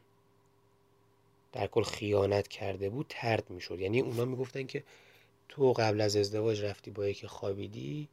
در 1.53 1.67
کل 1.67 1.83
خیانت 1.83 2.49
کرده 2.49 2.91
بود 2.91 3.07
ترد 3.09 3.51
می‌شد. 3.51 3.81
یعنی 3.81 4.01
اونا 4.01 4.25
می‌گفتن 4.25 4.67
که 4.67 4.85
تو 5.49 5.73
قبل 5.73 6.01
از 6.01 6.17
ازدواج 6.17 6.61
رفتی 6.61 6.91
با 6.91 7.09
یکی 7.09 7.27
خوابیدی 7.27 8.09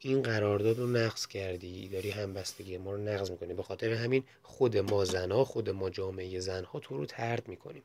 این 0.00 0.22
قرارداد 0.22 0.78
رو 0.78 0.86
نقض 0.86 1.26
کردی. 1.26 1.88
داری 1.88 2.10
همبستگی 2.10 2.78
ما 2.78 2.92
رو 2.92 2.98
نقض 2.98 3.30
می‌کنی. 3.30 3.54
به 3.54 3.62
خاطر 3.62 3.92
همین 3.92 4.24
خود 4.42 4.76
ما 4.76 5.04
زنها 5.04 5.44
خود 5.44 5.70
ما 5.70 5.90
جامعه 5.90 6.40
زنها 6.40 6.80
تو 6.80 6.96
رو 6.96 7.06
ترد 7.06 7.48
می‌کنیم. 7.48 7.82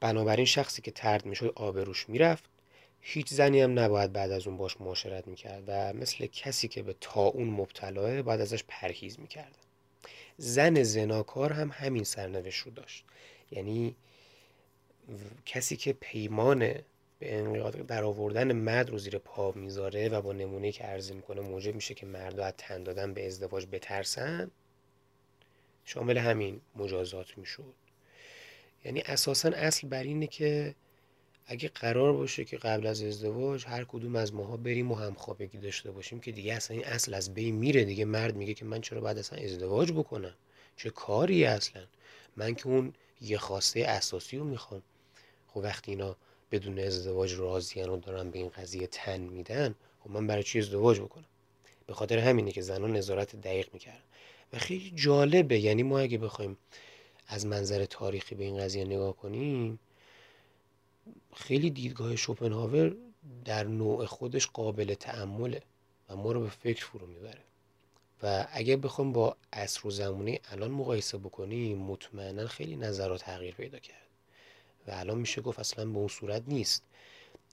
بنابراین 0.00 0.46
شخصی 0.46 0.82
که 0.82 0.90
ترد 0.90 1.26
می‌شد 1.26 1.52
آبروش 1.54 2.08
می‌رفت. 2.08 2.44
هیچ 3.00 3.28
زنی 3.28 3.60
هم 3.60 3.78
نباید 3.78 4.12
بعد 4.12 4.30
از 4.30 4.46
اون 4.46 4.56
باش 4.56 4.80
معاشرت 4.80 5.28
می‌کرد 5.28 5.64
و 5.66 5.92
مثل 5.92 6.26
کسی 6.26 6.68
که 6.68 6.82
به 6.82 6.94
تاون 7.00 7.48
مبتلاه 7.48 8.22
باید 8.22 8.40
ازش 8.40 8.64
پرهیز 8.68 9.20
می‌کرد. 9.20 9.56
زن 10.36 10.82
زناکار 10.82 11.52
هم 11.52 11.70
همین 11.72 12.04
سرنوشت 12.04 12.62
رو 12.66 12.70
داشت. 12.72 13.04
یعنی 13.50 13.96
کسی 15.46 15.76
که 15.76 15.92
پیمان 15.92 16.58
به 17.18 17.38
انقیاد 17.38 17.86
در 17.86 18.04
آوردن 18.04 18.52
مرد 18.52 18.90
رو 18.90 18.98
زیر 18.98 19.18
پا 19.18 19.52
می‌ذاره 19.52 20.08
و 20.08 20.22
با 20.22 20.32
نمونه 20.32 20.72
که 20.72 20.84
عرضه 20.84 21.14
می‌کنه 21.14 21.40
موجب 21.40 21.74
میشه 21.74 21.94
که 21.94 22.06
مرد 22.06 22.40
از 22.40 22.52
تن 22.58 22.82
دادن 22.82 23.14
به 23.14 23.26
ازدواج 23.26 23.66
بترسن 23.72 24.50
شامل 25.84 26.18
همین 26.18 26.60
مجازات 26.76 27.38
می‌شد. 27.38 27.74
یعنی 28.84 29.02
اساسا 29.06 29.48
اصل 29.48 29.88
بر 29.88 30.02
اینه 30.02 30.26
که 30.26 30.74
اگه 31.46 31.68
قرار 31.68 32.12
باشه 32.12 32.44
که 32.44 32.56
قبل 32.56 32.86
از 32.86 33.02
ازدواج 33.02 33.66
هر 33.66 33.84
کدوم 33.84 34.16
از 34.16 34.34
ماها 34.34 34.56
بریم 34.56 34.92
و 34.92 34.94
همخوابگی 34.94 35.58
داشته 35.58 35.90
باشیم 35.90 36.20
که 36.20 36.32
دیگه 36.32 36.54
اصلا 36.54 36.76
این 36.76 36.86
اصل 36.86 37.14
از 37.14 37.34
بین 37.34 37.54
میره. 37.54 37.84
دیگه 37.84 38.04
مرد 38.04 38.36
میگه 38.36 38.54
که 38.54 38.64
من 38.64 38.80
چرا 38.80 39.00
بعد 39.00 39.18
اصلا 39.18 39.38
ازدواج 39.38 39.92
بکنم؟ 39.92 40.34
چه 40.76 40.90
کاری 40.90 41.44
اصلا؟ 41.44 41.82
من 42.36 42.54
که 42.54 42.66
اون 42.66 42.92
یه 43.20 43.38
خواسته 43.38 43.80
اساسی 43.80 44.36
رو 44.36 44.44
می‌خوام. 44.44 44.82
خب 45.48 45.56
وقتی 45.56 45.90
اینا 45.90 46.16
بدون 46.50 46.78
ازدواج 46.78 47.34
راضیان 47.34 47.88
و 47.88 47.96
دارن 47.96 48.30
به 48.30 48.38
این 48.38 48.48
قضیه 48.48 48.86
تن 48.86 49.20
میدن 49.20 49.74
خب 50.00 50.10
من 50.10 50.26
برای 50.26 50.42
چی 50.42 50.58
ازدواج 50.58 51.00
بکنم؟ 51.00 51.24
به 51.86 51.94
خاطر 51.94 52.18
همینه 52.18 52.52
که 52.52 52.62
زنان 52.62 52.96
نظارت 52.96 53.36
دقیق 53.36 53.68
می‌کردن. 53.72 54.04
و 54.52 54.58
خیلی 54.58 54.92
جالبه 54.94 55.58
یعنی 55.58 55.82
ما 55.82 55.98
اگه 55.98 56.18
بخوایم 56.18 56.56
از 57.28 57.46
منظر 57.46 57.84
تاریخی 57.84 58.34
به 58.34 58.44
این 58.44 58.58
قضیه 58.58 58.84
نگاه 58.84 59.16
کنیم 59.16 59.78
خیلی 61.36 61.70
دیدگاه 61.70 62.16
شوپنهاور 62.16 62.96
در 63.44 63.64
نوع 63.64 64.06
خودش 64.06 64.46
قابل 64.46 64.94
تعمله 64.94 65.62
و 66.08 66.16
ما 66.16 66.32
رو 66.32 66.40
به 66.40 66.48
فکر 66.48 66.84
فرو 66.84 67.06
می‌بره. 67.06 67.40
و 68.22 68.46
اگه 68.52 68.76
بخوام 68.76 69.12
با 69.12 69.36
عصر 69.52 69.86
و 69.86 69.90
زمونه 69.90 70.40
الان 70.50 70.70
مقایسه 70.70 71.18
بکنیم 71.18 71.78
مطمئنا 71.78 72.46
خیلی 72.46 72.76
نظرات 72.76 73.20
تغییر 73.20 73.54
پیدا 73.54 73.78
کرد. 73.78 74.06
و 74.86 74.90
الان 74.90 75.18
میشه 75.18 75.40
گفت 75.40 75.58
اصلا 75.58 75.84
به 75.84 75.98
اون 75.98 76.08
صورت 76.08 76.42
نیست. 76.46 76.82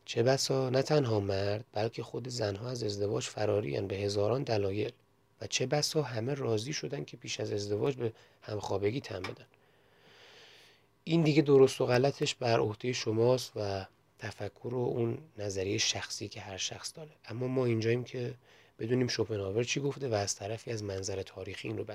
چه 0.06 0.24
بسا 0.24 0.70
نه 0.70 0.82
تنها 0.82 1.20
مرد 1.20 1.66
بلکه 1.74 2.04
خود 2.04 2.28
زنها 2.28 2.70
از 2.70 2.84
ازدواج 2.84 3.24
فراری 3.24 3.82
به 3.82 3.96
هزاران 3.96 4.44
دلایل. 4.44 4.92
و 5.42 5.48
چه 5.48 5.66
بسا 5.66 6.02
همه 6.02 6.34
راضی 6.34 6.74
شدن 6.74 7.04
که 7.04 7.18
پیش 7.18 7.40
از 7.40 7.52
ازدواج 7.52 7.96
به 7.96 8.14
همخوابگی 8.42 9.02
تن 9.02 9.22
بدن. 9.22 9.46
این 11.04 11.22
دیگه 11.22 11.42
درست 11.42 11.82
و 11.82 11.86
غلطش 11.86 12.36
بر 12.36 12.60
عهده 12.60 12.94
شماست 12.94 13.52
و 13.56 13.86
تفکر 14.20 14.74
و 14.74 14.78
اون 14.78 15.18
نظریه 15.38 15.78
شخصی 15.78 16.28
که 16.28 16.42
هر 16.42 16.58
شخص 16.58 16.94
داره. 16.96 17.12
اما 17.26 17.48
ما 17.48 17.66
اینجاییم 17.66 18.04
که 18.04 18.34
بدونیم 18.80 19.08
شوپنهاور 19.08 19.64
چی 19.64 19.80
گفته 19.80 20.08
و 20.08 20.14
از 20.14 20.36
طرفی 20.36 20.72
از 20.72 20.84
منظر 20.84 21.22
تاریخی 21.22 21.68
این 21.68 21.78
رو 21.78 21.86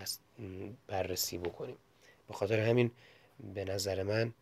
بررسی 0.87 1.39
بکنیم. 1.39 1.77
به 2.29 2.35
خاطر 2.35 2.61
همین 2.61 2.91
به 3.55 3.65
نظر 3.65 4.03
من 4.03 4.35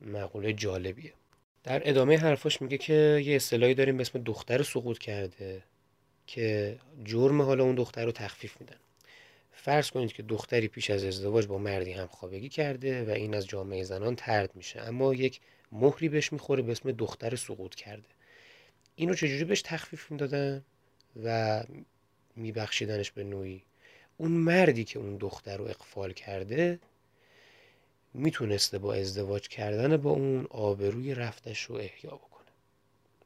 مقوله 0.00 0.52
جالبیه. 0.52 1.12
در 1.64 1.88
ادامه 1.88 2.16
حرفاش 2.16 2.62
میگه 2.62 2.78
که 2.78 3.22
یه 3.24 3.36
اصطلاحی 3.36 3.74
داریم 3.74 3.96
به 3.96 4.00
اسم 4.00 4.22
دختر 4.22 4.62
سقوط 4.62 4.98
کرده 4.98 5.62
که 6.26 6.78
جرم 7.04 7.42
حالا 7.42 7.64
اون 7.64 7.74
دختر 7.74 8.04
رو 8.04 8.12
تخفیف 8.12 8.60
میدن. 8.60 8.76
فرض 9.52 9.90
کنید 9.90 10.12
که 10.12 10.22
دختری 10.22 10.68
پیش 10.68 10.90
از 10.90 11.04
ازدواج 11.04 11.46
با 11.46 11.58
مردی 11.58 11.92
هم 11.92 12.06
خوابگی 12.06 12.48
کرده 12.48 13.04
و 13.04 13.10
این 13.10 13.34
از 13.34 13.46
جامعه 13.46 13.84
زنان 13.84 14.16
ترد 14.16 14.56
میشه 14.56 14.80
اما 14.80 15.14
یک 15.14 15.40
مهری 15.72 16.08
بهش 16.08 16.32
می‌خوره 16.32 16.62
به 16.62 16.72
اسم 16.72 16.92
دختر 16.92 17.36
سقوط 17.36 17.74
کرده. 17.74 18.08
اینو 18.94 19.14
چجوری 19.14 19.44
بهش 19.44 19.62
تخفیف 19.62 20.10
می‌دادن 20.10 20.64
و 21.24 21.62
میبخشیدنش 22.36 23.10
به 23.10 23.24
نوعی؟ 23.24 23.62
اون 24.16 24.30
مردی 24.30 24.84
که 24.84 24.98
اون 24.98 25.16
دختر 25.16 25.56
رو 25.56 25.64
اقفال 25.64 26.12
کرده 26.12 26.80
می‌تونسته 28.14 28.78
با 28.78 28.94
ازدواج 28.94 29.48
کردن 29.48 29.96
با 29.96 30.10
اون 30.10 30.46
آبروی 30.50 31.14
رفتش 31.14 31.62
رو 31.62 31.76
احیا 31.76 32.10
بکنه. 32.10 32.50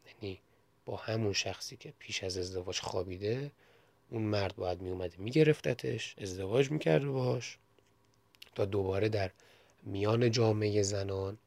یعنی 0.07 0.41
با 0.85 0.97
همون 0.97 1.33
شخصی 1.33 1.77
که 1.77 1.93
پیش 1.99 2.25
از 2.25 2.39
ازدواج 2.39 2.81
خوابیده 2.81 3.51
اون 4.15 4.23
مرد 4.23 4.57
باید 4.57 4.81
میومده 4.81 5.15
میگرفتتش 5.19 6.15
ازدواج 6.19 6.71
می‌کرده 6.71 7.09
باش 7.09 7.59
تا 8.55 8.65
دوباره 8.65 9.09
در 9.09 9.31
میان 9.83 10.31
جامعه 10.31 10.83
زنان 10.83 11.39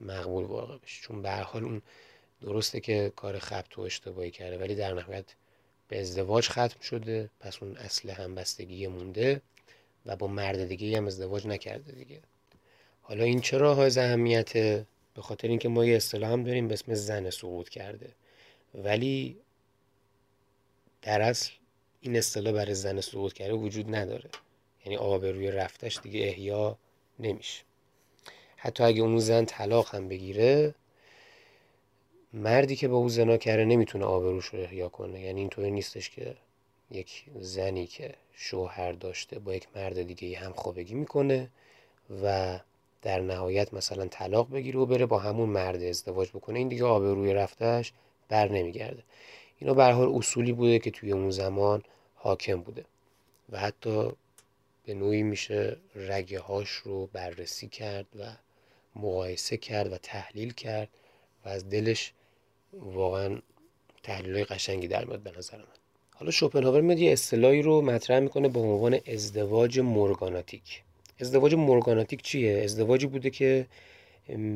مقبول 0.00 0.44
واقع 0.44 0.78
بشه. 0.78 1.02
چون 1.02 1.22
به 1.22 1.30
حال 1.30 1.64
اون 1.64 1.82
درسته 2.40 2.80
که 2.80 3.12
کار 3.16 3.38
خبت 3.38 3.78
و 3.78 3.80
اشتباهی 3.80 4.30
کرده 4.30 4.58
ولی 4.58 4.74
در 4.74 4.94
نهایت 4.94 5.24
به 5.88 6.00
ازدواج 6.00 6.48
ختم 6.48 6.80
شده 6.80 7.30
پس 7.40 7.62
اون 7.62 7.76
اصل 7.76 8.10
همبستگی 8.10 8.86
مونده 8.86 9.40
و 10.06 10.16
با 10.16 10.26
مرد 10.26 10.64
دیگه 10.64 10.96
هم 10.96 11.06
ازدواج 11.06 11.46
نکرده 11.46 11.92
دیگه. 11.92 12.20
حالا 13.02 13.24
این 13.24 13.40
چرا 13.40 13.74
های 13.74 13.98
اهمیته 13.98 14.86
به 15.14 15.22
خاطر 15.22 15.48
اینکه 15.48 15.68
ما 15.68 15.84
یه 15.84 15.96
اصطلاح 15.96 16.30
هم 16.32 16.44
داریم 16.44 16.68
به 16.68 16.74
اسم 16.74 16.94
زن 16.94 17.30
سقوط 17.30 17.68
کرده. 17.68 18.08
ولی 18.74 19.36
در 21.02 21.22
اصل 21.22 21.50
این 22.04 22.16
اصطلاح 22.16 22.52
برای 22.52 22.74
زن 22.74 23.00
سقوط 23.00 23.32
کرده 23.32 23.52
وجود 23.52 23.94
نداره. 23.94 24.30
یعنی 24.84 24.96
آبروی 24.96 25.50
رفتش 25.50 25.98
دیگه 26.02 26.20
احیا 26.20 26.78
نمیشه. 27.18 27.62
حتی 28.56 28.84
اگه 28.84 29.02
اون 29.02 29.18
زن 29.18 29.44
طلاق 29.44 29.94
هم 29.94 30.08
بگیره 30.08 30.74
مردی 32.32 32.76
که 32.76 32.88
با 32.88 32.96
او 32.96 33.08
زنا 33.08 33.36
کرده 33.36 33.64
نمی‌تونه 33.64 34.04
آبروش 34.04 34.46
رو 34.46 34.60
احیا 34.60 34.88
کنه. 34.88 35.20
یعنی 35.20 35.40
اینطوری 35.40 35.70
نیستش 35.70 36.10
که 36.10 36.36
یک 36.90 37.24
زنی 37.40 37.86
که 37.86 38.14
شوهر 38.32 38.92
داشته 38.92 39.38
با 39.38 39.54
یک 39.54 39.66
مرد 39.76 40.02
دیگه 40.02 40.38
هم 40.38 40.52
خوابگی 40.52 40.94
می‌کنه 40.94 41.50
و 42.22 42.58
در 43.02 43.20
نهایت 43.20 43.74
مثلا 43.74 44.06
طلاق 44.06 44.50
بگیره 44.50 44.80
و 44.80 44.86
بره 44.86 45.06
با 45.06 45.18
همون 45.18 45.48
مرد 45.48 45.82
ازدواج 45.82 46.28
بکنه. 46.28 46.58
این 46.58 46.68
دیگه 46.68 46.84
آبروی 46.84 47.34
رفتش 47.34 47.92
بر 48.28 48.48
نمیگرده. 48.48 49.02
اینا 49.58 49.74
به 49.74 49.84
حال 49.84 50.14
اصولی 50.14 50.52
بوده 50.52 50.78
که 50.78 50.90
توی 50.90 51.12
اون 51.12 51.30
زمان 51.30 51.82
حاکم 52.24 52.60
بوده. 52.60 52.84
و 53.50 53.58
حتی 53.58 54.12
به 54.84 54.94
نوعی 54.94 55.22
میشه 55.22 55.76
رگه 55.94 56.40
هاش 56.40 56.68
رو 56.68 57.06
بررسی 57.06 57.68
کرد 57.68 58.06
و 58.18 58.22
مقایسه 58.96 59.56
کرد 59.56 59.92
و 59.92 59.98
تحلیل 59.98 60.52
کرد 60.52 60.88
و 61.44 61.48
از 61.48 61.68
دلش 61.68 62.12
واقعا 62.72 63.38
تحلیل 64.02 64.44
قشنگی 64.44 64.88
در 64.88 65.04
میاد 65.04 65.20
به 65.20 65.32
نظر 65.38 65.56
من. 65.58 65.64
حالا 66.14 66.30
شوپنهاور 66.30 66.80
میاد 66.80 66.98
یه 66.98 67.12
اصطلاحی 67.12 67.62
رو 67.62 67.82
مطرح 67.82 68.20
می‌کنه 68.20 68.48
به 68.48 68.60
عنوان 68.60 68.98
ازدواج 69.06 69.80
مورگاناتیک. 69.80 70.82
ازدواج 71.20 71.54
مورگاناتیک 71.54 72.22
چیه؟ 72.22 72.62
ازدواجی 72.62 73.06
بوده 73.06 73.30
که 73.30 73.66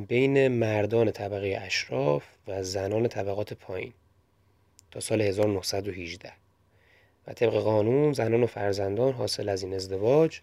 بین 0.08 0.48
مردان 0.48 1.10
طبقه 1.10 1.58
اشراف 1.62 2.24
و 2.46 2.62
زنان 2.62 3.08
طبقات 3.08 3.52
پایین 3.52 3.92
تا 4.90 5.00
سال 5.00 5.20
1918 5.20 6.32
و 7.28 7.32
طبق 7.32 7.52
قانون 7.52 8.12
زنان 8.12 8.42
و 8.42 8.46
فرزندان 8.46 9.12
حاصل 9.12 9.48
از 9.48 9.62
این 9.62 9.74
ازدواج 9.74 10.40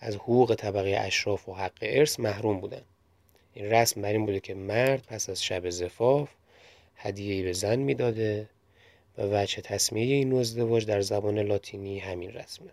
از 0.00 0.14
حقوق 0.14 0.54
طبقه 0.54 0.96
اشراف 1.00 1.48
و 1.48 1.54
حق 1.54 1.78
ارث 1.82 2.20
محروم 2.20 2.60
بودن 2.60 2.82
این 3.54 3.64
رسم 3.64 4.02
بر 4.02 4.12
این 4.12 4.26
بوده 4.26 4.40
که 4.40 4.54
مرد 4.54 5.06
پس 5.06 5.30
از 5.30 5.44
شب 5.44 5.70
زفاف 5.70 6.30
هدیه‌ای 6.96 7.42
به 7.42 7.52
زن 7.52 7.78
می‌داده 7.78 8.48
و 9.18 9.22
وجه 9.22 9.60
تصمیه 9.60 10.14
این 10.14 10.38
ازدواج 10.38 10.86
در 10.86 11.00
زبان 11.00 11.38
لاتینی 11.38 11.98
همین 11.98 12.30
رسمه. 12.30 12.70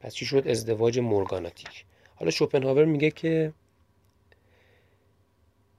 پس 0.00 0.14
چی 0.14 0.26
شد؟ 0.26 0.48
ازدواج 0.48 0.98
مورگاناتیک. 0.98 1.84
حالا 2.14 2.30
شوپنهاور 2.30 2.84
میگه 2.84 3.10
که 3.10 3.52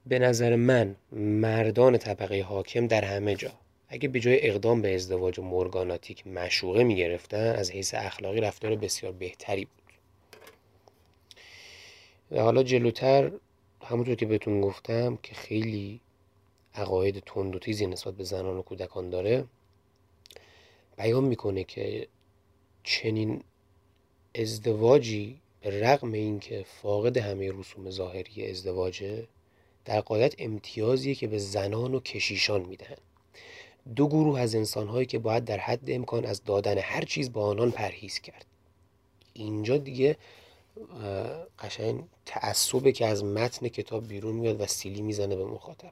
به 0.06 0.20
نظر 0.20 0.56
من 0.56 0.96
مردان 1.12 1.98
طبقه 1.98 2.42
حاکم 2.42 2.88
در 2.88 3.06
همه 3.06 3.36
جا 3.36 3.52
اگه 3.92 4.10
به 4.10 4.20
جای 4.20 4.48
اقدام 4.50 4.82
به 4.82 4.96
ازدواج 4.96 5.40
مورگاناتیک 5.40 6.28
مشوقه 6.28 6.84
می‌گرفتن 6.84 7.56
از 7.56 7.72
حیث 7.72 7.94
اخلاقی 7.94 8.42
رفتار 8.42 8.76
بسیار 8.76 9.12
بهتری 9.12 9.66
بود. 9.66 9.94
و 12.32 12.42
حالا 12.42 12.64
جلوتر 12.64 13.32
همونطور 13.82 14.16
که 14.16 14.26
بهتون 14.26 14.62
گفتم 14.62 15.20
که 15.24 15.36
خیلی 15.36 16.00
عقاید 16.76 17.20
تند 17.20 17.56
و 17.56 17.60
تیزی 17.60 17.88
نسبت 17.88 18.14
به 18.14 18.24
زنان 18.24 18.58
و 18.58 18.62
کودکان 18.62 19.10
داره 19.10 19.46
بیان 20.98 21.24
می‌کنه 21.24 21.64
که 21.64 22.08
چنین 22.84 23.44
ازدواجی 24.36 25.42
به 25.62 25.82
رغم 25.82 26.12
اینکه 26.12 26.66
فاقد 26.82 27.18
همه 27.18 27.52
رسوم 27.52 27.90
ظاهری 27.90 28.50
ازدواجه 28.50 29.28
در 29.86 30.02
قایت 30.02 30.36
امتیازیه 30.38 31.16
که 31.16 31.28
به 31.28 31.38
زنان 31.38 31.96
و 31.96 32.00
کشیشان 32.00 32.62
می‌دهند. 32.62 33.02
دو 33.95 34.07
گروه 34.07 34.39
از 34.39 34.55
انسانهایی 34.55 35.05
که 35.05 35.19
باید 35.19 35.45
در 35.45 35.57
حد 35.57 35.91
امکان 35.91 36.25
از 36.25 36.43
دادن 36.43 36.77
هر 36.77 37.01
چیز 37.05 37.34
با 37.34 37.45
آنان 37.45 37.71
پرهیز 37.71 38.19
کرد. 38.19 38.45
اینجا 39.34 39.77
دیگه 39.77 40.17
قشنگ 41.59 42.03
تعصبه 42.25 42.91
که 42.91 43.05
از 43.05 43.23
متن 43.23 43.67
کتاب 43.67 44.07
بیرون 44.07 44.36
میاد 44.36 44.61
و 44.61 44.65
سیلی 44.65 45.01
می‌زنه 45.01 45.36
به 45.36 45.45
مخاطب. 45.45 45.91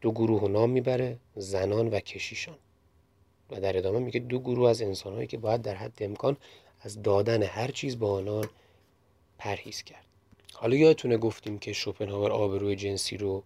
دو 0.00 0.12
گروه 0.12 0.42
و 0.42 0.48
نام 0.48 0.70
می‌بره 0.70 1.18
زنان 1.36 1.88
و 1.88 2.00
کشیشان. 2.00 2.58
و 3.50 3.60
در 3.60 3.76
ادامه 3.76 3.98
میگه 3.98 4.20
دو 4.20 4.38
گروه 4.38 4.70
از 4.70 4.82
انسانهایی 4.82 5.26
که 5.26 5.38
باید 5.38 5.62
در 5.62 5.74
حد 5.74 6.02
امکان 6.02 6.36
از 6.80 7.02
دادن 7.02 7.42
هر 7.42 7.70
چیز 7.70 7.98
با 7.98 8.12
آنان 8.12 8.48
پرهیز 9.38 9.82
کرد. 9.82 10.04
حالا 10.52 10.76
یادتونه 10.76 11.16
گفتیم 11.16 11.58
که 11.58 11.72
شوپنهاور 11.72 12.32
آبروی 12.32 12.76
جنسی 12.76 13.16
رو 13.16 13.42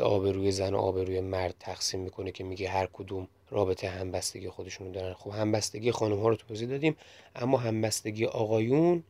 به 0.00 0.06
آبروی 0.06 0.52
زن 0.52 0.74
و 0.74 0.78
آبروی 0.78 1.20
مرد 1.20 1.54
تقسیم 1.60 2.00
می‌کنه 2.00 2.32
که 2.32 2.44
میگه 2.44 2.68
هر 2.68 2.88
کدوم 2.92 3.28
رابطه 3.50 3.88
همبستگی 3.88 4.48
خودشونو 4.48 4.92
دارن. 4.92 5.14
خب 5.14 5.30
همبستگی 5.30 5.92
خانم 5.92 6.20
ها 6.20 6.28
رو 6.28 6.36
توضیح 6.36 6.68
دادیم 6.68 6.96
اما 7.36 7.58
همبستگی 7.58 8.24
آقایون 8.24 9.02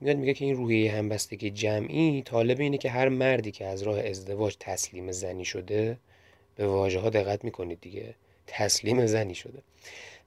میاد 0.00 0.16
میگه 0.16 0.34
که 0.34 0.44
این 0.44 0.56
روحیه 0.56 0.92
همبستگی 0.92 1.50
جمعی 1.50 2.22
طالب 2.22 2.60
اینه 2.60 2.78
که 2.78 2.90
هر 2.90 3.08
مردی 3.08 3.50
که 3.50 3.66
از 3.66 3.82
راه 3.82 4.00
ازدواج 4.00 4.56
تسلیم 4.60 5.12
زنی 5.12 5.44
شده 5.44 5.98
به 6.56 6.66
واژه 6.66 7.00
ها 7.00 7.10
دقت 7.10 7.44
می‌کنید 7.44 7.80
دیگه. 7.80 8.14
تسلیم 8.46 9.06
زنی 9.06 9.34
شده. 9.34 9.62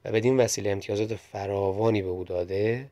و 0.06 0.12
بدین 0.12 0.38
وسیله 0.38 0.70
امتیازات 0.70 1.16
فراوانی 1.16 2.02
به 2.02 2.10
او 2.10 2.24
داده 2.24 2.92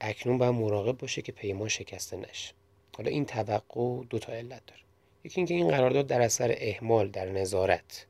اکنون 0.00 0.38
باید 0.38 0.54
مراقب 0.54 0.98
باشه 0.98 1.22
که 1.22 1.32
پیمان 1.32 1.68
شکسته 1.68 2.16
نشه. 2.16 2.54
حالا 2.96 3.10
این 3.10 3.24
توقع 3.24 4.04
دو 4.10 4.18
تا 4.18 4.32
علت 4.32 4.62
داره. 4.66 4.87
یکی 5.24 5.40
اینکه 5.40 5.54
این 5.54 5.68
قرارداد 5.68 6.06
در 6.06 6.20
اثر 6.20 6.54
اهمال 6.58 7.08
در 7.08 7.28
نظارت 7.28 8.06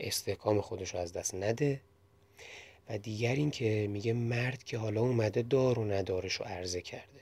استحکام 0.00 0.60
خودش 0.60 0.94
رو 0.94 1.00
از 1.00 1.12
دست 1.12 1.34
نده. 1.34 1.80
و 2.88 2.98
دیگر 2.98 3.34
اینکه 3.34 3.86
میگه 3.90 4.12
مرد 4.12 4.64
که 4.64 4.78
حالا 4.78 5.00
اومده 5.00 5.42
دار 5.42 5.78
و 5.78 5.84
ندارش 5.84 6.34
رو 6.34 6.44
عرضه 6.44 6.80
کرده. 6.80 7.20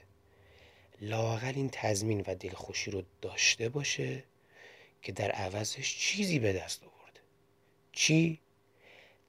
لاقل 1.01 1.53
این 1.57 1.69
تضمین 1.73 2.25
و 2.27 2.35
دلخوشی 2.35 2.91
رو 2.91 3.03
داشته 3.23 3.69
باشه 3.69 4.25
که 5.03 5.13
در 5.13 5.31
عوضش 5.31 5.99
چیزی 5.99 6.39
به 6.39 6.53
دست 6.53 6.83
آورده. 6.83 7.21
چی؟ 7.93 8.39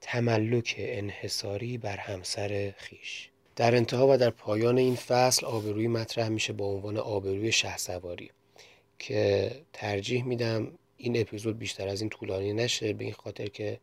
تملک 0.00 0.74
انحصاری 0.78 1.78
بر 1.78 1.96
همسر 1.96 2.74
خیش. 2.76 3.28
در 3.56 3.76
انتها 3.76 4.08
و 4.08 4.16
در 4.16 4.30
پایان 4.30 4.78
این 4.78 4.96
فصل 4.96 5.46
آبروی 5.46 5.88
مطرح 5.88 6.28
میشه 6.28 6.52
با 6.52 6.66
عنوان 6.66 6.96
آبروی 6.96 7.52
سواری 7.52 8.30
که 8.98 9.50
ترجیح 9.72 10.24
میدم 10.24 10.72
این 10.96 11.20
اپیزود 11.20 11.58
بیشتر 11.58 11.88
از 11.88 12.00
این 12.00 12.10
طولانی 12.10 12.52
نشه 12.52 12.92
به 12.92 13.04
این 13.04 13.12
خاطر 13.12 13.46
که 13.46 13.78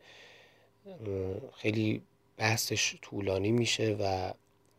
خیلی 1.53 2.01
بحثش 2.37 2.95
طولانی 3.01 3.51
میشه 3.51 3.97
و 3.99 4.33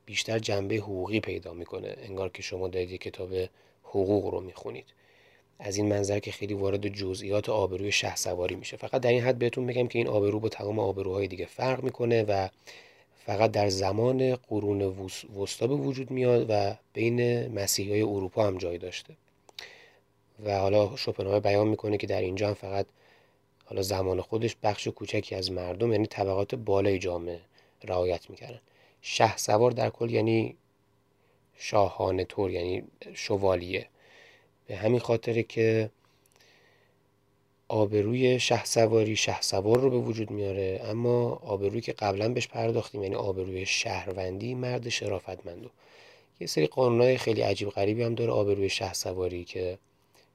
بیشتر 0.07 0.39
جنبه 0.39 0.74
حقوقی 0.74 1.20
پیدا 1.20 1.53
می‌کنه. 1.53 1.97
انگار 2.03 2.28
که 2.28 2.43
شما 2.43 2.68
دارید 2.68 3.01
کتاب 3.01 3.35
حقوق 3.83 4.26
رو 4.26 4.41
می‌خونید. 4.41 4.85
از 5.59 5.76
این 5.76 5.89
منظر 5.89 6.18
که 6.18 6.33
خیلی 6.33 6.55
وارد 6.55 6.89
جزئیات 6.89 7.49
آبروی 7.49 7.93
شه 7.93 8.16
سواری 8.16 8.55
میشه. 8.55 8.76
فقط 8.76 9.01
در 9.01 9.11
این 9.11 9.22
حد 9.22 9.39
بهتون 9.39 9.66
بگم 9.66 9.89
که 9.89 9.99
این 9.99 10.09
آبرو 10.09 10.41
با 10.41 10.49
تمام 10.49 10.78
آبروهای 10.78 11.28
دیگه 11.28 11.47
فرق 11.47 11.83
می‌کنه 11.83 12.22
و 12.22 12.49
فقط 13.26 13.51
در 13.51 13.68
زمان 13.68 14.37
قرون 14.37 14.83
وسطا 15.41 15.66
به 15.66 15.74
وجود 15.74 16.11
میاد 16.11 16.47
و 16.49 16.74
بین 16.93 17.49
مسیحی 17.49 18.03
اروپا 18.03 18.47
هم 18.47 18.59
جای 18.59 18.78
داشته. 18.78 19.14
و 20.45 20.59
حالا 20.59 20.97
شوپنهاور 20.97 21.40
بیان 21.40 21.68
می‌کنه 21.68 21.97
که 21.97 22.07
در 22.07 22.20
اینجا 22.20 22.49
هم 22.49 22.55
فقط 22.55 22.86
حالا 23.64 23.82
زمان 23.82 24.20
خودش 24.20 24.57
بخش 24.62 24.88
کوچکی 24.88 25.34
از 25.34 25.53
مردم 25.53 25.93
یعنی 25.93 26.07
طبقات 26.07 26.55
بالای 26.55 26.99
جامعه 26.99 27.40
رعایت 27.84 28.30
می‌کردن. 28.30 28.61
شه 29.03 29.36
سوار 29.36 29.70
در 29.70 29.90
کل 29.90 30.11
یعنی 30.11 30.57
شاهانه 31.57 32.24
طور 32.24 32.51
یعنی 32.51 32.82
شوالیه. 33.14 33.86
به 34.66 34.76
همین 34.76 35.01
خاطره 35.01 35.43
که 35.43 35.90
آبروی 37.68 38.40
شه 38.40 38.64
سواری 38.64 39.16
شه 39.16 39.40
سوار 39.40 39.80
رو 39.80 39.90
به 39.90 39.97
وجود 39.97 40.30
میاره 40.30 40.80
اما 40.84 41.40
آبروی 41.45 41.80
که 41.80 41.93
قبلا 41.93 42.28
بهش 42.28 42.49
پرداختیم 42.49 43.03
یعنی 43.03 43.14
آبروی 43.14 43.66
شهروندی 43.66 44.55
مرد 44.55 44.88
شرافتمندو 44.88 45.68
یه 46.40 46.47
سری 46.47 46.66
قانونهای 46.66 47.18
خیلی 47.18 47.40
عجیب 47.40 47.68
غریبی 47.68 48.03
هم 48.03 48.14
داره 48.14 48.32
آبروی 48.32 48.68
شه 48.68 48.93
سواری 48.93 49.45
که 49.45 49.78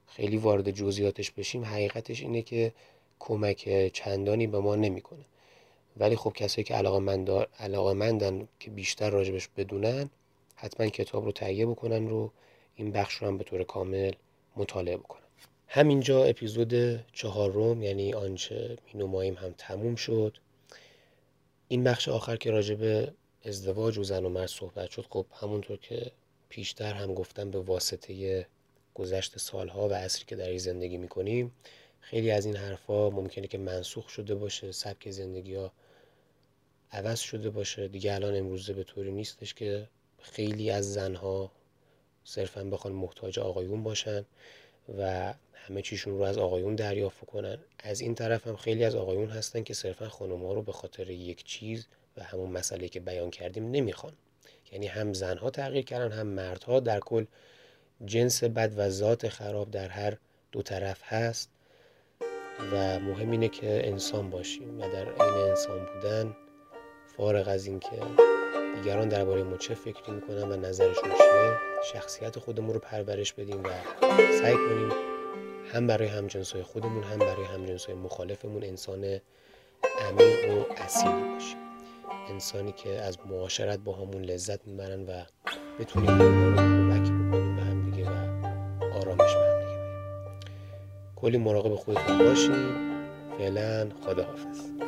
خیلی 0.08 0.38
وارد 0.38 0.72
جزئیاتش 0.72 1.32
بشیم 1.32 1.66
حقیقتش 1.66 2.22
اینه 2.22 2.42
که 2.42 2.74
کمک 3.20 3.92
چندانی 3.94 4.48
به 4.48 4.60
ما 4.60 4.76
نمی‌کنه. 4.76 5.26
ولی 5.98 6.16
خب 6.16 6.34
کسایی 6.36 6.66
که 6.66 6.74
علاقه 7.60 7.94
مندن 7.94 8.48
که 8.60 8.72
بیشتر 8.72 9.10
راجبش 9.10 9.48
بدونن 9.58 10.10
حتما 10.56 10.88
کتاب 10.88 11.26
رو 11.26 11.32
تهیه 11.32 11.66
بکنن 11.66 12.08
رو 12.08 12.32
این 12.76 12.92
بخش 12.92 13.16
رو 13.16 13.28
هم 13.28 13.38
به 13.38 13.44
طور 13.44 13.64
کامل 13.64 14.12
مطالعه 14.56 14.98
بکنن. 14.98 15.22
همینجا 15.68 16.24
اپیزود 16.24 17.04
چهارم 17.14 17.84
یعنی 17.84 18.14
آنچه 18.14 18.78
مینوماییم 18.94 19.34
هم 19.34 19.54
تموم 19.58 19.96
شد. 19.96 20.38
این 21.68 21.84
بخش 21.84 22.10
آخر 22.10 22.36
که 22.36 22.52
راجب 22.52 23.14
ازدواج 23.46 23.98
و 23.98 24.04
زن 24.04 24.26
و 24.26 24.30
مرد 24.30 24.48
صحبت 24.48 24.90
شد 24.90 25.06
خب 25.10 25.26
همونطور 25.42 25.78
که 25.78 26.12
پیشتر 26.50 26.94
هم 26.94 27.14
گفتم 27.14 27.52
به 27.52 27.60
واسطه 27.60 28.46
گذشت 28.98 29.38
سالها 29.38 29.88
و 29.90 29.94
عصری 29.94 30.26
که 30.26 30.36
در 30.36 30.58
زندگی 30.58 30.98
می‌کنیم 30.98 31.52
خیلی 32.00 32.32
از 32.32 32.46
این 32.46 32.56
حرفها 32.56 33.10
ممکنه 33.10 33.48
که 33.48 33.58
منسوخ 33.58 34.10
شده 34.10 34.36
باشه 34.36 34.72
سبک 34.72 35.12
زندگی 35.12 35.56
ها 35.56 35.72
عوض 36.92 37.20
شده 37.20 37.50
باشه. 37.50 37.88
دیگه 37.88 38.14
الان 38.14 38.36
امروزه 38.36 38.74
به 38.74 38.84
طوری 38.84 39.12
نیستش 39.12 39.54
که 39.54 39.88
خیلی 40.22 40.72
از 40.72 40.94
زنها 40.94 41.52
صرفا 42.24 42.64
بخوان 42.64 42.94
محتاج 42.94 43.40
آقایون 43.40 43.84
باشن 43.84 44.26
و 44.98 45.34
همه 45.54 45.82
چیشون 45.82 46.18
رو 46.18 46.22
از 46.22 46.38
آقایون 46.38 46.76
دریافت 46.76 47.26
کنن. 47.26 47.58
از 47.80 48.02
این 48.02 48.16
طرف 48.16 48.48
هم 48.48 48.56
خیلی 48.56 48.84
از 48.84 48.96
آقایون 48.96 49.30
هستن 49.30 49.64
که 49.64 49.74
صرفا 49.74 50.10
خانم 50.10 50.46
ها 50.46 50.54
رو 50.54 50.62
به 50.62 50.72
خاطر 50.72 51.10
یک 51.10 51.44
چیز 51.44 51.88
و 52.18 52.24
همون 52.24 52.50
مسئله 52.50 52.88
که 52.88 53.00
بیان 53.00 53.32
کردیم 53.32 53.72
نمی‌خوان. 53.72 54.14
یعنی 54.72 54.88
هم 54.88 55.14
زنها 55.14 55.50
تغییر 55.50 55.86
کردن 55.86 56.12
هم 56.12 56.28
مردها 56.28 56.80
در 56.80 57.00
کل 57.00 57.26
جنس 58.06 58.44
بد 58.44 58.74
و 58.78 58.90
ذات 58.90 59.30
خراب 59.30 59.72
در 59.72 59.88
هر 59.88 60.18
دو 60.52 60.62
طرف 60.62 61.02
هست 61.04 61.50
و 62.74 63.00
مهم 63.00 63.32
اینه 63.32 63.48
که 63.48 63.88
انسان 63.88 64.30
باشیم 64.30 64.80
و 64.80 64.82
در 64.82 65.24
این 65.24 65.50
انسان 65.50 65.88
بودن 65.94 66.36
فارغ 67.18 67.48
از 67.48 67.66
اینکه 67.66 68.02
دیگران 68.76 69.10
درباره 69.10 69.44
ما 69.44 69.58
چه 69.58 69.76
فکری 69.76 70.12
می‌کنن 70.12 70.52
و 70.52 70.58
نظرشون 70.58 71.10
چیه 71.10 71.58
شخصیت 71.94 72.40
خودمون 72.40 72.74
رو 72.74 72.80
پرورش 72.80 73.34
بدیم 73.34 73.64
و 73.64 73.70
سعی 74.42 74.56
کنیم 74.56 74.92
هم 75.74 75.88
برای 75.88 76.08
همجنسای 76.08 76.64
خودمون 76.64 77.04
هم 77.04 77.20
برای 77.20 77.46
همجنسای 77.46 77.96
مخالفمون 77.96 78.64
انسان 78.64 79.20
عمیق 80.10 80.52
و 80.52 80.66
اصیلی 80.78 81.34
باشیم. 81.34 81.58
انسانی 82.30 82.72
که 82.72 82.90
از 82.90 83.18
معاشرت 83.26 83.80
با 83.80 83.94
همون 83.94 84.22
لذت 84.22 84.68
می‌برن 84.68 85.04
و 85.06 85.24
بتونیم 85.80 86.97
کلی 91.22 91.38
مراقب 91.38 91.76
خودتون 91.76 92.18
باشیم 92.18 92.74
فعلا 93.38 93.90
خداحافظ. 94.06 94.87